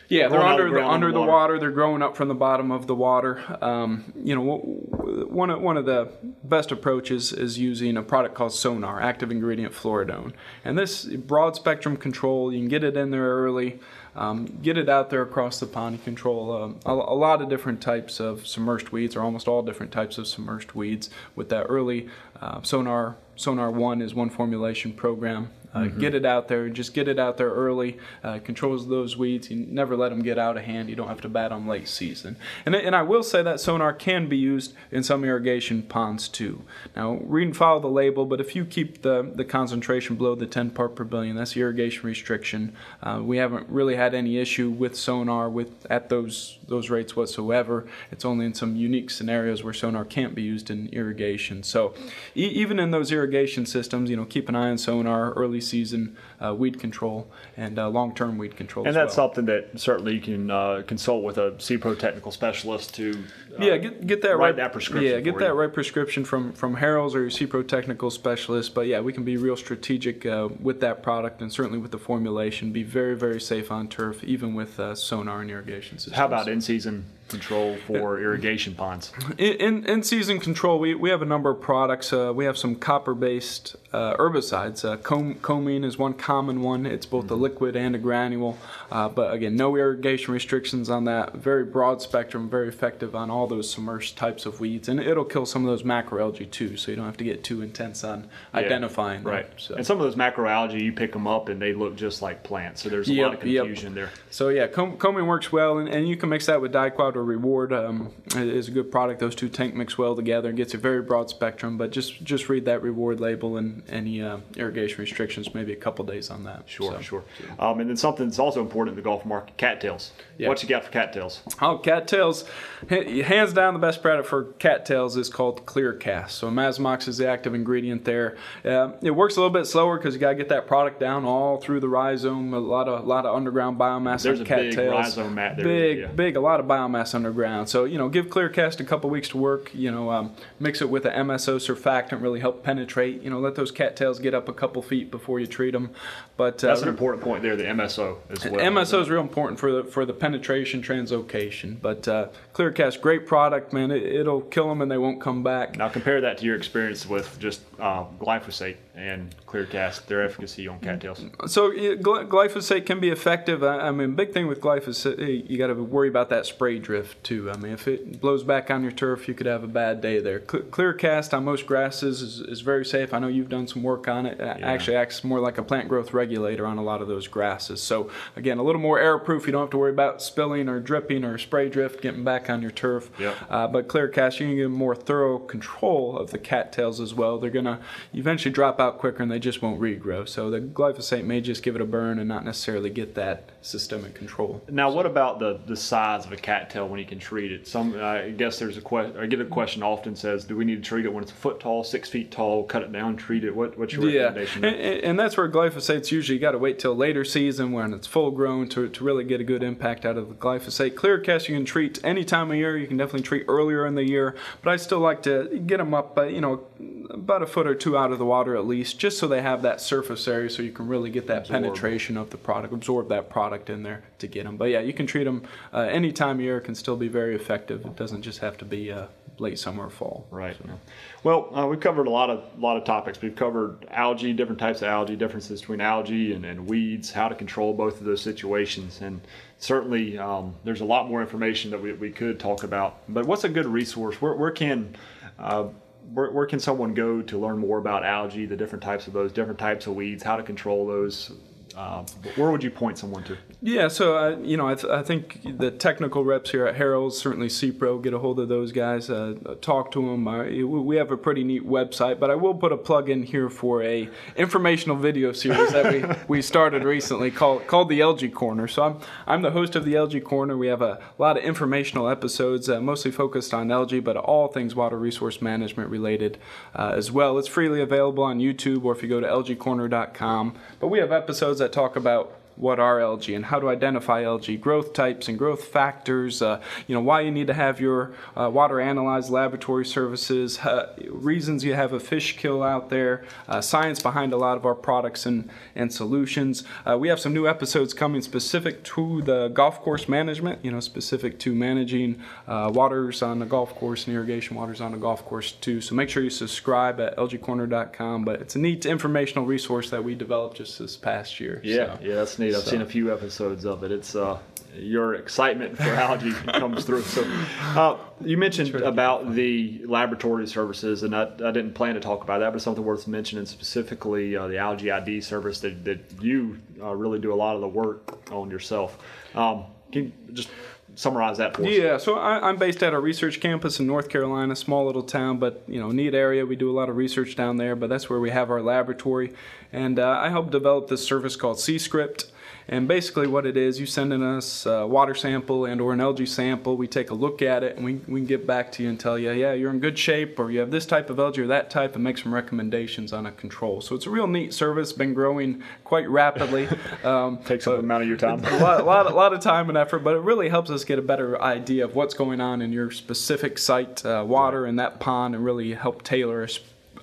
Yeah, 0.09 0.29
they're 0.29 0.40
growing 0.40 0.47
out 0.47 0.61
of 0.61 0.66
under 0.66 0.79
the 0.81 0.87
under 0.87 1.07
the 1.09 1.21
the 1.21 1.27
water. 1.27 1.59
They're 1.59 1.71
growing 1.71 2.03
up 2.03 2.16
from 2.16 2.29
the 2.29 2.35
bottom 2.35 2.71
of 2.71 2.87
the 2.87 2.94
water. 2.94 3.42
Um, 3.62 4.12
you 4.23 4.35
know, 4.35 4.42
one 4.42 5.51
of 5.51 5.61
one 5.61 5.77
of 5.77 5.85
the 5.85 6.11
best 6.42 6.73
approaches 6.73 7.33
is 7.33 7.59
using 7.59 7.97
a 7.97 8.03
product 8.03 8.35
called 8.35 8.55
Sonar, 8.55 9.03
active 9.03 9.31
ingredient 9.31 9.75
fluridone, 9.75 10.33
and 10.64 10.79
this 10.79 11.05
broad 11.05 11.57
spectrum 11.57 11.97
control. 11.97 12.53
You 12.53 12.61
can 12.61 12.68
get 12.68 12.85
it 12.85 12.97
in 12.97 13.11
there 13.11 13.29
early, 13.29 13.81
um, 14.16 14.59
get 14.62 14.79
it 14.79 14.88
out 14.88 15.11
there 15.11 15.21
across 15.21 15.61
the 15.61 15.66
pond. 15.66 15.99
You 15.99 16.03
control 16.05 16.62
um, 16.62 16.81
a, 16.87 16.92
a 16.92 17.16
lot 17.16 17.42
of 17.42 17.51
different 17.51 17.83
types 17.83 18.18
of 18.18 18.47
submerged 18.47 18.88
weeds, 18.88 19.14
or 19.14 19.21
almost 19.21 19.47
all 19.47 19.62
different 19.62 19.92
types 19.92 20.16
of 20.16 20.27
submerged 20.27 20.73
weeds 20.73 21.11
with 21.37 21.51
that 21.51 21.64
early 21.64 22.09
uh, 22.40 22.62
Sonar. 22.62 23.16
Sonar 23.37 23.71
One 23.71 24.01
is 24.01 24.14
one 24.14 24.31
formulation 24.31 24.92
program. 24.92 25.51
Uh, 25.74 25.81
mm-hmm. 25.81 26.00
Get 26.00 26.14
it 26.14 26.24
out 26.24 26.48
there. 26.48 26.68
Just 26.68 26.94
get 26.94 27.09
it 27.09 27.18
out 27.18 27.37
there 27.37 27.50
early. 27.50 27.98
Uh, 28.24 28.38
controls 28.38 28.88
those 28.88 29.16
weeds. 29.16 29.50
You 29.50 29.57
never 29.57 29.96
let 29.96 30.09
them 30.09 30.22
get 30.22 30.38
out 30.38 30.57
of 30.57 30.64
hand. 30.64 30.88
You 30.88 30.96
don't 30.96 31.09
have 31.09 31.20
to 31.22 31.28
bat 31.28 31.50
them 31.50 31.68
late 31.68 31.88
season. 31.88 32.37
And, 32.64 32.74
and 32.74 32.96
I 32.96 33.02
will 33.02 33.22
say 33.22 33.42
that 33.42 33.61
sonar 33.61 33.92
can 33.92 34.28
be 34.28 34.37
used 34.37 34.74
in 34.90 35.02
some 35.02 35.24
irrigation 35.24 35.83
ponds 35.83 36.28
too. 36.28 36.62
Now, 36.96 37.18
read 37.22 37.48
and 37.48 37.57
follow 37.57 37.81
the 37.81 37.88
label, 37.88 38.24
but 38.24 38.40
if 38.40 38.57
you 38.57 38.64
keep 38.64 39.02
the, 39.02 39.31
the 39.35 39.44
concentration 39.44 40.16
below 40.16 40.35
the 40.35 40.46
10 40.46 40.70
part 40.70 40.94
per 40.96 41.04
billion, 41.04 41.37
that's 41.37 41.52
the 41.52 41.61
irrigation 41.61 42.07
restriction. 42.07 42.74
Uh, 43.02 43.20
we 43.22 43.37
haven't 43.37 43.68
really 43.68 43.96
had 43.96 44.14
any 44.14 44.38
issue 44.38 44.70
with 44.70 44.96
sonar 44.96 45.48
with 45.50 45.87
at 45.90 46.09
those 46.09 46.59
those 46.68 46.90
rates 46.90 47.16
whatsoever. 47.16 47.87
It's 48.11 48.24
only 48.24 48.44
in 48.46 48.54
some 48.54 48.76
unique 48.76 49.11
scenarios 49.11 49.64
where 49.64 49.72
sonar 49.72 50.04
can't 50.04 50.35
be 50.35 50.42
used 50.42 50.70
in 50.70 50.88
irrigation. 50.90 51.62
So 51.62 51.94
e- 52.37 52.46
even 52.46 52.78
in 52.78 52.90
those 52.90 53.11
irrigation 53.11 53.66
systems, 53.66 54.11
you 54.11 54.16
know, 54.16 54.26
keep 54.26 54.48
an 54.48 54.54
eye 54.54 54.70
on 54.70 54.78
sonar, 54.78 55.33
early 55.33 55.58
season 55.61 56.16
uh, 56.44 56.55
weed 56.55 56.79
control, 56.79 57.29
and 57.57 57.79
uh, 57.79 57.88
long-term 57.88 58.38
weed 58.38 58.57
control. 58.57 58.87
And 58.87 58.94
that's 58.94 59.16
well. 59.16 59.29
something 59.29 59.46
that 59.46 59.81
certainly 59.81 60.14
you 60.14 60.20
can 60.20 60.51
uh, 60.51 60.83
consult 60.87 61.24
with 61.24 61.38
a 61.38 61.53
SePRO 61.53 61.98
technical 61.98 62.31
specialist 62.33 62.94
to 62.94 63.24
uh, 63.59 63.64
yeah 63.64 63.77
get, 63.77 64.07
get 64.07 64.22
that 64.22 64.37
right 64.38 64.55
that 64.57 64.72
prescription. 64.72 65.12
Yeah, 65.12 65.20
get 65.20 65.38
that 65.38 65.48
you. 65.48 65.53
right 65.53 65.72
prescription 65.72 66.24
from 66.24 66.53
from 66.53 66.77
Harrell's 66.77 67.14
or 67.14 67.20
your 67.20 67.31
SePRO 67.31 67.66
technical 67.66 68.11
specialist. 68.11 68.74
But 68.74 68.87
yeah, 68.87 69.01
we 69.01 69.12
can 69.12 69.24
be 69.24 69.37
real 69.37 69.57
strategic 69.57 70.24
uh, 70.27 70.48
with 70.61 70.81
that 70.81 71.03
product 71.03 71.42
and 71.42 71.53
certainly 71.53 71.79
with 71.79 71.90
the 71.90 71.98
formulation. 71.98 72.72
Be 72.72 72.83
very 72.83 73.16
very 73.16 73.40
safe 73.40 73.72
on 73.72 73.88
turf, 73.88 74.22
even 74.24 74.55
with 74.55 74.79
uh, 74.79 74.94
sonar 74.94 75.40
and 75.40 75.51
irrigation 75.51 75.98
systems. 75.98 76.16
How 76.16 76.27
about 76.27 76.48
in-season 76.48 77.05
control 77.29 77.77
for 77.87 78.20
irrigation 78.20 78.74
ponds? 78.74 79.12
In, 79.38 79.85
in, 79.87 80.03
season 80.03 80.40
control, 80.40 80.79
we, 80.79 80.94
we 80.94 81.11
have 81.11 81.22
a 81.22 81.27
number 81.27 81.51
of 81.51 81.61
products. 81.61 82.12
Uh, 82.12 82.33
we 82.35 82.44
have 82.44 82.59
some 82.59 82.74
copper 82.74 83.14
based 83.14 83.77
uh, 83.92 84.16
herbicides. 84.16 84.85
Uh, 84.85 84.96
com- 84.96 85.37
Komeen 85.37 85.85
is 85.85 85.98
one 85.98 86.14
common 86.29 86.61
one, 86.61 86.85
it's 86.85 87.07
both 87.07 87.25
mm-hmm. 87.25 87.33
a 87.33 87.37
liquid 87.37 87.75
and 87.75 87.95
a 87.97 87.99
granule. 87.99 88.59
Uh, 88.91 89.09
but 89.09 89.33
again, 89.33 89.57
no 89.57 89.75
irrigation 89.77 90.35
restrictions 90.35 90.91
on 90.91 91.05
that. 91.05 91.33
Very 91.33 91.64
broad 91.64 92.03
spectrum, 92.03 92.51
very 92.51 92.69
effective 92.69 93.17
on 93.17 93.31
all 93.31 93.47
those 93.47 93.71
submerged 93.71 94.19
types 94.19 94.45
of 94.45 94.61
weeds. 94.61 94.91
And 94.91 95.01
it'll 95.01 95.25
kill 95.25 95.47
some 95.47 95.64
of 95.64 95.71
those 95.71 95.85
macroalgae 95.85 96.51
too, 96.51 96.77
so 96.77 96.91
you 96.91 96.97
don't 96.99 97.07
have 97.07 97.17
to 97.17 97.25
get 97.25 97.45
too 97.45 97.62
intense 97.62 98.05
on 98.05 98.29
yeah, 98.53 98.61
identifying 98.61 99.23
right. 99.23 99.49
them. 99.49 99.59
So. 99.59 99.75
And 99.77 99.87
some 99.87 99.97
of 99.97 100.03
those 100.03 100.17
macroalgae, 100.17 100.83
you 100.83 100.93
pick 100.93 101.14
them 101.14 101.27
up 101.27 101.49
and 101.49 101.62
they 101.62 101.73
look 101.73 101.97
just 101.97 102.21
like 102.21 102.43
plants. 102.43 102.83
So 102.83 102.91
there's 102.91 103.09
a 103.09 103.14
yep, 103.14 103.25
lot 103.25 103.35
of 103.35 103.41
confusion 103.41 103.95
yep. 103.95 103.95
there. 103.95 104.11
So 104.29 104.51
yeah, 104.51 104.67
Com- 104.67 104.99
Komeen 104.99 105.27
works 105.27 105.51
well, 105.51 105.79
and, 105.79 105.88
and 105.88 106.07
you 106.07 106.19
can 106.19 106.29
mix 106.29 106.45
that 106.45 106.61
with 106.61 106.73
Diquat 106.73 107.17
or 107.17 107.25
Reward. 107.25 107.73
Um, 107.73 108.12
is 108.37 108.69
a 108.69 108.71
good 108.71 108.93
product. 108.93 109.21
Those 109.21 109.35
two 109.35 109.49
tank 109.49 109.75
mix 109.75 109.97
well 109.97 110.14
together 110.14 110.51
and 110.51 110.59
gets 110.59 110.75
a 110.75 110.79
very 110.79 111.01
broad 111.01 111.31
spectrum. 111.31 111.79
But 111.79 111.91
just 111.91 112.23
just 112.23 112.51
read 112.51 112.67
that 112.67 112.83
Reward 112.83 113.19
label 113.19 113.57
and 113.57 113.83
any 113.88 114.21
uh, 114.21 114.41
irrigation 114.57 115.01
restrictions, 115.01 115.55
maybe 115.55 115.73
a 115.73 115.77
couple 115.77 116.05
days 116.05 116.17
on 116.31 116.44
that. 116.44 116.64
Sure, 116.66 116.92
so, 116.92 117.00
sure. 117.00 117.24
Um, 117.59 117.81
and 117.81 117.88
then 117.88 117.96
something 117.96 118.26
that's 118.26 118.38
also 118.38 118.61
important 118.61 118.96
in 118.96 118.96
the 118.96 119.09
golf 119.09 119.24
market: 119.24 119.57
cattails. 119.57 120.12
Yeah. 120.38 120.48
What 120.48 120.62
you 120.62 120.68
got 120.68 120.85
for 120.85 120.90
cattails? 120.90 121.42
Oh, 121.61 121.78
cattails, 121.78 122.44
hands 122.88 123.52
down, 123.52 123.74
the 123.74 123.81
best 123.81 124.02
product 124.02 124.28
for 124.28 124.44
cattails 124.59 125.16
is 125.16 125.28
called 125.28 125.66
Clear 125.66 125.92
Cast. 125.92 126.38
So 126.38 126.48
Mazamox 126.48 127.09
is 127.09 127.18
the 127.18 127.28
active 127.28 127.54
ingredient 127.54 128.04
there. 128.04 128.37
Uh, 128.64 128.92
it 129.02 129.11
works 129.11 129.37
a 129.37 129.40
little 129.40 129.52
bit 129.52 129.66
slower 129.66 129.96
because 129.96 130.14
you 130.14 130.20
got 130.20 130.31
to 130.31 130.35
get 130.37 130.48
that 130.50 130.66
product 130.66 131.00
down 131.00 131.24
all 131.24 131.61
through 131.61 131.81
the 131.81 131.88
rhizome. 131.88 132.54
A 132.54 132.59
lot 132.59 132.88
of 132.88 133.04
a 133.04 133.07
lot 133.07 133.26
of 133.26 133.35
underground 133.35 133.78
biomass. 133.78 134.22
There's 134.22 134.40
a 134.40 134.44
cattails. 134.44 134.76
big 134.76 134.90
rhizome 134.90 135.35
mat 135.35 135.57
there. 135.57 135.64
Big, 135.64 135.98
yeah. 135.98 136.07
big, 136.09 136.37
a 136.37 136.40
lot 136.40 136.61
of 136.61 136.66
biomass 136.66 137.14
underground. 137.14 137.68
So 137.68 137.85
you 137.85 137.98
know, 137.98 138.09
give 138.09 138.31
Clear 138.31 138.48
Cast 138.48 138.81
a 138.81 138.85
couple 138.85 139.11
weeks 139.11 139.28
to 139.31 139.38
work. 139.38 139.74
You 139.74 139.90
know, 139.90 140.11
um, 140.11 140.35
mix 140.61 140.81
it 140.81 140.88
with 140.88 141.04
an 141.04 141.26
MSO 141.26 141.57
surfactant, 141.57 142.22
really 142.22 142.40
help 142.40 142.62
penetrate. 142.62 143.22
You 143.22 143.31
know, 143.31 143.40
let 143.40 143.57
those 143.57 143.70
cattails 143.70 144.18
get 144.18 144.35
up 144.35 144.48
a 144.48 144.52
couple 144.52 144.83
feet 144.83 145.11
before 145.11 145.40
you 145.40 145.46
treat 145.46 145.72
them. 145.72 145.90
But 146.37 146.62
uh, 146.62 146.68
that's 146.68 146.83
an 146.83 146.88
important 146.88 147.23
point 147.25 147.42
there. 147.42 147.57
The 147.57 147.64
MSO 147.64 148.18
as 148.31 148.44
well. 148.44 148.61
MSO 148.61 149.03
is 149.03 149.11
real 149.11 149.21
important 149.21 149.59
for 149.59 149.73
the 149.73 149.85
for 149.85 150.07
the 150.07 150.12
penetration 150.12 150.83
translocation. 150.83 151.81
But 151.81 152.07
uh, 152.07 152.29
ClearCast, 152.55 153.01
great 153.01 153.27
product, 153.27 153.73
man. 153.73 153.90
It, 153.90 154.27
will 154.27 154.42
kill 154.42 154.68
them 154.68 154.81
and 154.81 154.90
they 154.90 154.99
won't 154.99 155.21
come 155.21 155.42
back. 155.42 155.77
Now 155.77 155.88
compare 155.88 156.21
that 156.21 156.38
to 156.38 156.44
your 156.44 156.57
experience 156.57 157.07
with 157.07 157.38
just 157.40 157.62
uh, 157.81 158.05
glyphosate 158.21 158.77
and 158.98 159.34
ClearCast, 159.46 160.06
their 160.06 160.22
efficacy 160.22 160.66
on 160.66 160.80
cattails. 160.80 161.24
So 161.46 161.70
glyphosate 161.70 162.84
can 162.84 162.98
be 162.98 163.11
effective. 163.11 163.62
I, 163.62 163.92
mean, 163.92 164.14
big 164.14 164.32
thing 164.32 164.48
with 164.48 164.61
glyphosate, 164.61 165.48
you 165.48 165.56
got 165.56 165.68
to 165.68 165.74
worry 165.74 166.08
about 166.08 166.30
that 166.30 166.46
spray 166.46 166.78
drift 166.78 167.22
too. 167.22 167.50
I 167.50 167.56
mean, 167.56 167.72
if 167.72 167.87
it 167.87 168.20
blows 168.20 168.42
back 168.42 168.70
on 168.70 168.82
your 168.82 168.90
turf, 168.90 169.28
you 169.28 169.34
could 169.34 169.46
have 169.46 169.62
a 169.62 169.68
bad 169.68 170.00
day 170.00 170.18
there. 170.20 170.40
ClearCast 170.40 171.32
on 171.32 171.44
most 171.44 171.66
grasses 171.66 172.22
is, 172.22 172.40
is 172.40 172.61
very 172.61 172.84
safe. 172.84 173.14
I 173.14 173.20
know 173.20 173.28
you've 173.28 173.48
done 173.48 173.68
some 173.68 173.84
work 173.84 174.08
on 174.08 174.26
it. 174.26 174.40
It 174.40 174.58
yeah. 174.61 174.70
actually 174.70 174.96
acts 174.96 175.22
more 175.22 175.38
like 175.38 175.58
a 175.58 175.62
plant 175.62 175.88
growth 175.88 176.12
regulator 176.12 176.66
on 176.66 176.76
a 176.76 176.82
lot 176.82 177.00
of 177.00 177.06
those 177.06 177.28
grasses. 177.28 177.80
So 177.80 178.11
again, 178.34 178.58
a 178.58 178.62
little 178.64 178.80
more 178.80 178.98
air 178.98 179.18
proof. 179.18 179.46
You 179.46 179.52
don't 179.52 179.62
have 179.62 179.70
to 179.70 179.78
worry 179.78 179.92
about 179.92 180.20
spilling 180.20 180.68
or 180.68 180.80
dripping 180.80 181.24
or 181.24 181.38
spray 181.38 181.68
drift 181.68 182.02
getting 182.02 182.24
back 182.24 182.50
on 182.50 182.62
your 182.62 182.72
turf. 182.72 183.11
Yep. 183.18 183.37
Uh, 183.48 183.68
but 183.68 183.87
ClearCast, 183.87 184.40
you 184.40 184.46
can 184.46 184.56
get 184.56 184.70
more 184.70 184.96
thorough 184.96 185.38
control 185.38 186.18
of 186.18 186.32
the 186.32 186.38
cattails 186.38 187.00
as 187.00 187.14
well. 187.14 187.38
They're 187.38 187.50
gonna 187.50 187.80
eventually 188.12 188.52
drop 188.52 188.80
out 188.80 188.88
quicker 188.92 189.22
and 189.22 189.31
they 189.31 189.38
just 189.38 189.61
won't 189.61 189.81
regrow. 189.81 190.27
So 190.27 190.51
the 190.51 190.61
glyphosate 190.61 191.24
may 191.24 191.40
just 191.40 191.62
give 191.62 191.74
it 191.74 191.83
a 191.83 191.85
burn 191.85 192.18
and 192.18 192.29
not 192.29 192.44
necessarily 192.44 192.88
get 192.88 193.14
that 193.16 193.51
systemic 193.61 194.14
control. 194.14 194.62
Now, 194.70 194.90
what 194.90 195.05
about 195.05 195.38
the 195.38 195.61
the 195.66 195.77
size 195.77 196.24
of 196.24 196.33
a 196.33 196.37
cattail 196.37 196.88
when 196.88 196.98
you 196.98 197.05
can 197.07 197.18
treat 197.18 197.53
it? 197.53 197.66
Some 197.66 198.01
I 198.01 198.31
guess 198.31 198.59
there's 198.59 198.77
a 198.77 198.81
question. 198.81 199.16
I 199.18 199.27
get 199.27 199.40
a 199.40 199.44
question 199.44 199.83
often 199.83 200.16
says, 200.16 200.44
do 200.44 200.57
we 200.57 200.64
need 200.64 200.83
to 200.83 200.88
treat 200.88 201.05
it 201.05 201.12
when 201.12 201.22
it's 201.22 201.33
a 201.33 201.37
foot 201.37 201.61
tall, 201.61 201.85
six 201.85 202.09
feet 202.09 202.31
tall, 202.31 202.64
cut 202.64 202.83
it 202.83 202.92
down, 202.92 203.16
treat 203.16 203.44
it? 203.44 203.55
What, 203.55 203.79
what's 203.79 203.92
your 203.92 204.07
recommendation? 204.07 204.62
Yeah, 204.62 204.70
and, 204.70 205.05
and, 205.05 205.18
that's 205.18 205.37
where 205.37 205.51
glyphosate's 205.51 206.12
usually 206.12 206.38
got 206.38 206.53
to 206.53 206.59
wait 206.59 206.79
till 206.79 206.94
later 206.94 207.24
season 207.24 207.72
when 207.72 207.92
it's 207.92 208.07
full 208.07 208.31
grown 208.31 208.68
to, 208.70 208.88
to 208.88 209.05
really 209.05 209.24
get 209.24 209.40
a 209.40 209.44
good 209.44 209.62
impact 209.62 210.05
out 210.05 210.16
of 210.16 210.29
the 210.29 210.35
glyphosate. 210.35 210.94
Clear 210.94 211.18
cast 211.18 211.48
you 211.48 211.57
can 211.57 211.64
treat 211.64 211.98
any 212.05 212.24
time 212.24 212.51
of 212.51 212.57
year. 212.57 212.77
You 212.77 212.87
can 212.87 212.96
definitely 212.96 213.22
treat 213.22 213.44
earlier 213.48 213.87
in 213.87 213.94
the 213.94 214.05
year, 214.05 214.37
but 214.62 214.70
I 214.70 214.77
still 214.77 215.01
like 215.01 215.22
to 215.24 215.59
get 215.66 215.79
them 215.79 215.94
up, 215.94 216.16
uh, 216.16 216.24
you 216.24 216.40
know, 216.40 216.64
about 217.11 217.42
a 217.42 217.46
foot 217.46 217.66
or 217.66 217.74
two 217.74 217.96
out 217.96 218.12
of 218.12 218.18
the 218.18 218.24
water 218.24 218.57
at 218.57 218.66
least, 218.66 218.78
just 218.85 219.19
so 219.19 219.29
they 219.29 219.43
have 219.43 219.62
that 219.62 219.81
surface 219.81 220.27
area 220.29 220.51
so 220.51 220.62
you 220.62 220.73
can 220.73 220.88
really 220.88 221.11
get 221.11 221.27
that 221.27 221.43
absorb. 221.43 221.62
penetration 221.62 222.17
of 222.17 222.31
the 222.31 222.37
product, 222.37 222.73
absorb 222.73 223.09
that 223.09 223.29
product 223.29 223.71
in 223.71 223.83
there 223.83 224.03
to 224.19 224.27
get 224.27 224.45
them. 224.45 224.57
But 224.57 224.67
yeah, 224.67 224.81
you 224.81 224.93
can 224.93 225.07
treat 225.07 225.25
them 225.25 225.43
uh, 225.73 225.81
any 225.81 226.12
time 226.12 226.37
of 226.37 226.43
year. 226.43 226.61
Can 226.61 226.75
still 226.75 226.97
be 226.97 227.09
very 227.09 227.35
effective. 227.35 227.85
It 227.85 227.97
doesn't 227.97 228.23
just 228.23 228.38
have 228.41 228.57
to 228.59 228.64
be 228.64 228.93
uh, 228.93 229.07
late 229.38 229.59
summer 229.59 229.87
or 229.87 229.91
fall. 229.91 230.27
Right. 230.31 230.57
So. 230.57 230.79
Well, 231.23 231.57
uh, 231.57 231.67
we've 231.67 231.81
covered 231.81 232.07
a 232.07 232.11
lot 232.11 232.31
of 232.31 232.45
lot 232.59 232.77
of 232.77 232.85
topics. 232.85 233.21
We've 233.21 233.37
covered 233.37 233.87
algae, 233.91 234.33
different 234.33 234.61
types 234.61 234.83
of 234.83 234.88
algae, 234.88 235.17
differences 235.17 235.61
between 235.61 235.81
algae 235.81 236.33
and, 236.33 236.45
and 236.45 236.67
weeds, 236.67 237.11
how 237.11 237.29
to 237.29 237.35
control 237.35 237.75
both 237.75 238.01
of 238.01 238.07
those 238.07 238.23
situations, 238.23 239.01
and 239.01 239.21
certainly 239.59 240.19
um, 240.19 240.55
there's 240.64 240.81
a 240.81 240.85
lot 240.85 241.09
more 241.09 241.21
information 241.21 241.71
that 241.71 241.81
we, 241.81 241.93
we 241.93 242.11
could 242.11 242.38
talk 242.38 242.62
about. 242.62 243.03
But 243.09 243.27
what's 243.27 243.45
a 243.45 243.49
good 243.49 243.67
resource? 243.67 244.21
Where, 244.21 244.35
where 244.35 244.51
can 244.51 244.97
uh, 245.38 245.69
where, 246.12 246.31
where 246.31 246.47
can 246.47 246.61
someone 246.61 246.94
go 246.94 247.23
to 247.23 247.38
learn 247.38 247.59
more 247.59 247.79
about 247.79 248.05
algae, 248.05 248.47
the 248.47 248.57
different 248.57 248.83
types 248.83 249.07
of 249.07 249.12
those, 249.12 249.33
different 249.33 249.59
types 249.59 249.87
of 249.87 249.94
weeds, 249.94 250.23
how 250.23 250.37
to 250.37 250.42
control 250.42 250.87
those, 250.87 251.33
uh, 251.76 252.04
where 252.37 252.50
would 252.50 252.62
you 252.62 252.70
point 252.70 252.98
someone 252.98 253.22
to? 253.24 253.37
Yeah, 253.61 253.88
so 253.88 254.16
uh, 254.16 254.37
you 254.38 254.57
know, 254.57 254.68
I, 254.68 254.74
th- 254.74 254.92
I, 254.92 255.02
think 255.02 255.59
the 255.59 255.70
technical 255.70 256.24
reps 256.24 256.50
here 256.50 256.66
at 256.66 256.76
Harrell's, 256.76 257.18
certainly 257.18 257.48
SePRO, 257.48 258.02
get 258.02 258.14
a 258.14 258.18
hold 258.18 258.38
of 258.38 258.48
those 258.48 258.72
guys, 258.72 259.11
uh, 259.11 259.35
talk 259.61 259.90
to 259.92 260.02
them. 260.02 260.28
Uh, 260.28 260.44
we 260.44 260.96
have 260.96 261.11
a 261.11 261.16
pretty 261.16 261.44
neat 261.44 261.66
website, 261.66 262.20
but 262.20 262.31
I 262.31 262.37
will 262.37 262.54
put 262.54 262.72
a 262.72 262.76
plug 262.76 263.11
in 263.11 263.22
here 263.22 263.50
for 263.50 263.83
a 263.83 264.09
informational 264.37 264.96
video 264.96 265.33
series 265.33 265.72
that 265.72 265.92
we, 265.92 266.37
we 266.37 266.42
started 266.42 266.85
recently 266.85 267.31
called 267.31 267.66
called 267.66 267.88
the 267.88 268.00
Algae 268.00 268.28
Corner. 268.28 268.68
So 268.68 268.83
I'm 268.85 269.00
I'm 269.26 269.42
the 269.42 269.50
host 269.50 269.74
of 269.76 269.85
the 269.85 269.96
Algae 269.96 270.20
Corner. 270.20 270.57
We 270.57 270.68
have 270.68 270.83
a 270.83 271.00
lot 271.18 271.37
of 271.37 271.44
informational 271.44 272.09
episodes, 272.09 272.68
uh, 272.68 272.81
mostly 272.81 273.11
focused 273.11 273.52
on 273.52 273.70
algae, 273.70 274.00
but 274.00 274.16
all 274.16 274.48
things 274.48 274.74
water 274.74 274.98
resource 274.98 275.42
management 275.42 275.90
related 275.90 276.38
uh, 276.74 276.92
as 276.94 277.11
well. 277.11 277.38
It's 277.38 277.48
freely 277.48 277.81
available 277.81 278.24
on 278.24 278.38
YouTube, 278.38 278.85
or 278.85 278.92
if 278.92 279.02
you 279.02 279.09
go 279.09 279.20
to 279.20 279.26
algaecorner.com. 279.26 280.54
But 280.81 280.88
we 280.88 280.98
have 280.98 281.12
episodes 281.12 281.59
that 281.59 281.67
that 281.68 281.74
talk 281.74 281.96
about 281.96 282.38
what 282.59 282.81
are 282.81 283.01
algae 283.01 283.35
and 283.35 283.47
how 283.47 283.61
to 283.61 283.68
identify 283.68 284.25
algae, 284.25 284.57
growth 284.57 284.92
types 284.92 285.29
and 285.29 285.38
growth 285.38 285.64
factors, 285.64 286.42
uh, 286.42 286.61
you 286.87 286.94
know, 286.94 287.01
why 287.01 287.21
you 287.21 287.31
need 287.31 287.47
to 287.47 287.55
have 287.55 287.81
your 287.81 288.12
uh, 288.37 288.51
water 288.53 288.81
analyzed, 288.81 289.31
laboratory 289.31 289.87
services, 289.87 290.59
uh, 290.61 290.92
reasons 291.09 291.64
you 291.64 291.75
have 291.75 291.92
a 291.92 292.01
fish 292.01 292.37
kill 292.37 292.62
out 292.62 292.90
there, 292.90 293.25
uh, 293.49 293.61
science 293.61 294.03
behind 294.03 294.33
a 294.33 294.37
lot 294.37 294.57
of 294.57 294.66
our 294.66 294.75
products 294.75 295.25
and, 295.25 295.49
and 295.77 295.92
solutions. 295.92 296.64
Uh, 296.85 296.99
we 296.99 297.09
have 297.09 297.21
some 297.21 297.33
new 297.33 297.47
episodes 297.47 297.94
coming 297.94 298.21
specific 298.21 298.83
to 298.83 299.23
the 299.23 299.49
golf 299.49 299.81
course 299.81 300.09
management, 300.09 300.64
you 300.64 300.73
know, 300.73 300.81
specific 300.81 301.38
to 301.38 301.55
managing 301.55 302.21
uh, 302.49 302.71
waters 302.75 303.23
on 303.23 303.38
the 303.38 303.47
golf 303.47 303.75
course 303.77 304.07
and 304.07 304.16
irrigation 304.16 304.57
waters 304.57 304.81
on 304.81 304.92
the 304.92 304.99
golf 304.99 305.25
course 305.25 305.53
too. 305.53 305.81
So 305.81 305.94
make 305.94 306.09
sure 306.09 306.23
you 306.23 306.31
subscribe 306.31 307.01
at 307.01 307.16
algaecorner.com. 307.16 308.25
But 308.25 308.40
it's 308.40 308.57
a 308.57 308.59
neat 308.59 308.85
informational 308.85 309.47
resource 309.47 309.90
that 309.90 310.03
we 310.03 310.14
developed 310.14 310.57
just 310.57 310.79
this 310.79 310.97
past 310.97 311.38
year. 311.38 311.61
Yeah, 311.62 311.97
so. 311.97 311.99
yeah, 312.03 312.14
that's 312.16 312.38
neat. 312.38 312.47
I've 312.54 312.62
so. 312.62 312.70
seen 312.70 312.82
a 312.82 312.87
few 312.87 313.12
episodes 313.12 313.64
of 313.64 313.84
it. 313.84 313.92
It's 313.92 314.14
uh, 314.14 314.38
your 314.76 315.14
excitement 315.14 315.76
for 315.76 315.94
algae 315.94 316.32
comes 316.32 316.84
through. 316.84 317.02
So, 317.02 317.24
uh, 317.61 317.96
you 318.20 318.37
mentioned 318.37 318.74
about 318.74 319.34
the 319.34 319.80
laboratory 319.87 320.46
services, 320.46 321.02
and 321.02 321.14
I, 321.14 321.24
I, 321.24 321.50
didn't 321.50 321.74
plan 321.74 321.94
to 321.94 322.00
talk 322.00 322.22
about 322.22 322.40
that, 322.40 322.52
but 322.52 322.62
something 322.62 322.84
worth 322.84 323.06
mentioning 323.06 323.46
specifically 323.46 324.37
uh, 324.37 324.48
the 324.48 324.58
Algae 324.58 324.90
ID 324.90 325.20
service 325.20 325.61
that, 325.61 325.84
that 325.84 326.00
you 326.20 326.58
uh, 326.80 326.94
really 326.94 327.18
do 327.18 327.32
a 327.32 327.37
lot 327.37 327.54
of 327.54 327.61
the 327.61 327.68
work 327.68 328.30
on 328.30 328.50
yourself. 328.50 328.98
Um, 329.34 329.64
can 329.90 330.04
you 330.04 330.12
just 330.32 330.50
summarize 330.94 331.38
that 331.38 331.56
for 331.56 331.62
us? 331.62 331.68
Yeah, 331.68 331.96
so 331.96 332.18
I, 332.18 332.48
am 332.48 332.56
based 332.56 332.82
at 332.82 332.92
our 332.92 333.00
research 333.00 333.40
campus 333.40 333.80
in 333.80 333.87
North 333.87 334.08
Carolina, 334.08 334.54
small 334.54 334.87
little 334.87 335.02
town, 335.02 335.38
but 335.38 335.62
you 335.66 335.80
know, 335.80 335.90
neat 335.90 336.14
area. 336.14 336.44
We 336.44 336.56
do 336.56 336.70
a 336.70 336.76
lot 336.76 336.88
of 336.88 336.96
research 336.96 337.37
down 337.37 337.56
there, 337.56 337.74
but 337.74 337.88
that's 337.88 338.11
where 338.11 338.20
we 338.20 338.30
have 338.30 338.50
our 338.50 338.62
laboratory, 338.62 339.32
and 339.72 339.98
uh, 339.98 340.18
I 340.20 340.28
helped 340.28 340.50
develop 340.50 340.88
this 340.88 341.04
service 341.04 341.37
called 341.37 341.56
SeScript. 341.56 342.30
And 342.70 342.87
basically, 342.87 343.26
what 343.26 343.46
it 343.46 343.57
is, 343.57 343.81
you 343.81 343.87
send 343.87 344.12
in 344.12 344.22
us 344.22 344.66
a 344.66 344.87
water 344.87 345.14
sample 345.14 345.64
and 345.64 345.81
or 345.81 345.94
an 345.94 346.02
algae 346.02 346.26
sample. 346.26 346.76
We 346.76 346.87
take 346.87 347.11
a 347.11 347.14
look 347.14 347.40
at 347.40 347.62
it, 347.62 347.76
and 347.76 347.85
we, 347.85 347.94
we 348.07 348.20
can 348.20 348.26
get 348.26 348.46
back 348.46 348.70
to 348.72 348.83
you 348.83 348.90
and 348.90 349.00
tell 349.00 349.18
you, 349.18 349.31
yeah, 349.33 349.54
you're 349.54 349.70
in 349.70 349.81
good 349.81 349.98
shape, 349.98 350.38
or 350.38 350.50
you 350.50 350.61
have 350.61 350.70
this 350.70 350.85
type 350.85 351.09
of 351.09 351.18
algae 351.18 351.40
or 351.40 351.46
that 351.46 351.70
type, 351.70 351.94
and 351.94 352.04
make 352.04 352.18
some 352.18 352.35
recommendations 352.35 353.14
on 353.14 353.24
a 353.24 353.33
control. 353.33 353.81
So 353.81 353.94
it's 353.94 354.04
a 354.04 354.11
real 354.11 354.26
neat 354.26 354.52
service. 354.52 354.92
Been 354.92 355.14
growing 355.14 355.62
quite 355.85 356.09
rapidly. 356.09 356.68
Um, 357.04 357.38
Takes 357.38 357.66
a 357.66 357.72
amount 357.74 358.02
of 358.02 358.09
your 358.09 358.16
time. 358.16 358.44
a 358.44 358.59
lot, 358.59 358.81
a 358.81 358.85
lot, 358.85 359.07
a 359.07 359.14
lot 359.14 359.33
of 359.33 359.40
time 359.40 359.68
and 359.68 359.78
effort, 359.78 360.00
but 360.00 360.16
it 360.16 360.20
really 360.20 360.48
helps 360.48 360.68
us 360.68 360.85
get 360.85 360.98
a 360.98 361.02
better 361.02 361.40
idea 361.40 361.85
of 361.85 361.94
what's 361.94 362.12
going 362.12 362.40
on 362.40 362.61
in 362.61 362.72
your 362.72 362.90
specific 362.90 363.57
site, 363.57 364.04
uh, 364.04 364.24
water, 364.26 364.66
in 364.66 364.76
that 364.76 365.00
pond, 365.00 365.35
and 365.35 365.44
really 365.44 365.74
help 365.74 366.02
tailor 366.02 366.42
a 366.42 366.48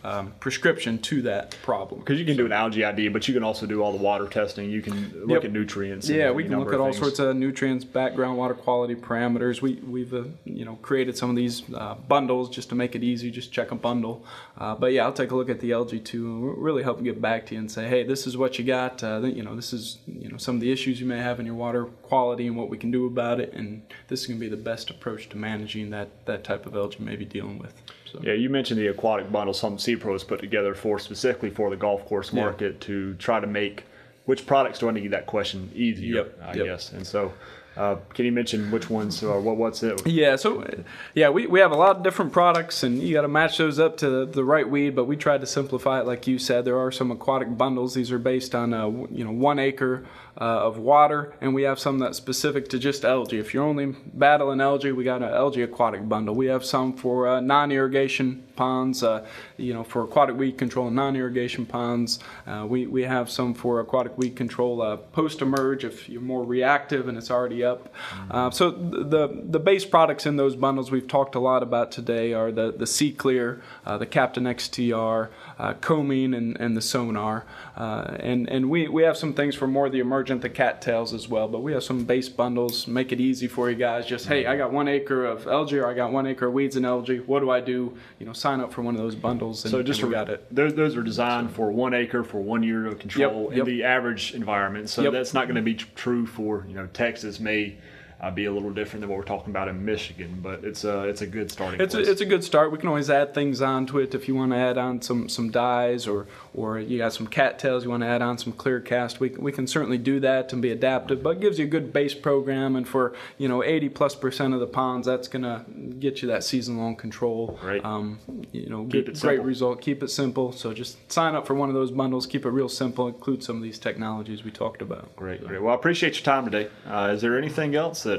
um, 0.06 0.34
prescription 0.40 1.00
to 1.00 1.24
that 1.24 1.58
problem. 1.64 2.00
Because 2.00 2.20
you 2.20 2.26
can 2.26 2.38
do 2.38 2.46
an 2.46 2.52
algae 2.52 2.86
ID, 2.86 3.08
but 3.08 3.28
you 3.28 3.34
can 3.34 3.44
also 3.44 3.66
do 3.66 3.82
all 3.82 3.92
the 3.92 3.98
water 3.98 4.28
testing. 4.28 4.70
You 4.70 4.82
can 4.82 5.12
look 5.26 5.42
yep. 5.42 5.46
at 5.46 5.52
nutrients. 5.52 6.08
Yeah, 6.08 6.30
we 6.30 6.44
can 6.44 6.60
look 6.60 6.72
at 6.74 6.80
all 6.80 6.94
sorts 6.94 7.18
of 7.18 7.36
nutrients, 7.36 7.84
background 7.84 8.38
water 8.38 8.54
quality 8.54 8.94
parameters. 8.94 9.62
We 9.62 9.76
we've 9.76 10.14
uh, 10.14 10.26
you 10.46 10.64
know 10.64 10.76
created 10.84 11.18
some 11.18 11.32
of 11.32 11.36
these 11.36 11.64
uh, 11.74 11.96
bundles 11.96 12.52
just 12.52 12.70
to 12.70 12.76
make 12.76 12.96
it 12.96 13.04
easy. 13.04 13.32
Just 13.32 13.52
check 13.52 13.72
a 13.72 13.76
bundle. 13.76 14.24
Uh, 14.58 14.76
but 14.76 14.94
yeah, 14.94 15.06
I'll 15.06 15.14
take 15.14 15.32
a 15.32 15.36
look 15.36 15.50
at 15.50 15.60
the 15.60 15.74
algae 15.74 16.00
too, 16.00 16.28
and 16.28 16.58
really 16.58 16.84
help 16.84 17.04
get 17.04 17.20
back 17.20 17.48
to 17.48 17.56
you 17.56 17.60
and 17.60 17.72
say, 17.72 17.88
hey, 17.88 18.04
this 18.04 18.28
is 18.28 18.38
what 18.38 18.60
you 18.60 18.66
got. 18.66 19.04
Uh, 19.04 19.22
you 19.22 19.42
know, 19.42 19.56
this 19.56 19.74
is 19.74 19.98
you 20.06 20.30
know 20.30 20.38
some 20.38 20.56
of 20.56 20.62
the 20.62 20.72
issues 20.72 21.00
you 21.00 21.08
may 21.08 21.20
have 21.20 21.40
in 21.40 21.48
your 21.48 21.56
water 21.56 21.86
quality 21.86 22.46
and 22.46 22.56
what 22.56 22.70
we 22.70 22.78
can 22.78 22.92
do 22.92 23.08
about 23.08 23.40
it, 23.40 23.54
and 23.54 23.82
this 24.08 24.22
is 24.22 24.28
going 24.28 24.40
to 24.40 24.46
be 24.46 24.50
the 24.50 24.62
best 24.62 24.92
approach 24.92 25.30
to 25.30 25.38
managing 25.38 25.90
that 25.90 26.10
that 26.26 26.44
type 26.44 26.68
of 26.68 26.76
algae 26.76 26.98
you 27.00 27.06
may 27.06 27.16
be 27.16 27.26
dealing 27.26 27.58
with. 27.58 27.74
So. 28.16 28.22
Yeah, 28.24 28.34
you 28.34 28.50
mentioned 28.50 28.80
the 28.80 28.88
aquatic 28.88 29.32
bundle. 29.32 29.54
Some 29.54 29.78
SePRO 29.78 30.14
has 30.14 30.24
put 30.24 30.40
together 30.40 30.74
for 30.74 31.00
specifically 31.00 31.50
for 31.50 31.70
the 31.70 31.76
golf 31.76 32.06
course 32.06 32.34
market 32.34 32.74
yeah. 32.74 32.88
to 32.88 33.14
try 33.16 33.40
to 33.40 33.48
make 33.48 33.84
which 34.26 34.48
products 34.48 34.80
do 34.80 34.90
I 34.90 34.92
need 34.92 35.12
that 35.12 35.28
question 35.28 35.72
easier, 35.76 36.16
yep. 36.16 36.40
I 36.42 36.54
yep. 36.54 36.66
guess. 36.66 36.92
And 36.92 37.06
so 37.06 37.32
uh, 37.78 37.98
can 38.14 38.26
you 38.26 38.32
mention 38.32 38.72
which 38.72 38.90
ones 38.90 39.22
or 39.22 39.40
what, 39.42 39.58
what's 39.58 39.84
it? 39.84 40.06
Yeah, 40.08 40.38
so 40.38 40.66
yeah, 41.14 41.30
we, 41.30 41.46
we 41.46 41.60
have 41.60 41.72
a 41.72 41.76
lot 41.76 41.98
of 41.98 42.04
different 42.04 42.32
products, 42.32 42.84
and 42.84 43.02
you 43.02 43.14
got 43.14 43.24
to 43.24 43.28
match 43.28 43.58
those 43.58 43.80
up 43.80 43.98
to 43.98 44.10
the, 44.10 44.26
the, 44.26 44.44
right 44.44 44.68
weed. 44.68 44.96
But 44.96 45.06
we 45.06 45.18
tried 45.18 45.42
to 45.42 45.48
simplify 45.48 46.00
it, 46.00 46.06
like 46.06 46.26
you 46.26 46.40
said. 46.40 46.64
There 46.64 46.80
are 46.80 46.92
some 46.92 47.12
aquatic 47.12 47.58
bundles. 47.58 47.94
These 47.94 48.12
are 48.12 48.20
based 48.20 48.56
on 48.56 48.74
uh, 48.74 48.88
you 49.12 49.26
know 49.26 49.32
one 49.32 49.60
acre 49.60 50.06
uh, 50.40 50.44
of 50.44 50.78
water, 50.78 51.34
and 51.42 51.54
we 51.54 51.64
have 51.64 51.80
some 51.80 52.00
that's 52.00 52.18
specific 52.18 52.68
to 52.70 52.80
just 52.80 53.06
algae. 53.06 53.40
If 53.40 53.54
you're 53.54 53.64
only 53.64 53.96
battling 54.14 54.62
algae, 54.62 54.92
we 54.92 55.04
got 55.04 55.22
an 55.22 55.30
algae 55.30 55.62
aquatic 55.62 56.08
bundle. 56.08 56.36
We 56.36 56.48
have 56.48 56.66
some 56.66 56.94
for 56.94 57.28
uh, 57.28 57.40
non-irrigation 57.40 58.44
ponds, 58.56 59.04
uh, 59.04 59.26
you 59.58 59.74
know, 59.74 59.84
for 59.84 60.04
aquatic 60.04 60.36
weed 60.36 60.58
control 60.58 60.88
and 60.88 60.96
non-irrigation 60.96 61.66
ponds. 61.66 62.20
Uh, 62.46 62.66
we 62.68 62.86
we 62.88 63.04
have 63.04 63.30
some 63.30 63.54
for 63.54 63.80
aquatic 63.80 64.18
weed 64.18 64.36
control 64.36 64.98
post-emerge 65.14 65.84
if 65.84 66.10
you're 66.10 66.22
more 66.22 66.44
reactive 66.44 67.08
and 67.08 67.18
it's 67.18 67.32
already 67.32 67.64
up. 67.64 67.94
Uh, 68.30 68.50
so 68.50 68.72
the 68.72 69.44
the 69.50 69.60
base 69.60 69.86
products 69.86 70.26
in 70.26 70.36
those 70.36 70.56
bundles 70.56 70.92
we've 70.92 71.08
talked 71.08 71.36
a 71.36 71.40
lot 71.40 71.64
about 71.64 71.92
today 71.92 72.34
are 72.34 72.52
the 72.52 72.72
the 72.72 72.86
SeClear, 72.86 73.62
uh, 73.86 73.98
the 73.98 74.06
Captain 74.06 74.44
XTR, 74.44 75.30
uh, 75.58 75.74
Komeen, 75.76 76.36
and, 76.36 76.60
and 76.60 76.76
the 76.76 76.82
Sonar, 76.82 77.46
uh, 77.78 78.18
and 78.20 78.50
and 78.50 78.70
we 78.70 78.88
we 78.88 79.04
have 79.04 79.18
some 79.18 79.34
things 79.34 79.56
for 79.56 79.68
more 79.68 79.90
the 79.90 80.00
emergent, 80.00 80.42
the 80.42 80.50
cattails 80.50 81.14
as 81.14 81.28
well. 81.28 81.48
But 81.48 81.60
we 81.60 81.74
have 81.74 81.84
some 81.84 82.04
base 82.04 82.28
bundles. 82.28 82.88
Make 82.88 83.12
it 83.12 83.22
easy 83.22 83.48
for 83.48 83.70
you 83.70 83.76
guys. 83.76 84.06
Just 84.06 84.28
hey, 84.28 84.46
I 84.46 84.58
got 84.58 84.72
one 84.72 84.88
acre 84.88 85.26
of 85.26 85.48
algae, 85.48 85.78
or 85.78 85.88
I 85.88 85.94
got 85.94 86.12
one 86.12 86.28
acre 86.28 86.48
of 86.48 86.54
weeds 86.54 86.76
and 86.76 86.86
algae. 86.86 87.20
What 87.20 87.40
do 87.40 87.50
I 87.50 87.62
do? 87.62 87.98
You 88.20 88.26
know, 88.26 88.34
sign 88.34 88.60
up 88.60 88.74
for 88.74 88.82
one 88.82 88.96
of 88.96 89.02
those 89.02 89.16
bundles. 89.16 89.64
And, 89.64 89.72
so 89.72 89.82
just 89.82 90.02
and 90.02 90.12
got 90.12 90.30
it. 90.30 90.46
Those, 90.54 90.74
those 90.74 90.98
are 90.98 91.04
designed 91.04 91.52
for 91.52 91.72
one 91.72 91.94
acre 91.94 92.24
for 92.24 92.42
one 92.42 92.64
year 92.64 92.86
of 92.86 93.00
control 93.00 93.50
yep, 93.52 93.60
in 93.60 93.66
the 93.66 93.84
average 93.84 94.34
environment. 94.34 94.90
So 94.90 95.04
yep. 95.04 95.14
that's 95.14 95.34
not 95.34 95.46
going 95.46 95.56
to 95.56 95.62
be 95.62 95.76
true 95.76 96.26
for 96.26 96.66
you 96.68 96.76
know 96.76 96.88
Texas 96.88 97.40
may 97.40 97.78
uh, 98.26 98.32
be 98.32 98.46
a 98.46 98.52
little 98.52 98.72
different 98.72 99.02
than 99.02 99.10
what 99.10 99.20
we're 99.20 99.24
talking 99.24 99.52
about 99.52 99.68
in 99.68 99.86
Michigan. 99.86 100.40
But 100.42 100.64
it's 100.64 100.84
a 100.84 101.04
it's 101.04 101.22
a 101.22 101.28
good 101.28 101.52
starting. 101.52 101.80
It's 101.80 101.94
place. 101.94 102.08
a, 102.08 102.12
it's 102.12 102.22
a 102.22 102.26
good 102.26 102.44
start. 102.44 102.72
We 102.72 102.80
can 102.80 102.88
always 102.88 103.10
add 103.10 103.36
things 103.36 103.62
onto 103.62 104.00
it 104.00 104.16
if 104.16 104.28
you 104.28 104.34
want 104.34 104.52
to 104.52 104.58
add 104.58 104.78
on 104.78 105.02
some 105.02 105.30
some 105.30 105.52
dyes 105.52 106.08
or 106.08 106.26
or 106.54 106.80
you 106.80 106.98
got 106.98 107.14
some 107.14 107.28
cattails 107.28 107.84
you 107.84 107.92
want 107.92 108.02
to 108.02 108.08
add 108.08 108.24
on 108.24 108.38
some 108.40 108.54
Clearcast. 108.54 109.20
We 109.20 109.30
we 109.30 109.52
can 109.52 109.68
certainly 109.68 110.00
do 110.00 110.20
that 110.22 110.52
and 110.54 110.62
be 110.62 110.72
adaptive. 110.72 111.22
But 111.22 111.38
it 111.38 111.42
gives 111.42 111.60
you 111.60 111.66
a 111.66 111.68
good 111.68 111.94
base 111.94 112.16
program, 112.16 112.76
and 112.76 112.88
for 112.88 113.14
you 113.38 113.48
know 113.48 113.64
80 113.64 113.90
plus 113.90 114.16
percent 114.16 114.56
of 114.56 114.60
the 114.60 114.68
ponds, 114.68 115.06
that's 115.06 115.28
gonna 115.28 115.66
get 116.00 116.24
you 116.24 116.28
that 116.30 116.44
season 116.44 116.78
long 116.78 116.96
control. 116.96 117.60
Right. 117.64 117.84
Um, 117.86 118.20
you 118.52 118.70
know, 118.70 118.86
keep 118.86 119.20
great 119.20 119.44
result. 119.44 119.82
Keep 119.82 120.02
it 120.02 120.10
simple. 120.10 120.52
So 120.52 120.74
just 120.74 121.12
sign 121.12 121.36
up 121.36 121.46
for 121.46 121.54
one 121.54 121.70
of 121.70 121.76
those 121.76 121.92
bundles. 121.92 122.26
Keep 122.26 122.46
it 122.46 122.50
real 122.50 122.70
simple. 122.70 123.08
Include 123.08 123.44
some 123.44 123.58
of 123.58 123.62
these 123.62 123.78
technologies 123.78 124.44
we 124.44 124.50
talked 124.50 124.82
about. 124.82 125.16
Great. 125.16 125.42
So. 125.42 125.48
Great. 125.48 125.62
Well, 125.62 125.74
I 125.74 125.76
appreciate 125.76 126.16
your 126.16 126.24
time 126.24 126.46
today. 126.46 126.70
Uh, 126.88 127.12
is 127.14 127.22
there 127.22 127.38
anything 127.38 127.76
else 127.76 128.02
that 128.04 128.15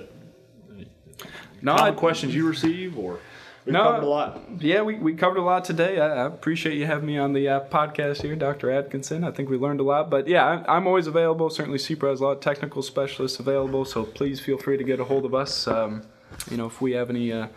no, 1.62 1.76
common 1.76 1.94
I, 1.94 1.96
questions 1.96 2.34
you 2.34 2.48
receive 2.48 2.98
or 2.98 3.18
we 3.66 3.72
no, 3.72 3.82
covered 3.82 4.04
a 4.04 4.08
lot. 4.08 4.42
Yeah, 4.60 4.82
we, 4.82 4.94
we 4.94 5.14
covered 5.14 5.38
a 5.38 5.42
lot 5.42 5.64
today. 5.64 5.98
I, 5.98 6.22
I 6.22 6.26
appreciate 6.26 6.78
you 6.78 6.86
having 6.86 7.06
me 7.06 7.18
on 7.18 7.32
the 7.32 7.48
uh, 7.48 7.60
podcast 7.68 8.22
here, 8.22 8.36
Dr. 8.36 8.70
Atkinson. 8.70 9.24
I 9.24 9.32
think 9.32 9.50
we 9.50 9.56
learned 9.56 9.80
a 9.80 9.82
lot. 9.82 10.08
But 10.08 10.28
yeah, 10.28 10.62
I, 10.68 10.76
am 10.76 10.86
always 10.86 11.08
available. 11.08 11.50
Certainly, 11.50 11.78
SePRO 11.78 12.10
has 12.10 12.20
a 12.20 12.24
lot 12.24 12.32
of 12.32 12.40
technical 12.40 12.80
specialists 12.80 13.40
available. 13.40 13.84
So 13.84 14.04
please 14.04 14.38
feel 14.38 14.56
free 14.56 14.76
to 14.76 14.84
get 14.84 15.00
a 15.00 15.04
hold 15.04 15.24
of 15.24 15.34
us. 15.34 15.66
Um, 15.66 16.02
you 16.48 16.56
know, 16.56 16.66
if 16.66 16.80
we 16.80 16.92
have 16.92 17.10
any 17.10 17.32
uh, 17.32 17.48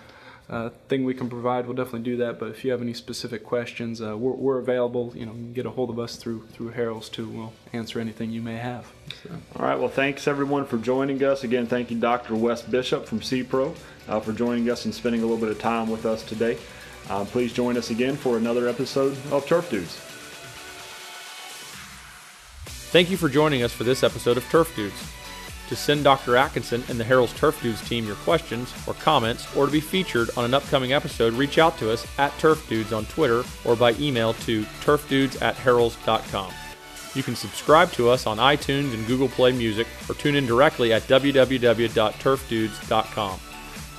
uh, 0.50 0.70
thing 0.88 1.06
we 1.06 1.14
can 1.14 1.30
provide, 1.30 1.68
we'll 1.68 1.76
definitely 1.76 2.00
do 2.00 2.18
that. 2.18 2.40
But 2.40 2.50
if 2.50 2.66
you 2.66 2.72
have 2.72 2.82
any 2.82 2.94
specific 2.94 3.44
questions, 3.44 4.02
uh, 4.02 4.18
we're, 4.18 4.32
we're, 4.32 4.58
available. 4.58 5.14
You 5.16 5.28
know, 5.28 5.34
you 5.34 5.54
get 5.54 5.68
a 5.68 5.70
hold 5.70 5.92
of 5.92 6.00
us 6.00 6.16
through 6.16 6.48
through 6.48 6.72
Harrell's 6.72 7.08
too. 7.08 7.28
We'll 7.28 7.54
answer 7.72 8.00
anything 8.00 8.32
you 8.32 8.42
may 8.42 8.58
have. 8.58 8.92
So. 9.24 9.30
All 9.56 9.66
right. 9.66 9.78
Well, 9.78 9.90
thanks 9.90 10.28
everyone 10.28 10.66
for 10.66 10.78
joining 10.78 11.24
us. 11.24 11.44
Again, 11.44 11.68
thank 11.68 11.92
you, 11.92 12.00
Dr. 12.00 12.36
Wes 12.36 12.64
Bishop 12.64 13.06
from 13.06 13.20
SePRO, 13.20 13.76
uh, 14.08 14.20
for 14.20 14.34
joining 14.34 14.70
us 14.72 14.86
and 14.86 14.94
spending 14.94 15.22
a 15.22 15.26
little 15.26 15.38
bit 15.38 15.50
of 15.50 15.60
time 15.60 15.90
with 15.90 16.06
us 16.06 16.24
today. 16.24 16.58
Uh, 17.10 17.26
please 17.26 17.54
join 17.54 17.78
us 17.78 17.92
again 17.92 18.16
for 18.16 18.38
another 18.38 18.68
episode 18.68 19.16
of 19.32 19.46
Turf 19.46 19.70
Dudes. 19.70 20.00
Thank 22.92 23.12
you 23.12 23.18
for 23.18 23.30
joining 23.30 23.62
us 23.62 23.72
for 23.72 23.84
this 23.84 24.04
episode 24.04 24.38
of 24.38 24.44
Turf 24.46 24.76
Dudes. 24.76 25.19
To 25.70 25.76
send 25.76 26.04
Dr. 26.04 26.36
Atkinson 26.36 26.84
and 26.90 27.00
the 27.00 27.04
Harrell's 27.04 27.32
Turf 27.34 27.62
Dudes 27.62 27.88
team 27.88 28.08
your 28.08 28.16
questions 28.18 28.74
or 28.88 28.96
comments, 28.96 29.46
or 29.56 29.68
to 29.68 29.72
be 29.72 29.80
featured 29.80 30.32
on 30.36 30.44
an 30.44 30.56
upcoming 30.56 30.94
episode, 30.94 31.34
reach 31.34 31.60
out 31.60 31.78
to 31.78 31.92
us 31.92 32.08
at 32.18 32.36
Turf 32.40 32.68
Dudes 32.68 32.92
on 32.92 33.06
Twitter 33.06 33.44
or 33.66 33.76
by 33.76 33.94
email 33.94 34.34
to 34.34 34.64
turfdudes 34.82 35.40
at 35.44 35.56
harrells.com. 35.56 36.52
You 37.14 37.22
can 37.22 37.36
subscribe 37.36 37.92
to 37.94 38.10
us 38.10 38.26
on 38.26 38.38
iTunes 38.38 38.96
and 38.96 39.06
Google 39.06 39.30
Play 39.30 39.52
Music 39.52 39.86
or 40.10 40.16
tune 40.16 40.34
in 40.36 40.48
directly 40.48 40.92
at 40.92 41.04
www.turfdudes.com. 41.04 43.40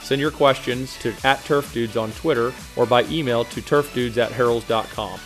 Send 0.02 0.20
your 0.20 0.33
questions 0.33 0.98
to 0.98 1.14
at 1.22 1.44
Turf 1.44 1.72
Dudes 1.72 1.96
on 1.96 2.11
Twitter 2.12 2.52
or 2.74 2.85
by 2.85 3.04
email 3.04 3.44
to 3.44 3.62
turfdudes 3.62 4.16
at 4.16 4.33
harrells.com. 4.33 5.20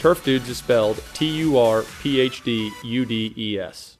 Turf 0.00 0.24
Dudes 0.24 0.48
is 0.48 0.56
spelled 0.58 1.02
T 1.12 1.26
U 1.40 1.58
R 1.58 1.84
P 2.00 2.20
H 2.20 2.42
D 2.42 2.70
U 2.84 3.04
D 3.04 3.34
E 3.36 3.58
S. 3.58 3.93